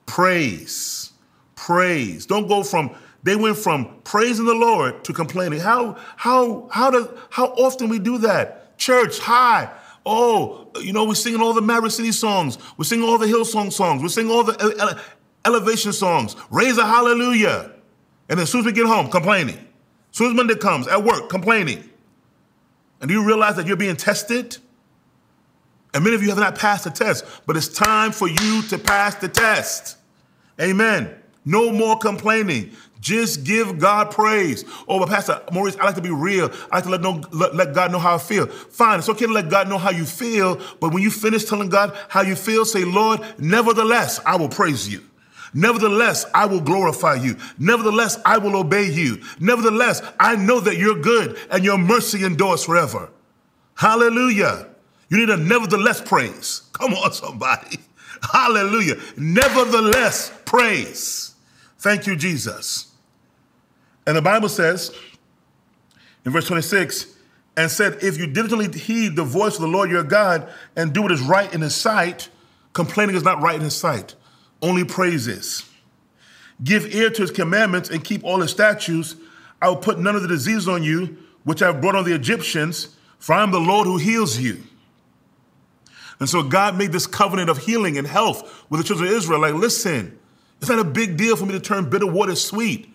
Praise. 0.06 1.12
Praise. 1.56 2.26
Don't 2.26 2.48
go 2.48 2.64
from 2.64 2.96
they 3.24 3.36
went 3.36 3.58
from 3.58 4.00
praising 4.06 4.46
the 4.46 4.54
Lord 4.54 5.04
to 5.04 5.12
complaining. 5.12 5.60
How 5.60 5.98
how 6.16 6.70
how 6.72 6.90
does 6.92 7.08
how 7.30 7.48
often 7.48 7.90
we 7.90 8.00
do 8.00 8.20
that? 8.20 8.78
Church, 8.78 9.20
hi. 9.20 9.70
Oh, 10.10 10.70
you 10.82 10.94
know, 10.94 11.04
we're 11.04 11.16
singing 11.16 11.42
all 11.42 11.54
the 11.54 11.62
Maverick 11.62 11.92
City 11.92 12.14
songs. 12.14 12.58
We're 12.78 12.86
singing 12.86 13.06
all 13.06 13.18
the 13.18 13.26
Hillsong 13.26 13.74
songs. 13.74 14.02
We're 14.02 14.08
singing 14.08 14.32
all 14.32 14.46
the 14.46 14.56
ele- 14.62 14.80
ele- 14.80 15.00
elevation 15.46 15.92
songs. 15.92 16.38
Raise 16.50 16.78
a 16.78 16.86
hallelujah. 16.86 17.74
And 18.30 18.40
then 18.40 18.44
as 18.44 18.50
soon 18.50 18.62
as 18.62 18.66
we 18.68 18.72
get 18.72 18.86
home, 18.86 19.10
complaining. 19.10 19.58
As 19.58 20.18
soon 20.18 20.30
as 20.30 20.34
Monday 20.34 20.56
comes, 20.56 20.88
at 20.88 21.04
work, 21.04 21.30
complaining. 21.30 21.90
And 23.02 23.10
do 23.10 23.14
you 23.14 23.26
realize 23.26 23.58
that 23.58 23.68
you're 23.68 23.76
being 23.76 23.98
tested? 23.98 24.58
And 25.94 26.06
many 26.06 26.16
of 26.16 26.24
you 26.24 26.30
have 26.30 26.38
not 26.38 26.58
passed 26.58 26.86
the 26.86 26.90
test, 26.90 27.26
but 27.46 27.58
it's 27.58 27.68
time 27.68 28.14
for 28.14 28.30
you 28.30 28.62
to 28.70 28.78
pass 28.78 29.16
the 29.16 29.28
test. 29.28 29.98
Amen. 30.62 31.14
No 31.44 31.72
more 31.74 31.98
complaining. 31.98 32.72
Just 33.00 33.44
give 33.44 33.80
God 33.80 34.12
praise. 34.12 34.66
Oh, 34.88 35.00
but 35.00 35.10
Pastor 35.10 35.42
Maurice, 35.52 35.78
I 35.78 35.86
like 35.86 35.96
to 35.96 36.02
be 36.02 36.10
real. 36.10 36.52
I 36.72 36.78
like 36.78 36.84
to 36.86 36.90
let, 36.90 37.02
know, 37.02 37.22
let, 37.32 37.56
let, 37.56 37.74
God 37.74 37.92
know 37.92 38.00
how 38.00 38.16
I 38.16 38.18
feel. 38.18 38.48
Fine, 38.48 39.00
it's 39.00 39.10
okay 39.10 39.26
to 39.26 39.32
let 39.32 39.50
God 39.50 39.70
know 39.70 39.78
how 39.78 39.92
you 39.92 40.06
feel, 40.06 40.60
but 40.80 40.94
when 40.94 41.04
you 41.04 41.12
finish 41.12 41.46
telling 41.46 41.70
God 41.70 41.98
how 42.10 42.22
you 42.22 42.36
feel, 42.36 42.66
say, 42.66 42.84
Lord, 42.84 43.22
nevertheless, 43.38 44.20
I 44.26 44.36
will 44.36 44.50
praise 44.50 44.88
you. 44.88 45.04
Nevertheless, 45.54 46.26
I 46.34 46.46
will 46.46 46.62
glorify 46.62 47.16
you. 47.16 47.38
Nevertheless, 47.58 48.20
I 48.26 48.38
will 48.38 48.56
obey 48.58 48.92
you. 48.92 49.22
Nevertheless, 49.40 50.02
I 50.20 50.36
know 50.36 50.60
that 50.60 50.78
you're 50.78 51.00
good 51.00 51.38
and 51.50 51.64
your 51.64 51.78
mercy 51.78 52.26
endures 52.26 52.66
forever. 52.66 53.10
Hallelujah. 53.76 54.68
You 55.10 55.18
need 55.18 55.30
a 55.30 55.38
nevertheless 55.38 56.02
praise. 56.02 56.64
Come 56.74 56.94
on, 56.94 57.14
somebody. 57.14 57.78
Hallelujah. 58.32 58.96
Nevertheless, 59.16 60.32
praise. 60.46 61.36
Thank 61.80 62.08
you, 62.08 62.16
Jesus. 62.16 62.87
And 64.08 64.16
the 64.16 64.22
Bible 64.22 64.50
says 64.50 64.92
in 66.26 66.32
verse 66.32 66.48
26, 66.48 67.18
and 67.58 67.70
said, 67.70 67.98
If 68.02 68.18
you 68.18 68.28
diligently 68.28 68.80
heed 68.80 69.16
the 69.16 69.24
voice 69.24 69.56
of 69.56 69.62
the 69.62 69.68
Lord 69.68 69.90
your 69.90 70.04
God 70.04 70.48
and 70.76 70.94
do 70.94 71.02
what 71.02 71.12
is 71.12 71.22
right 71.22 71.52
in 71.54 71.62
his 71.62 71.76
sight, 71.76 72.30
complaining 72.74 73.16
is 73.16 73.24
not 73.24 73.42
right 73.42 73.56
in 73.56 73.62
his 73.62 73.76
sight, 73.76 74.16
only 74.62 74.86
praises. 74.86 75.66
Give 76.64 76.94
ear 76.96 77.10
to 77.10 77.22
his 77.22 77.32
commandments 77.32 77.90
and 77.90 78.04
keep 78.04 78.24
all 78.24 78.40
his 78.40 78.52
statutes. 78.52 79.16
I 79.62 79.70
will 79.70 79.76
put 79.76 80.00
none 80.00 80.16
of 80.16 80.22
the 80.22 80.28
diseases 80.28 80.68
on 80.68 80.84
you, 80.84 81.18
which 81.44 81.62
I 81.62 81.68
have 81.68 81.82
brought 81.82 81.96
on 81.96 82.06
the 82.06 82.16
Egyptians, 82.16 82.96
for 83.20 83.34
I 83.34 83.44
am 83.44 83.52
the 83.52 83.60
Lord 83.60 83.88
who 83.88 83.98
heals 83.98 84.38
you. 84.38 84.64
And 86.20 86.30
so 86.30 86.42
God 86.42 86.78
made 86.78 86.92
this 86.92 87.06
covenant 87.06 87.50
of 87.50 87.60
healing 87.60 87.98
and 87.98 88.08
health 88.08 88.66
with 88.70 88.80
the 88.82 88.88
children 88.88 89.10
of 89.10 89.16
Israel. 89.16 89.42
Like, 89.42 89.54
listen, 89.54 90.18
it's 90.60 90.70
not 90.70 90.80
a 90.80 90.84
big 90.84 91.18
deal 91.18 91.36
for 91.36 91.46
me 91.46 91.52
to 91.54 91.60
turn 91.60 91.90
bitter 91.90 92.08
water 92.08 92.36
sweet. 92.36 92.94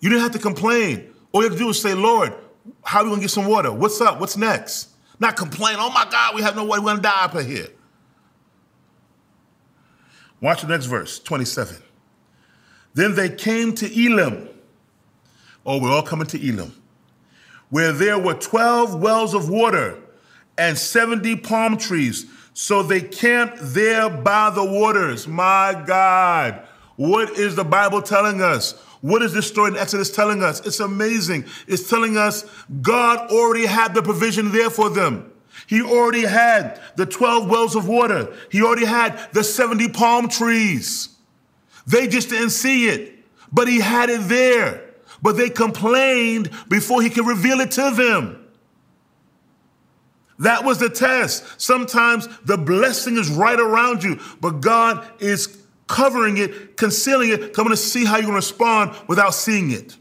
You 0.00 0.10
didn't 0.10 0.22
have 0.22 0.32
to 0.32 0.38
complain. 0.38 1.12
All 1.32 1.42
you 1.42 1.48
have 1.48 1.58
to 1.58 1.64
do 1.64 1.70
is 1.70 1.80
say, 1.80 1.94
Lord, 1.94 2.34
how 2.82 3.00
are 3.00 3.04
we 3.04 3.10
gonna 3.10 3.22
get 3.22 3.30
some 3.30 3.46
water? 3.46 3.72
What's 3.72 4.00
up? 4.00 4.20
What's 4.20 4.36
next? 4.36 4.90
Not 5.18 5.36
complain, 5.36 5.76
oh 5.78 5.90
my 5.90 6.06
God, 6.10 6.34
we 6.34 6.42
have 6.42 6.56
no 6.56 6.64
water, 6.64 6.82
we're 6.82 6.88
gonna 6.88 7.02
die 7.02 7.24
up 7.24 7.34
here. 7.40 7.68
Watch 10.40 10.62
the 10.62 10.68
next 10.68 10.86
verse, 10.86 11.18
27. 11.18 11.76
Then 12.94 13.14
they 13.14 13.30
came 13.30 13.74
to 13.76 13.86
Elim. 13.86 14.48
Oh, 15.64 15.80
we're 15.80 15.90
all 15.90 16.02
coming 16.02 16.26
to 16.28 16.48
Elim, 16.48 16.74
where 17.70 17.92
there 17.92 18.18
were 18.18 18.34
12 18.34 19.00
wells 19.00 19.34
of 19.34 19.48
water 19.48 19.98
and 20.58 20.78
70 20.78 21.36
palm 21.36 21.76
trees. 21.76 22.26
So 22.54 22.82
they 22.82 23.00
camped 23.00 23.58
there 23.60 24.08
by 24.08 24.50
the 24.50 24.64
waters. 24.64 25.28
My 25.28 25.82
God. 25.86 26.66
What 26.96 27.38
is 27.38 27.54
the 27.54 27.64
Bible 27.64 28.02
telling 28.02 28.40
us? 28.40 28.72
What 29.02 29.22
is 29.22 29.32
this 29.32 29.46
story 29.46 29.70
in 29.70 29.76
Exodus 29.76 30.10
telling 30.10 30.42
us? 30.42 30.66
It's 30.66 30.80
amazing. 30.80 31.44
It's 31.68 31.88
telling 31.88 32.16
us 32.16 32.44
God 32.82 33.30
already 33.30 33.66
had 33.66 33.94
the 33.94 34.02
provision 34.02 34.52
there 34.52 34.70
for 34.70 34.90
them. 34.90 35.30
He 35.66 35.82
already 35.82 36.24
had 36.24 36.80
the 36.96 37.06
12 37.06 37.48
wells 37.48 37.76
of 37.76 37.88
water. 37.88 38.34
He 38.50 38.62
already 38.62 38.86
had 38.86 39.28
the 39.32 39.44
70 39.44 39.88
palm 39.90 40.28
trees. 40.28 41.10
They 41.86 42.08
just 42.08 42.30
didn't 42.30 42.50
see 42.50 42.88
it, 42.88 43.24
but 43.52 43.68
he 43.68 43.80
had 43.80 44.10
it 44.10 44.22
there. 44.22 44.84
But 45.22 45.36
they 45.36 45.50
complained 45.50 46.50
before 46.68 47.02
he 47.02 47.10
could 47.10 47.26
reveal 47.26 47.60
it 47.60 47.70
to 47.72 47.90
them. 47.90 48.42
That 50.38 50.64
was 50.64 50.78
the 50.78 50.90
test. 50.90 51.60
Sometimes 51.60 52.28
the 52.44 52.58
blessing 52.58 53.16
is 53.16 53.30
right 53.30 53.58
around 53.58 54.02
you, 54.02 54.20
but 54.40 54.60
God 54.60 55.06
is 55.20 55.55
covering 55.86 56.38
it, 56.38 56.76
concealing 56.76 57.30
it, 57.30 57.52
coming 57.52 57.70
to 57.70 57.76
see 57.76 58.04
how 58.04 58.16
you're 58.16 58.22
going 58.22 58.32
to 58.32 58.36
respond 58.36 58.96
without 59.08 59.34
seeing 59.34 59.70
it. 59.70 59.96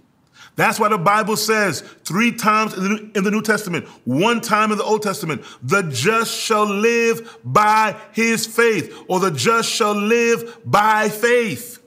That's 0.55 0.79
why 0.79 0.88
the 0.88 0.97
Bible 0.97 1.36
says 1.36 1.81
three 2.05 2.31
times 2.31 2.73
in 2.75 2.83
the, 2.83 2.89
New, 2.89 3.11
in 3.15 3.23
the, 3.25 3.31
New, 3.31 3.41
Testament, 3.41 3.86
one 4.05 4.39
time 4.39 4.71
in 4.71 4.77
the 4.77 4.86
Old 4.86 5.01
Testament, 5.01 5.43
the 5.61 5.83
just 5.83 6.33
shall 6.33 6.65
live 6.65 7.38
by 7.43 7.95
his 8.13 8.45
faith, 8.45 8.97
or 9.09 9.19
the 9.19 9.31
just 9.31 9.69
shall 9.69 9.93
live 9.93 10.57
by 10.65 11.09
faith. 11.09 11.83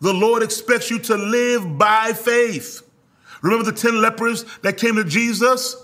The 0.00 0.14
Lord 0.14 0.42
expects 0.42 0.90
you 0.90 0.98
to 1.00 1.16
live 1.16 1.76
by 1.76 2.14
faith. 2.14 2.82
Remember 3.42 3.70
the 3.70 3.76
10 3.76 4.00
lepers 4.00 4.44
that 4.62 4.78
came 4.78 4.96
to 4.96 5.04
Jesus? 5.04 5.76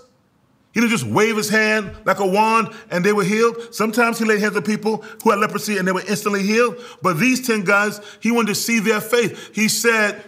He 0.77 0.81
didn't 0.81 0.91
just 0.91 1.07
wave 1.07 1.35
his 1.35 1.49
hand 1.49 1.91
like 2.05 2.19
a 2.19 2.27
wand 2.27 2.67
and 2.91 3.03
they 3.03 3.11
were 3.11 3.23
healed. 3.23 3.73
Sometimes 3.73 4.19
he 4.19 4.25
laid 4.25 4.41
hands 4.41 4.55
on 4.55 4.61
people 4.61 4.97
who 5.23 5.31
had 5.31 5.39
leprosy 5.39 5.79
and 5.79 5.87
they 5.87 5.91
were 5.91 6.03
instantly 6.07 6.43
healed. 6.43 6.79
But 7.01 7.17
these 7.17 7.47
10 7.47 7.63
guys, 7.63 7.99
he 8.19 8.29
wanted 8.29 8.49
to 8.49 8.55
see 8.55 8.77
their 8.77 9.01
faith. 9.01 9.55
He 9.55 9.69
said, 9.69 10.23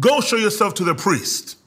Go 0.00 0.20
show 0.20 0.34
yourself 0.34 0.74
to 0.74 0.84
the 0.84 0.96
priest. 0.96 1.58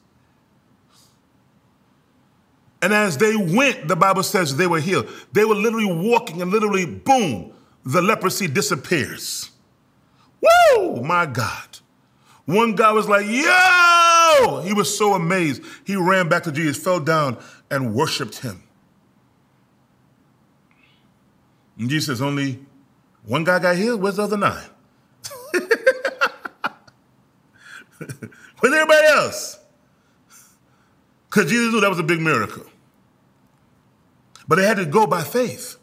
And 2.82 2.92
as 2.92 3.16
they 3.16 3.34
went, 3.34 3.88
the 3.88 3.96
Bible 3.96 4.24
says 4.24 4.54
they 4.54 4.66
were 4.66 4.80
healed. 4.80 5.08
They 5.32 5.46
were 5.46 5.54
literally 5.54 5.90
walking 5.90 6.42
and 6.42 6.50
literally, 6.50 6.84
boom, 6.84 7.54
the 7.82 8.02
leprosy 8.02 8.46
disappears. 8.46 9.52
Woo, 10.42 11.00
my 11.00 11.24
God. 11.24 11.78
One 12.44 12.74
guy 12.74 12.92
was 12.92 13.08
like, 13.08 13.24
yo! 14.40 14.60
He 14.60 14.72
was 14.72 14.96
so 14.96 15.14
amazed. 15.14 15.62
He 15.84 15.96
ran 15.96 16.28
back 16.28 16.44
to 16.44 16.52
Jesus, 16.52 16.82
fell 16.82 17.00
down, 17.00 17.38
and 17.70 17.94
worshiped 17.94 18.38
him. 18.38 18.62
And 21.78 21.88
Jesus 21.88 22.06
says, 22.06 22.22
only 22.22 22.58
one 23.24 23.44
guy 23.44 23.58
got 23.58 23.76
healed. 23.76 24.00
Where's 24.00 24.16
the 24.16 24.22
other 24.24 24.36
nine? 24.36 24.64
Where's 28.60 28.74
everybody 28.74 29.06
else? 29.06 29.58
Because 31.30 31.50
Jesus 31.50 31.72
knew 31.72 31.80
that 31.80 31.90
was 31.90 31.98
a 31.98 32.04
big 32.04 32.20
miracle. 32.20 32.64
But 34.48 34.56
they 34.56 34.64
had 34.64 34.78
to 34.78 34.86
go 34.86 35.06
by 35.06 35.22
faith. 35.22 35.76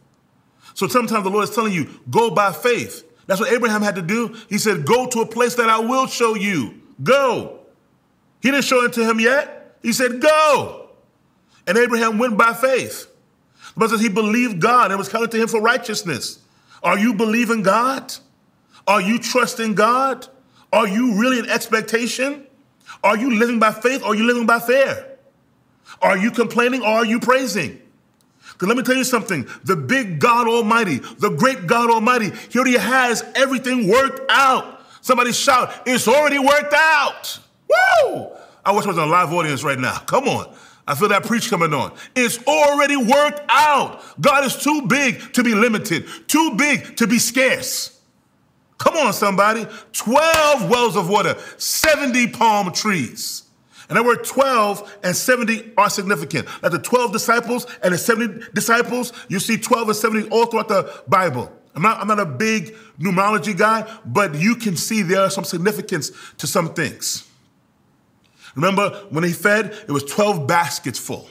So 0.73 0.87
sometimes 0.87 1.23
the 1.23 1.29
Lord 1.29 1.45
is 1.47 1.55
telling 1.55 1.71
you, 1.71 1.87
go 2.09 2.31
by 2.31 2.51
faith. 2.51 3.03
That's 3.27 3.39
what 3.39 3.51
Abraham 3.51 3.81
had 3.81 3.95
to 3.95 4.01
do. 4.01 4.35
He 4.49 4.57
said, 4.57 4.85
Go 4.85 5.07
to 5.07 5.21
a 5.21 5.25
place 5.25 5.55
that 5.55 5.69
I 5.69 5.79
will 5.79 6.07
show 6.07 6.35
you. 6.35 6.81
Go. 7.01 7.64
He 8.45 8.51
didn't 8.51 8.65
show 8.65 8.83
it 8.83 8.93
to 8.93 9.09
him 9.09 9.19
yet. 9.19 9.75
He 9.81 9.91
said, 9.91 10.21
Go. 10.21 10.89
And 11.65 11.79
Abraham 11.79 12.19
went 12.19 12.37
by 12.37 12.53
faith. 12.53 13.07
But 13.75 13.89
says 13.89 13.99
he 14.01 14.07
believed 14.07 14.61
God 14.61 14.91
and 14.91 14.99
was 14.99 15.09
counted 15.09 15.31
to 15.31 15.41
him 15.41 15.47
for 15.47 15.59
righteousness. 15.59 16.37
Are 16.83 16.99
you 16.99 17.15
believing 17.15 17.63
God? 17.63 18.13
Are 18.85 19.01
you 19.01 19.17
trusting 19.17 19.73
God? 19.73 20.27
Are 20.71 20.87
you 20.87 21.19
really 21.19 21.39
in 21.39 21.49
expectation? 21.49 22.45
Are 23.03 23.17
you 23.17 23.35
living 23.35 23.57
by 23.57 23.71
faith 23.71 24.03
or 24.03 24.09
are 24.09 24.15
you 24.15 24.27
living 24.27 24.45
by 24.45 24.59
fear? 24.59 25.17
Are 25.99 26.15
you 26.15 26.29
complaining 26.29 26.81
or 26.81 26.89
are 26.89 27.05
you 27.05 27.19
praising? 27.19 27.81
Because 28.53 28.67
let 28.67 28.77
me 28.77 28.83
tell 28.83 28.95
you 28.95 29.05
something 29.05 29.47
the 29.63 29.75
big 29.75 30.19
God 30.19 30.47
Almighty, 30.47 30.99
the 31.17 31.29
great 31.29 31.65
God 31.65 31.89
Almighty, 31.89 32.29
He 32.51 32.59
already 32.59 32.77
has 32.77 33.23
everything 33.33 33.87
worked 33.87 34.21
out. 34.29 34.81
Somebody 35.01 35.31
shout, 35.31 35.73
It's 35.87 36.07
already 36.07 36.37
worked 36.37 36.75
out. 36.75 37.39
Woo! 37.70 38.32
I 38.63 38.72
wish 38.72 38.86
I 38.86 38.89
was 38.89 38.97
in 38.97 39.03
a 39.03 39.05
live 39.05 39.32
audience 39.32 39.63
right 39.63 39.80
now. 39.80 39.97
Come 39.99 40.28
on. 40.28 40.53
I 40.88 40.93
feel 40.95 41.09
that 41.09 41.24
preach 41.24 41.49
coming 41.49 41.74
on. 41.74 41.93
It's 42.16 42.38
already 42.45 42.95
worked 42.95 43.41
out. 43.49 44.03
God 44.22 44.45
is 44.45 44.55
too 44.55 44.84
big 44.88 45.34
to 45.34 45.43
be 45.43 45.55
limited, 45.55 46.05
too 46.28 46.55
big 46.55 46.95
to 46.97 47.07
be 47.07 47.18
scarce. 47.18 47.99
Come 48.78 48.95
on, 48.97 49.13
somebody. 49.13 49.66
12 49.93 50.70
wells 50.70 50.95
of 50.95 51.09
water, 51.09 51.36
70 51.57 52.28
palm 52.28 52.72
trees. 52.72 53.43
And 53.88 53.97
that 53.97 54.03
word 54.03 54.24
12 54.24 54.99
and 55.03 55.16
70 55.16 55.74
are 55.78 55.89
significant. 55.89 56.47
Like 56.61 56.72
the 56.72 56.80
12 56.80 57.11
disciples 57.11 57.68
and 57.84 57.93
the 57.93 57.97
70 57.97 58.47
disciples, 58.53 59.13
you 59.28 59.39
see 59.39 59.57
12 59.57 59.89
and 59.89 59.97
70 59.97 60.30
all 60.30 60.47
throughout 60.47 60.68
the 60.68 61.01
Bible. 61.07 61.51
I'm 61.76 61.82
not, 61.82 61.99
I'm 61.99 62.07
not 62.07 62.20
a 62.20 62.26
big 62.26 62.76
numerology 62.99 63.55
guy, 63.55 63.91
but 64.05 64.36
you 64.36 64.55
can 64.55 64.76
see 64.76 65.01
there 65.01 65.22
are 65.22 65.30
some 65.30 65.43
significance 65.43 66.11
to 66.38 66.47
some 66.47 66.74
things. 66.74 67.30
Remember 68.55 68.89
when 69.09 69.23
he 69.23 69.33
fed, 69.33 69.77
it 69.87 69.91
was 69.91 70.03
12 70.03 70.47
baskets 70.47 70.97
full. 70.97 71.29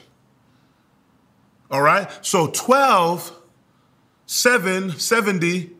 All 1.71 1.83
right? 1.83 2.09
So 2.25 2.49
12, 2.49 3.33
7, 4.27 4.99
70 4.99 5.71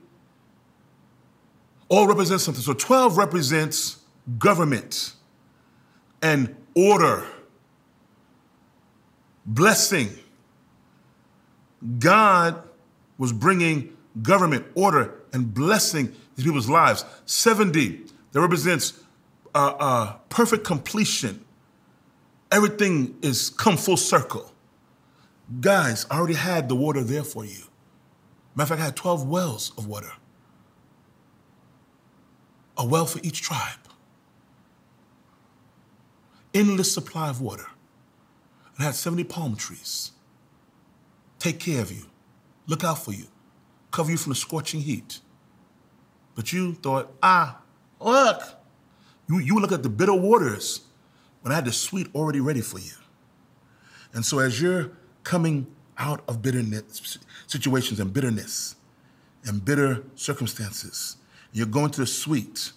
all 1.89 2.07
represents 2.07 2.45
something. 2.45 2.63
So 2.63 2.73
12 2.73 3.17
represents 3.19 3.99
government 4.39 5.13
and 6.23 6.57
order, 6.75 7.27
blessing. 9.45 10.09
God 11.99 12.63
was 13.19 13.33
bringing 13.33 13.97
government, 14.23 14.67
order, 14.75 15.21
and 15.33 15.53
blessing 15.53 16.15
these 16.35 16.47
people's 16.47 16.69
lives. 16.69 17.05
70, 17.27 18.07
that 18.33 18.41
represents 18.41 18.95
uh, 19.55 19.75
uh, 19.79 20.13
perfect 20.29 20.65
completion. 20.65 21.45
Everything 22.51 23.17
is 23.23 23.51
come 23.51 23.77
full 23.77 23.97
circle. 23.97 24.53
Guys, 25.61 26.07
I 26.11 26.19
already 26.19 26.35
had 26.35 26.69
the 26.69 26.75
water 26.75 27.03
there 27.03 27.25
for 27.25 27.45
you. 27.45 27.65
Matter 28.55 28.75
of 28.75 28.79
fact, 28.79 28.81
I 28.81 28.85
had 28.87 28.97
12 28.97 29.29
wells 29.29 29.73
of 29.77 29.87
water. 29.87 30.13
A 32.77 32.87
well 32.87 33.07
for 33.07 33.21
each 33.23 33.43
tribe 33.43 33.85
endless 36.55 36.93
supply 36.93 37.29
of 37.29 37.41
water 37.41 37.67
and 38.77 38.87
had 38.87 38.95
70 38.95 39.25
palm 39.25 39.57
trees. 39.57 40.13
Take 41.39 41.59
care 41.59 41.83
of 41.83 41.91
you, 41.91 42.05
look 42.67 42.85
out 42.85 43.05
for 43.05 43.13
you, 43.13 43.27
cover 43.91 44.13
you 44.13 44.17
from 44.17 44.31
the 44.31 44.37
scorching 44.37 44.81
heat. 44.81 45.21
But 46.35 46.53
you 46.53 46.75
thought, 46.75 47.13
ah, 47.23 47.61
look, 48.01 48.41
you, 49.29 49.39
you 49.39 49.59
look 49.59 49.73
at 49.73 49.83
the 49.83 49.89
bitter 49.89 50.15
waters 50.15 50.81
when 51.43 51.53
I 51.53 51.57
had 51.57 51.65
the 51.65 51.73
sweet 51.73 52.09
already 52.15 52.41
ready 52.41 52.61
for 52.61 52.79
you. 52.79 52.93
And 54.13 54.25
so 54.25 54.39
as 54.39 54.61
you're 54.61 54.93
coming 55.23 55.67
out 55.99 56.23
of 56.29 56.43
bitterness, 56.43 57.19
situations 57.47 58.01
and 58.01 58.13
bitterness 58.13 58.77
and 59.45 59.65
bitter 59.65 60.03
circumstances, 60.15 61.17
you're 61.53 61.67
going 61.67 61.91
to 61.91 62.01
the 62.01 62.07
sweet, 62.07 62.73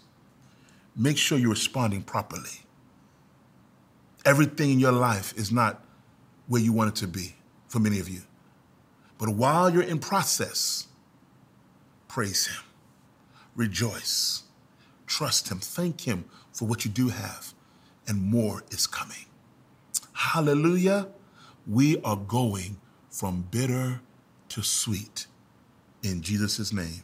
make 0.96 1.18
sure 1.18 1.38
you're 1.38 1.50
responding 1.50 2.02
properly. 2.02 2.62
Everything 4.26 4.72
in 4.72 4.80
your 4.80 4.92
life 4.92 5.34
is 5.38 5.52
not 5.52 5.84
where 6.48 6.62
you 6.62 6.74
want 6.74 6.90
it 6.90 6.96
to 7.00 7.08
be 7.08 7.36
for 7.68 7.80
many 7.80 8.00
of 8.00 8.10
you. 8.10 8.22
But 9.18 9.30
while 9.30 9.70
you're 9.70 9.84
in 9.84 10.00
process, 10.00 10.88
praise 12.08 12.48
Him, 12.48 12.64
rejoice, 13.56 14.44
trust 15.08 15.50
Him, 15.50 15.60
thank 15.60 16.02
Him 16.02 16.26
for 16.52 16.68
what 16.68 16.86
you 16.86 16.92
do 16.92 17.10
have, 17.10 17.54
and 18.08 18.22
more 18.22 18.64
is 18.70 18.86
coming. 18.86 19.26
Hallelujah. 20.14 21.08
We 21.66 22.00
are 22.02 22.16
going 22.16 22.78
from 23.10 23.48
bitter 23.50 24.02
to 24.50 24.62
sweet 24.62 25.28
in 26.04 26.22
Jesus' 26.22 26.72
name 26.72 27.04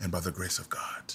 and 0.00 0.12
by 0.12 0.20
the 0.20 0.30
grace 0.30 0.58
of 0.58 0.68
God. 0.68 1.14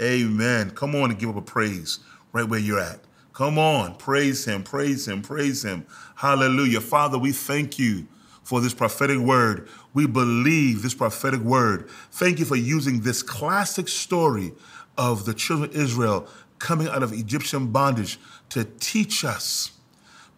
Amen. 0.00 0.70
Come 0.70 0.94
on 0.94 1.10
and 1.10 1.18
give 1.18 1.30
up 1.30 1.36
a 1.36 1.42
praise 1.42 2.00
right 2.32 2.48
where 2.48 2.60
you're 2.60 2.80
at. 2.80 3.00
Come 3.32 3.58
on, 3.58 3.96
praise 3.96 4.44
him, 4.44 4.62
praise 4.62 5.08
him, 5.08 5.22
praise 5.22 5.64
him. 5.64 5.86
Hallelujah. 6.16 6.80
Father, 6.80 7.18
we 7.18 7.32
thank 7.32 7.78
you 7.78 8.06
for 8.44 8.60
this 8.60 8.74
prophetic 8.74 9.18
word. 9.18 9.68
We 9.92 10.06
believe 10.06 10.82
this 10.82 10.94
prophetic 10.94 11.40
word. 11.40 11.88
Thank 12.12 12.38
you 12.38 12.44
for 12.44 12.56
using 12.56 13.00
this 13.00 13.22
classic 13.22 13.88
story 13.88 14.52
of 14.96 15.24
the 15.24 15.34
children 15.34 15.70
of 15.70 15.76
Israel 15.76 16.28
coming 16.58 16.88
out 16.88 17.02
of 17.02 17.12
Egyptian 17.12 17.68
bondage 17.68 18.18
to 18.50 18.64
teach 18.80 19.24
us 19.24 19.72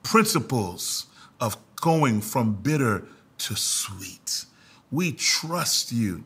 principles 0.02 1.06
of 1.40 1.56
going 1.76 2.20
from 2.20 2.54
bitter 2.54 3.06
to 3.38 3.54
sweet. 3.56 4.44
We 4.90 5.12
trust 5.12 5.92
you. 5.92 6.24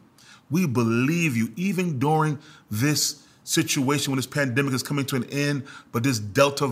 We 0.51 0.67
believe 0.67 1.37
you, 1.37 1.53
even 1.57 1.99
during 1.99 2.39
this 2.71 3.23
situation 3.45 4.13
when 4.13 4.17
this 4.17 4.27
pandemic 4.27 4.73
is 4.75 4.83
coming 4.83 5.05
to 5.07 5.17
an 5.17 5.25
end, 5.25 5.65
but 5.93 6.03
this 6.03 6.19
Delta 6.19 6.67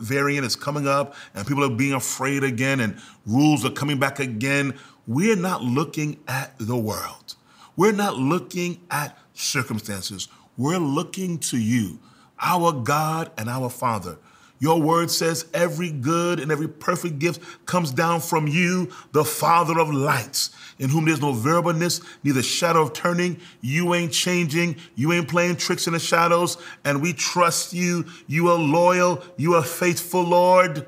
variant 0.00 0.46
is 0.46 0.54
coming 0.54 0.86
up 0.86 1.14
and 1.34 1.46
people 1.46 1.64
are 1.64 1.74
being 1.74 1.94
afraid 1.94 2.44
again 2.44 2.80
and 2.80 2.98
rules 3.26 3.64
are 3.64 3.70
coming 3.70 3.98
back 3.98 4.20
again. 4.20 4.78
We're 5.06 5.36
not 5.36 5.62
looking 5.62 6.20
at 6.28 6.54
the 6.58 6.76
world. 6.76 7.34
We're 7.76 7.92
not 7.92 8.16
looking 8.16 8.80
at 8.90 9.18
circumstances. 9.34 10.28
We're 10.60 10.78
looking 10.78 11.38
to 11.38 11.58
you, 11.58 11.98
our 12.38 12.72
God 12.72 13.30
and 13.38 13.48
our 13.48 13.70
Father 13.70 14.18
your 14.60 14.78
word 14.78 15.10
says 15.10 15.46
every 15.54 15.90
good 15.90 16.38
and 16.38 16.52
every 16.52 16.68
perfect 16.68 17.18
gift 17.18 17.40
comes 17.64 17.90
down 17.90 18.20
from 18.20 18.46
you, 18.46 18.90
the 19.12 19.24
Father 19.24 19.80
of 19.80 19.90
lights, 19.90 20.50
in 20.78 20.90
whom 20.90 21.06
there's 21.06 21.22
no 21.22 21.32
variableness, 21.32 22.02
neither 22.22 22.42
shadow 22.42 22.82
of 22.82 22.92
turning. 22.92 23.40
You 23.62 23.94
ain't 23.94 24.12
changing. 24.12 24.76
You 24.96 25.14
ain't 25.14 25.28
playing 25.28 25.56
tricks 25.56 25.86
in 25.86 25.94
the 25.94 25.98
shadows. 25.98 26.58
And 26.84 27.00
we 27.00 27.14
trust 27.14 27.72
you. 27.72 28.04
You 28.26 28.48
are 28.48 28.58
loyal. 28.58 29.24
You 29.38 29.54
are 29.54 29.64
faithful, 29.64 30.22
Lord 30.22 30.86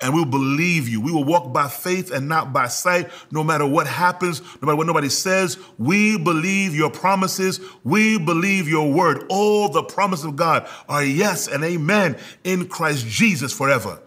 and 0.00 0.14
we'll 0.14 0.24
believe 0.24 0.88
you. 0.88 1.00
We 1.00 1.10
will 1.10 1.24
walk 1.24 1.52
by 1.52 1.68
faith 1.68 2.10
and 2.10 2.28
not 2.28 2.52
by 2.52 2.68
sight, 2.68 3.10
no 3.30 3.42
matter 3.42 3.66
what 3.66 3.86
happens, 3.86 4.40
no 4.40 4.66
matter 4.66 4.76
what 4.76 4.86
nobody 4.86 5.08
says. 5.08 5.58
We 5.76 6.16
believe 6.18 6.74
your 6.74 6.90
promises. 6.90 7.60
We 7.82 8.18
believe 8.18 8.68
your 8.68 8.92
word. 8.92 9.24
All 9.28 9.68
the 9.68 9.82
promises 9.82 10.26
of 10.26 10.36
God 10.36 10.68
are 10.88 11.04
yes 11.04 11.48
and 11.48 11.64
amen 11.64 12.16
in 12.44 12.68
Christ 12.68 13.06
Jesus 13.06 13.52
forever. 13.52 14.00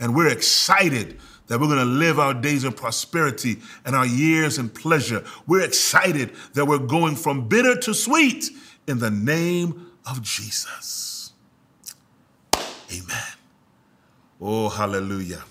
And 0.00 0.14
we're 0.14 0.28
excited 0.28 1.18
that 1.48 1.60
we're 1.60 1.68
going 1.68 1.78
to 1.78 1.84
live 1.84 2.18
our 2.18 2.34
days 2.34 2.64
in 2.64 2.72
prosperity 2.72 3.58
and 3.84 3.94
our 3.94 4.06
years 4.06 4.58
in 4.58 4.68
pleasure. 4.68 5.24
We're 5.46 5.62
excited 5.62 6.32
that 6.54 6.64
we're 6.64 6.78
going 6.78 7.16
from 7.16 7.48
bitter 7.48 7.76
to 7.80 7.94
sweet 7.94 8.50
in 8.88 8.98
the 8.98 9.10
name 9.10 9.92
of 10.08 10.22
Jesus. 10.22 11.32
Amen. 12.92 13.35
Oh, 14.38 14.68
hallelujah. 14.68 15.42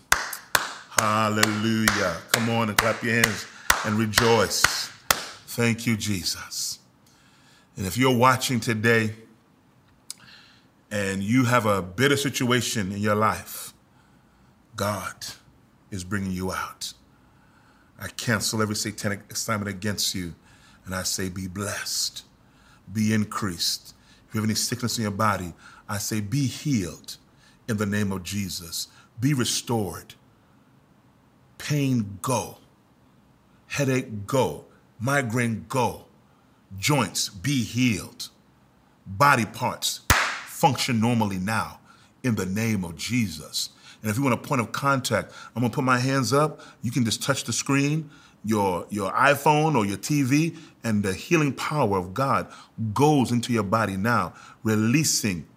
Hallelujah. 1.00 2.18
Come 2.34 2.52
on 2.52 2.70
and 2.70 2.78
clap 2.78 3.02
your 3.02 3.16
hands 3.16 3.48
and 3.84 3.98
rejoice. 3.98 4.92
Thank 5.48 5.88
you, 5.88 5.98
Jesus. 5.98 6.78
And 7.76 7.88
if 7.88 7.98
you're 7.98 8.16
watching 8.16 8.60
today 8.60 9.16
and 10.92 11.24
you 11.24 11.46
have 11.46 11.66
a 11.66 11.82
bitter 11.82 12.16
situation 12.16 12.92
in 12.92 13.00
your 13.00 13.16
life, 13.16 13.74
God 14.76 15.16
is 15.90 16.04
bringing 16.04 16.32
you 16.32 16.52
out. 16.52 16.94
I 18.00 18.10
cancel 18.10 18.62
every 18.62 18.76
satanic 18.76 19.32
assignment 19.32 19.70
against 19.70 20.14
you 20.14 20.36
and 20.86 20.94
I 20.94 21.02
say, 21.02 21.30
be 21.30 21.48
blessed, 21.48 22.24
be 22.94 23.14
increased. 23.16 23.96
If 24.28 24.36
you 24.36 24.42
have 24.42 24.48
any 24.48 24.56
sickness 24.56 24.98
in 25.00 25.02
your 25.02 25.12
body, 25.12 25.54
I 25.90 25.98
say, 25.98 26.22
be 26.22 26.46
healed 26.46 27.18
in 27.68 27.78
the 27.78 27.86
name 27.86 28.12
of 28.12 28.24
Jesus. 28.24 28.88
Be 29.20 29.34
restored. 29.34 30.16
Pain, 31.58 32.20
go. 32.22 32.58
Headache, 33.68 34.28
go. 34.28 34.66
Migraine, 35.00 35.66
go. 35.68 36.06
Joints, 36.78 37.30
be 37.30 37.64
healed. 37.64 38.30
Body 39.06 39.46
parts, 39.46 40.02
function 40.46 41.00
normally 41.00 41.38
now 41.38 41.80
in 42.24 42.36
the 42.36 42.46
name 42.46 42.84
of 42.84 42.96
Jesus. 42.96 43.70
And 44.02 44.12
if 44.12 44.18
you 44.18 44.24
want 44.24 44.34
a 44.34 44.48
point 44.48 44.62
of 44.62 44.72
contact, 44.72 45.32
I'm 45.56 45.62
gonna 45.62 45.74
put 45.74 45.84
my 45.84 46.00
hands 46.00 46.34
up. 46.34 46.62
You 46.82 46.92
can 46.92 47.06
just 47.06 47.24
touch 47.24 47.44
the 47.44 47.54
screen, 47.54 48.10
your, 48.44 48.86
your 48.90 49.12
iPhone 49.12 49.76
or 49.76 49.86
your 49.86 49.98
TV, 49.98 50.58
and 50.84 51.04
the 51.04 51.14
healing 51.14 51.54
power 51.54 51.98
of 51.98 52.14
God 52.14 52.52
goes 52.94 53.32
into 53.32 53.54
your 53.54 53.64
body 53.64 53.98
now, 53.98 54.34
releasing 54.64 55.48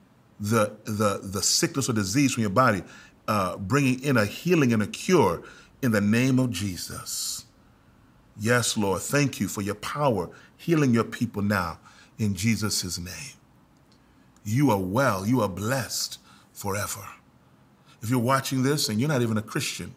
the, 0.40 0.76
the, 0.84 1.20
the 1.22 1.42
sickness 1.42 1.88
or 1.88 1.92
disease 1.92 2.34
from 2.34 2.42
your 2.42 2.50
body, 2.50 2.82
uh, 3.26 3.56
bringing 3.56 4.02
in 4.02 4.16
a 4.16 4.24
healing 4.24 4.72
and 4.72 4.82
a 4.82 4.86
cure 4.86 5.42
in 5.82 5.92
the 5.92 6.00
name 6.00 6.38
of 6.38 6.50
Jesus. 6.50 7.44
Yes, 8.40 8.76
Lord, 8.76 9.02
thank 9.02 9.40
you 9.40 9.48
for 9.48 9.62
your 9.62 9.74
power 9.76 10.30
healing 10.58 10.92
your 10.92 11.04
people 11.04 11.40
now 11.40 11.78
in 12.18 12.34
Jesus' 12.34 12.98
name. 12.98 13.36
You 14.44 14.70
are 14.70 14.78
well, 14.78 15.26
you 15.26 15.40
are 15.40 15.48
blessed 15.48 16.18
forever. 16.52 17.04
If 18.02 18.10
you're 18.10 18.18
watching 18.18 18.62
this 18.62 18.88
and 18.88 19.00
you're 19.00 19.08
not 19.08 19.22
even 19.22 19.38
a 19.38 19.42
Christian, 19.42 19.94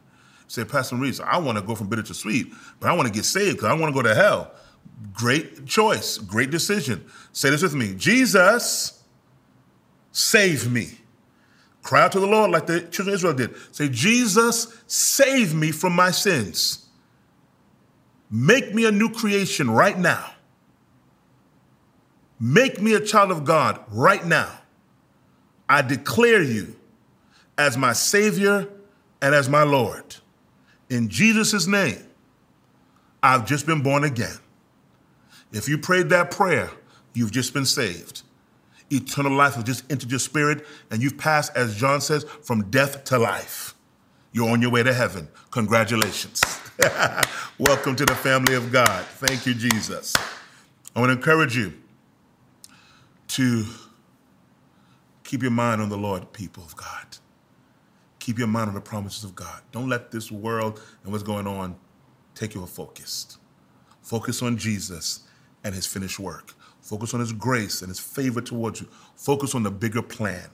say, 0.48 0.64
Pastor 0.64 0.96
Reese, 0.96 1.20
I 1.20 1.38
want 1.38 1.58
to 1.58 1.64
go 1.64 1.76
from 1.76 1.88
bitter 1.88 2.04
to 2.04 2.14
sweet, 2.14 2.54
but 2.80 2.90
I 2.90 2.94
want 2.94 3.08
to 3.08 3.14
get 3.14 3.26
saved 3.26 3.58
because 3.58 3.70
I 3.70 3.74
want 3.74 3.94
to 3.94 4.02
go 4.02 4.08
to 4.08 4.16
hell. 4.16 4.52
Great 5.14 5.66
choice, 5.66 6.18
great 6.18 6.52
decision. 6.52 7.04
Say 7.34 7.50
this 7.50 7.64
with 7.64 7.74
me 7.74 7.96
Jesus 7.96 9.01
save 10.12 10.72
me. 10.72 10.98
Cry 11.84 12.04
out 12.04 12.12
to 12.12 12.20
the 12.20 12.28
Lord 12.28 12.52
like 12.52 12.68
the 12.68 12.82
children 12.82 13.10
of 13.10 13.14
Israel 13.16 13.34
did. 13.34 13.56
Say, 13.72 13.90
Jesus, 13.90 14.82
save 14.88 15.54
me 15.54 15.72
from 15.72 15.94
my 15.94 16.12
sins. 16.12 16.86
Make 18.30 18.74
me 18.74 18.86
a 18.86 18.92
new 18.92 19.10
creation 19.10 19.70
right 19.70 19.98
now. 19.98 20.34
Make 22.40 22.82
me 22.82 22.94
a 22.94 23.00
child 23.00 23.32
of 23.32 23.46
God 23.46 23.80
right 23.90 24.26
now. 24.26 24.60
I 25.68 25.82
declare 25.82 26.42
you 26.42 26.76
as 27.58 27.78
my 27.78 27.94
Savior 27.94 28.68
and 29.22 29.36
as 29.36 29.50
my 29.50 29.64
Lord. 29.64 30.16
In 30.90 31.10
Jesus' 31.10 31.68
name, 31.68 32.04
I've 33.24 33.46
just 33.46 33.66
been 33.66 33.82
born 33.82 34.04
again. 34.04 34.38
If 35.52 35.68
you 35.70 35.78
prayed 35.78 36.10
that 36.10 36.32
prayer, 36.32 36.72
you've 37.14 37.32
just 37.32 37.54
been 37.54 37.66
saved 37.66 38.24
eternal 38.92 39.32
life 39.32 39.56
has 39.56 39.64
just 39.64 39.90
entered 39.92 40.10
your 40.12 40.20
spirit, 40.20 40.66
and 40.90 41.02
you've 41.02 41.18
passed, 41.18 41.56
as 41.56 41.76
John 41.76 42.02
says, 42.02 42.24
from 42.24 42.70
death 42.70 43.04
to 43.06 43.18
life. 43.18 43.76
You're 44.34 44.50
on 44.50 44.62
your 44.62 44.72
way 44.72 44.84
to 44.84 44.94
heaven. 44.94 45.28
Congratulations. 45.52 46.42
Welcome 47.60 47.96
to 47.96 48.06
the 48.06 48.16
family 48.16 48.56
of 48.56 48.72
God. 48.72 49.06
Thank 49.06 49.46
you, 49.46 49.54
Jesus. 49.54 50.16
I 50.96 51.00
want 51.00 51.10
to 51.10 51.18
encourage 51.18 51.56
you 51.56 51.74
to 53.30 53.66
keep 55.24 55.42
your 55.42 55.52
mind 55.52 55.82
on 55.82 55.90
the 55.90 55.98
Lord, 55.98 56.32
people 56.34 56.64
of 56.64 56.76
God. 56.76 57.18
Keep 58.20 58.38
your 58.38 58.48
mind 58.48 58.68
on 58.70 58.76
the 58.76 58.82
promises 58.82 59.24
of 59.24 59.36
God. 59.36 59.62
Don't 59.72 59.90
let 59.90 60.12
this 60.12 60.32
world 60.32 60.82
and 61.04 61.12
what's 61.12 61.24
going 61.24 61.48
on 61.48 61.76
take 62.36 62.54
you 62.56 62.62
off 62.62 62.72
focused. 62.72 63.38
Focus 64.02 64.42
on 64.42 64.58
Jesus 64.58 65.22
and 65.64 65.74
his 65.74 65.86
finished 65.86 66.20
work. 66.20 66.54
Focus 66.82 67.14
on 67.14 67.20
his 67.20 67.32
grace 67.32 67.82
and 67.82 67.90
his 67.90 68.00
favor 68.00 68.42
towards 68.42 68.82
you. 68.82 68.88
Focus 69.16 69.56
on 69.56 69.64
the 69.64 69.72
bigger 69.72 70.02
plan 70.02 70.50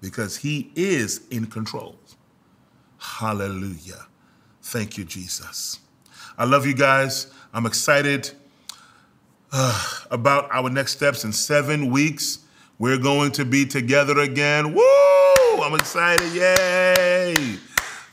because 0.00 0.36
he 0.36 0.70
is 0.76 1.26
in 1.30 1.46
control. 1.46 1.98
Hallelujah. 2.98 4.06
Thank 4.62 4.96
you, 4.96 5.04
Jesus. 5.04 5.80
I 6.38 6.44
love 6.44 6.66
you 6.66 6.74
guys. 6.74 7.26
I'm 7.52 7.66
excited 7.66 8.30
uh, 9.52 9.88
about 10.10 10.48
our 10.50 10.70
next 10.70 10.92
steps 10.92 11.24
in 11.24 11.32
seven 11.32 11.90
weeks. 11.90 12.40
We're 12.78 12.98
going 12.98 13.32
to 13.32 13.44
be 13.44 13.66
together 13.66 14.18
again. 14.20 14.74
Woo! 14.74 14.82
I'm 15.62 15.74
excited. 15.74 16.32
Yay! 16.32 17.58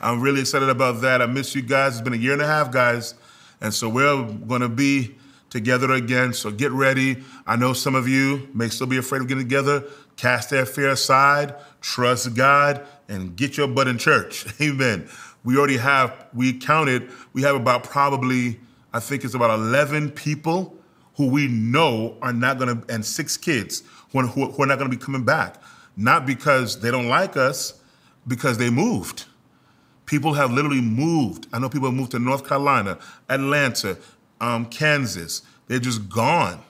I'm 0.00 0.20
really 0.20 0.40
excited 0.40 0.68
about 0.68 1.00
that. 1.02 1.22
I 1.22 1.26
miss 1.26 1.54
you 1.54 1.62
guys. 1.62 1.94
It's 1.94 2.02
been 2.02 2.12
a 2.12 2.16
year 2.16 2.32
and 2.32 2.42
a 2.42 2.46
half, 2.46 2.70
guys. 2.70 3.14
And 3.60 3.72
so 3.72 3.88
we're 3.88 4.24
going 4.24 4.60
to 4.60 4.68
be 4.68 5.16
together 5.52 5.92
again. 5.92 6.32
So 6.32 6.50
get 6.50 6.72
ready. 6.72 7.22
I 7.46 7.56
know 7.56 7.74
some 7.74 7.94
of 7.94 8.08
you 8.08 8.48
may 8.54 8.68
still 8.68 8.86
be 8.86 8.96
afraid 8.96 9.20
of 9.20 9.28
getting 9.28 9.44
together. 9.44 9.84
Cast 10.16 10.50
that 10.50 10.66
fear 10.66 10.88
aside, 10.88 11.54
trust 11.82 12.34
God, 12.34 12.84
and 13.08 13.36
get 13.36 13.58
your 13.58 13.68
butt 13.68 13.86
in 13.86 13.98
church. 13.98 14.46
Amen. 14.60 15.08
We 15.44 15.58
already 15.58 15.76
have, 15.76 16.26
we 16.32 16.58
counted, 16.58 17.10
we 17.34 17.42
have 17.42 17.54
about 17.54 17.84
probably, 17.84 18.58
I 18.94 19.00
think 19.00 19.24
it's 19.24 19.34
about 19.34 19.50
11 19.58 20.12
people 20.12 20.74
who 21.16 21.28
we 21.28 21.48
know 21.48 22.16
are 22.22 22.32
not 22.32 22.58
to, 22.60 22.82
and 22.88 23.04
six 23.04 23.36
kids 23.36 23.82
who, 24.10 24.26
who 24.26 24.62
are 24.62 24.66
not 24.66 24.76
to 24.76 24.88
be 24.88 24.96
coming 24.96 25.24
back. 25.24 25.62
Not 25.96 26.24
because 26.24 26.80
they 26.80 26.90
don't 26.90 27.08
like 27.08 27.36
us, 27.36 27.74
because 28.26 28.56
they 28.56 28.70
moved. 28.70 29.26
People 30.06 30.32
have 30.32 30.50
literally 30.50 30.80
moved. 30.80 31.46
I 31.52 31.58
know 31.58 31.68
people 31.68 31.88
have 31.88 31.96
moved 31.96 32.12
to 32.12 32.18
North 32.18 32.48
Carolina, 32.48 32.98
Atlanta, 33.28 33.98
um, 34.42 34.66
Kansas. 34.66 35.40
They're 35.68 35.78
just 35.78 36.10
gone, 36.10 36.62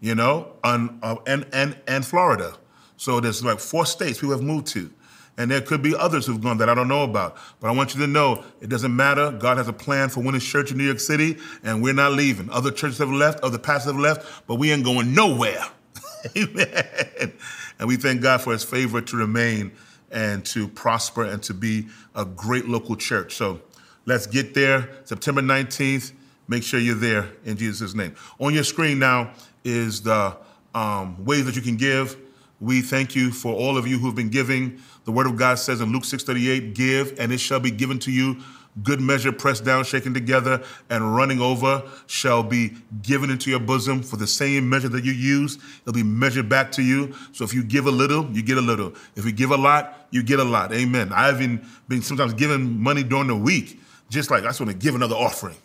you 0.00 0.16
know, 0.16 0.54
uh, 0.64 1.16
and, 1.26 1.46
and, 1.52 1.76
and 1.86 2.04
Florida. 2.04 2.56
So 2.96 3.20
there's 3.20 3.44
like 3.44 3.60
four 3.60 3.86
states 3.86 4.18
people 4.18 4.34
have 4.34 4.42
moved 4.42 4.66
to. 4.68 4.90
And 5.36 5.48
there 5.48 5.60
could 5.60 5.82
be 5.82 5.94
others 5.94 6.26
who've 6.26 6.40
gone 6.40 6.58
that 6.58 6.68
I 6.68 6.74
don't 6.74 6.88
know 6.88 7.04
about. 7.04 7.36
But 7.60 7.68
I 7.68 7.70
want 7.70 7.94
you 7.94 8.00
to 8.00 8.08
know 8.08 8.42
it 8.60 8.68
doesn't 8.68 8.94
matter. 8.94 9.30
God 9.30 9.56
has 9.56 9.68
a 9.68 9.72
plan 9.72 10.08
for 10.08 10.20
Winners 10.20 10.44
Church 10.44 10.72
in 10.72 10.78
New 10.78 10.84
York 10.84 10.98
City, 10.98 11.36
and 11.62 11.80
we're 11.80 11.92
not 11.92 12.10
leaving. 12.12 12.50
Other 12.50 12.72
churches 12.72 12.98
have 12.98 13.12
left, 13.12 13.38
other 13.44 13.58
pastors 13.58 13.92
have 13.92 14.00
left, 14.00 14.48
but 14.48 14.56
we 14.56 14.72
ain't 14.72 14.82
going 14.82 15.14
nowhere. 15.14 15.64
Amen. 16.36 17.32
And 17.78 17.86
we 17.86 17.94
thank 17.94 18.20
God 18.20 18.40
for 18.40 18.52
his 18.52 18.64
favor 18.64 19.00
to 19.00 19.16
remain 19.16 19.70
and 20.10 20.44
to 20.46 20.66
prosper 20.66 21.22
and 21.22 21.40
to 21.44 21.54
be 21.54 21.86
a 22.16 22.24
great 22.24 22.66
local 22.66 22.96
church. 22.96 23.36
So 23.36 23.60
let's 24.06 24.26
get 24.26 24.54
there. 24.54 24.90
September 25.04 25.40
19th. 25.40 26.14
Make 26.48 26.62
sure 26.62 26.80
you're 26.80 26.94
there 26.94 27.30
in 27.44 27.56
Jesus' 27.56 27.94
name. 27.94 28.14
On 28.40 28.54
your 28.54 28.64
screen 28.64 28.98
now 28.98 29.32
is 29.64 30.02
the 30.02 30.34
um, 30.74 31.24
ways 31.24 31.44
that 31.44 31.54
you 31.54 31.62
can 31.62 31.76
give. 31.76 32.16
We 32.60 32.80
thank 32.80 33.14
you 33.14 33.30
for 33.30 33.54
all 33.54 33.76
of 33.76 33.86
you 33.86 33.98
who've 33.98 34.14
been 34.14 34.30
giving. 34.30 34.80
The 35.04 35.12
word 35.12 35.26
of 35.26 35.36
God 35.36 35.58
says 35.58 35.80
in 35.80 35.92
Luke 35.92 36.04
6:38, 36.04 36.74
give 36.74 37.18
and 37.20 37.32
it 37.32 37.38
shall 37.38 37.60
be 37.60 37.70
given 37.70 37.98
to 38.00 38.10
you. 38.10 38.38
Good 38.82 39.00
measure, 39.00 39.32
pressed 39.32 39.64
down, 39.64 39.84
shaken 39.84 40.14
together, 40.14 40.62
and 40.88 41.16
running 41.16 41.40
over 41.40 41.82
shall 42.06 42.42
be 42.42 42.76
given 43.02 43.28
into 43.28 43.50
your 43.50 43.58
bosom. 43.58 44.02
For 44.02 44.16
the 44.16 44.26
same 44.26 44.68
measure 44.68 44.88
that 44.90 45.04
you 45.04 45.12
use, 45.12 45.58
it'll 45.82 45.92
be 45.92 46.02
measured 46.02 46.48
back 46.48 46.70
to 46.72 46.82
you. 46.82 47.14
So 47.32 47.44
if 47.44 47.52
you 47.52 47.64
give 47.64 47.86
a 47.86 47.90
little, 47.90 48.30
you 48.30 48.42
get 48.42 48.56
a 48.56 48.62
little. 48.62 48.94
If 49.16 49.24
you 49.24 49.32
give 49.32 49.50
a 49.50 49.56
lot, 49.56 50.06
you 50.10 50.22
get 50.22 50.38
a 50.38 50.44
lot. 50.44 50.72
Amen. 50.72 51.12
I've 51.12 51.42
even 51.42 51.66
been 51.88 52.02
sometimes 52.02 52.34
giving 52.34 52.80
money 52.80 53.02
during 53.02 53.26
the 53.26 53.36
week, 53.36 53.80
just 54.10 54.30
like 54.30 54.44
I 54.44 54.48
just 54.48 54.60
want 54.60 54.70
to 54.70 54.78
give 54.78 54.94
another 54.94 55.16
offering. 55.16 55.56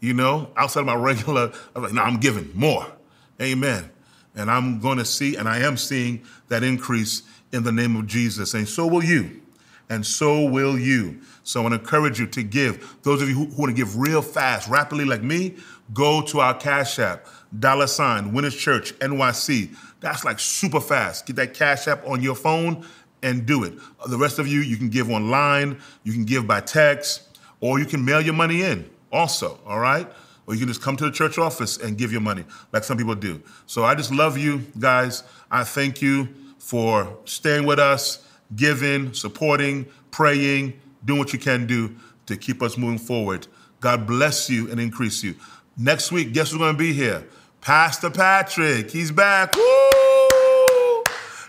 You 0.00 0.14
know, 0.14 0.50
outside 0.56 0.80
of 0.80 0.86
my 0.86 0.94
regular, 0.94 1.52
I'm 1.76 1.82
like, 1.82 1.92
no, 1.92 2.02
I'm 2.02 2.18
giving 2.18 2.50
more. 2.54 2.86
Amen. 3.40 3.90
And 4.34 4.50
I'm 4.50 4.80
going 4.80 4.98
to 4.98 5.04
see, 5.04 5.36
and 5.36 5.48
I 5.48 5.58
am 5.58 5.76
seeing 5.76 6.24
that 6.48 6.62
increase 6.62 7.22
in 7.52 7.64
the 7.64 7.72
name 7.72 7.96
of 7.96 8.06
Jesus. 8.06 8.54
And 8.54 8.68
so 8.68 8.86
will 8.86 9.04
you. 9.04 9.42
And 9.90 10.06
so 10.06 10.44
will 10.44 10.78
you. 10.78 11.20
So 11.42 11.60
I 11.60 11.62
want 11.64 11.74
to 11.74 11.80
encourage 11.80 12.20
you 12.20 12.26
to 12.28 12.42
give. 12.42 12.96
Those 13.02 13.20
of 13.20 13.28
you 13.28 13.34
who, 13.34 13.46
who 13.46 13.62
want 13.62 13.70
to 13.70 13.76
give 13.76 13.98
real 13.98 14.22
fast, 14.22 14.68
rapidly 14.68 15.04
like 15.04 15.22
me, 15.22 15.56
go 15.92 16.22
to 16.22 16.40
our 16.40 16.54
Cash 16.54 16.98
App, 16.98 17.26
dollar 17.58 17.88
sign, 17.88 18.32
Winners 18.32 18.54
Church, 18.54 18.96
NYC. 19.00 19.74
That's 20.00 20.24
like 20.24 20.38
super 20.38 20.80
fast. 20.80 21.26
Get 21.26 21.36
that 21.36 21.54
Cash 21.54 21.88
App 21.88 22.06
on 22.06 22.22
your 22.22 22.36
phone 22.36 22.86
and 23.22 23.44
do 23.44 23.64
it. 23.64 23.74
The 24.08 24.16
rest 24.16 24.38
of 24.38 24.46
you, 24.46 24.60
you 24.60 24.76
can 24.76 24.88
give 24.88 25.10
online, 25.10 25.78
you 26.04 26.12
can 26.12 26.24
give 26.24 26.46
by 26.46 26.60
text, 26.60 27.22
or 27.60 27.78
you 27.78 27.84
can 27.84 28.04
mail 28.04 28.20
your 28.20 28.34
money 28.34 28.62
in 28.62 28.88
also, 29.12 29.58
all 29.66 29.78
right? 29.78 30.10
Or 30.46 30.54
you 30.54 30.60
can 30.60 30.68
just 30.68 30.82
come 30.82 30.96
to 30.96 31.04
the 31.04 31.10
church 31.10 31.38
office 31.38 31.76
and 31.76 31.96
give 31.96 32.12
your 32.12 32.20
money, 32.20 32.44
like 32.72 32.84
some 32.84 32.96
people 32.96 33.14
do. 33.14 33.42
So 33.66 33.84
I 33.84 33.94
just 33.94 34.12
love 34.12 34.36
you 34.38 34.62
guys. 34.78 35.22
I 35.50 35.64
thank 35.64 36.02
you 36.02 36.28
for 36.58 37.18
staying 37.24 37.66
with 37.66 37.78
us, 37.78 38.26
giving, 38.56 39.12
supporting, 39.12 39.86
praying, 40.10 40.80
doing 41.04 41.18
what 41.18 41.32
you 41.32 41.38
can 41.38 41.66
do 41.66 41.94
to 42.26 42.36
keep 42.36 42.62
us 42.62 42.76
moving 42.76 42.98
forward. 42.98 43.46
God 43.80 44.06
bless 44.06 44.50
you 44.50 44.70
and 44.70 44.80
increase 44.80 45.22
you. 45.22 45.34
Next 45.76 46.12
week, 46.12 46.32
guess 46.32 46.50
who's 46.50 46.58
going 46.58 46.74
to 46.74 46.78
be 46.78 46.92
here? 46.92 47.26
Pastor 47.60 48.10
Patrick. 48.10 48.90
He's 48.90 49.10
back. 49.10 49.54
Woo! 49.56 51.02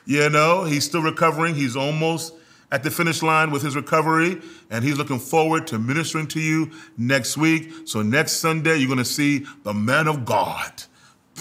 You 0.06 0.30
know, 0.30 0.64
he's 0.64 0.86
still 0.86 1.02
recovering. 1.02 1.56
He's 1.56 1.76
almost 1.76 2.34
at 2.72 2.84
the 2.84 2.92
finish 2.92 3.22
line 3.22 3.52
with 3.52 3.62
his 3.62 3.76
recovery, 3.76 4.42
and 4.70 4.84
he's 4.84 4.98
looking 4.98 5.20
forward 5.20 5.68
to 5.68 5.78
ministering 5.78 6.28
to 6.28 6.40
you 6.40 6.72
next 6.98 7.36
week. 7.38 7.72
So 7.86 8.02
next 8.02 8.34
Sunday, 8.34 8.78
you're 8.78 8.88
going 8.88 8.98
to 8.98 9.06
see 9.06 9.46
the 9.64 9.74
man 9.74 10.08
of 10.08 10.26
God. 10.26 10.84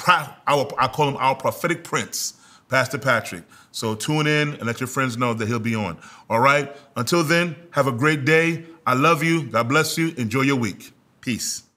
I 0.06 0.90
call 0.92 1.08
him 1.08 1.16
our 1.16 1.34
prophetic 1.34 1.84
prince, 1.84 2.34
Pastor 2.68 2.98
Patrick. 2.98 3.44
So 3.72 3.94
tune 3.94 4.26
in 4.26 4.54
and 4.54 4.64
let 4.64 4.80
your 4.80 4.88
friends 4.88 5.16
know 5.16 5.32
that 5.34 5.46
he'll 5.46 5.60
be 5.60 5.76
on. 5.76 5.98
All 6.28 6.40
right? 6.40 6.74
Until 6.96 7.22
then, 7.22 7.54
have 7.70 7.86
a 7.86 7.92
great 7.92 8.24
day. 8.24 8.64
I 8.86 8.94
love 8.94 9.22
you. 9.22 9.44
God 9.44 9.68
bless 9.68 9.96
you. 9.96 10.12
Enjoy 10.16 10.40
your 10.40 10.56
week. 10.56 10.92
Peace. 11.20 11.69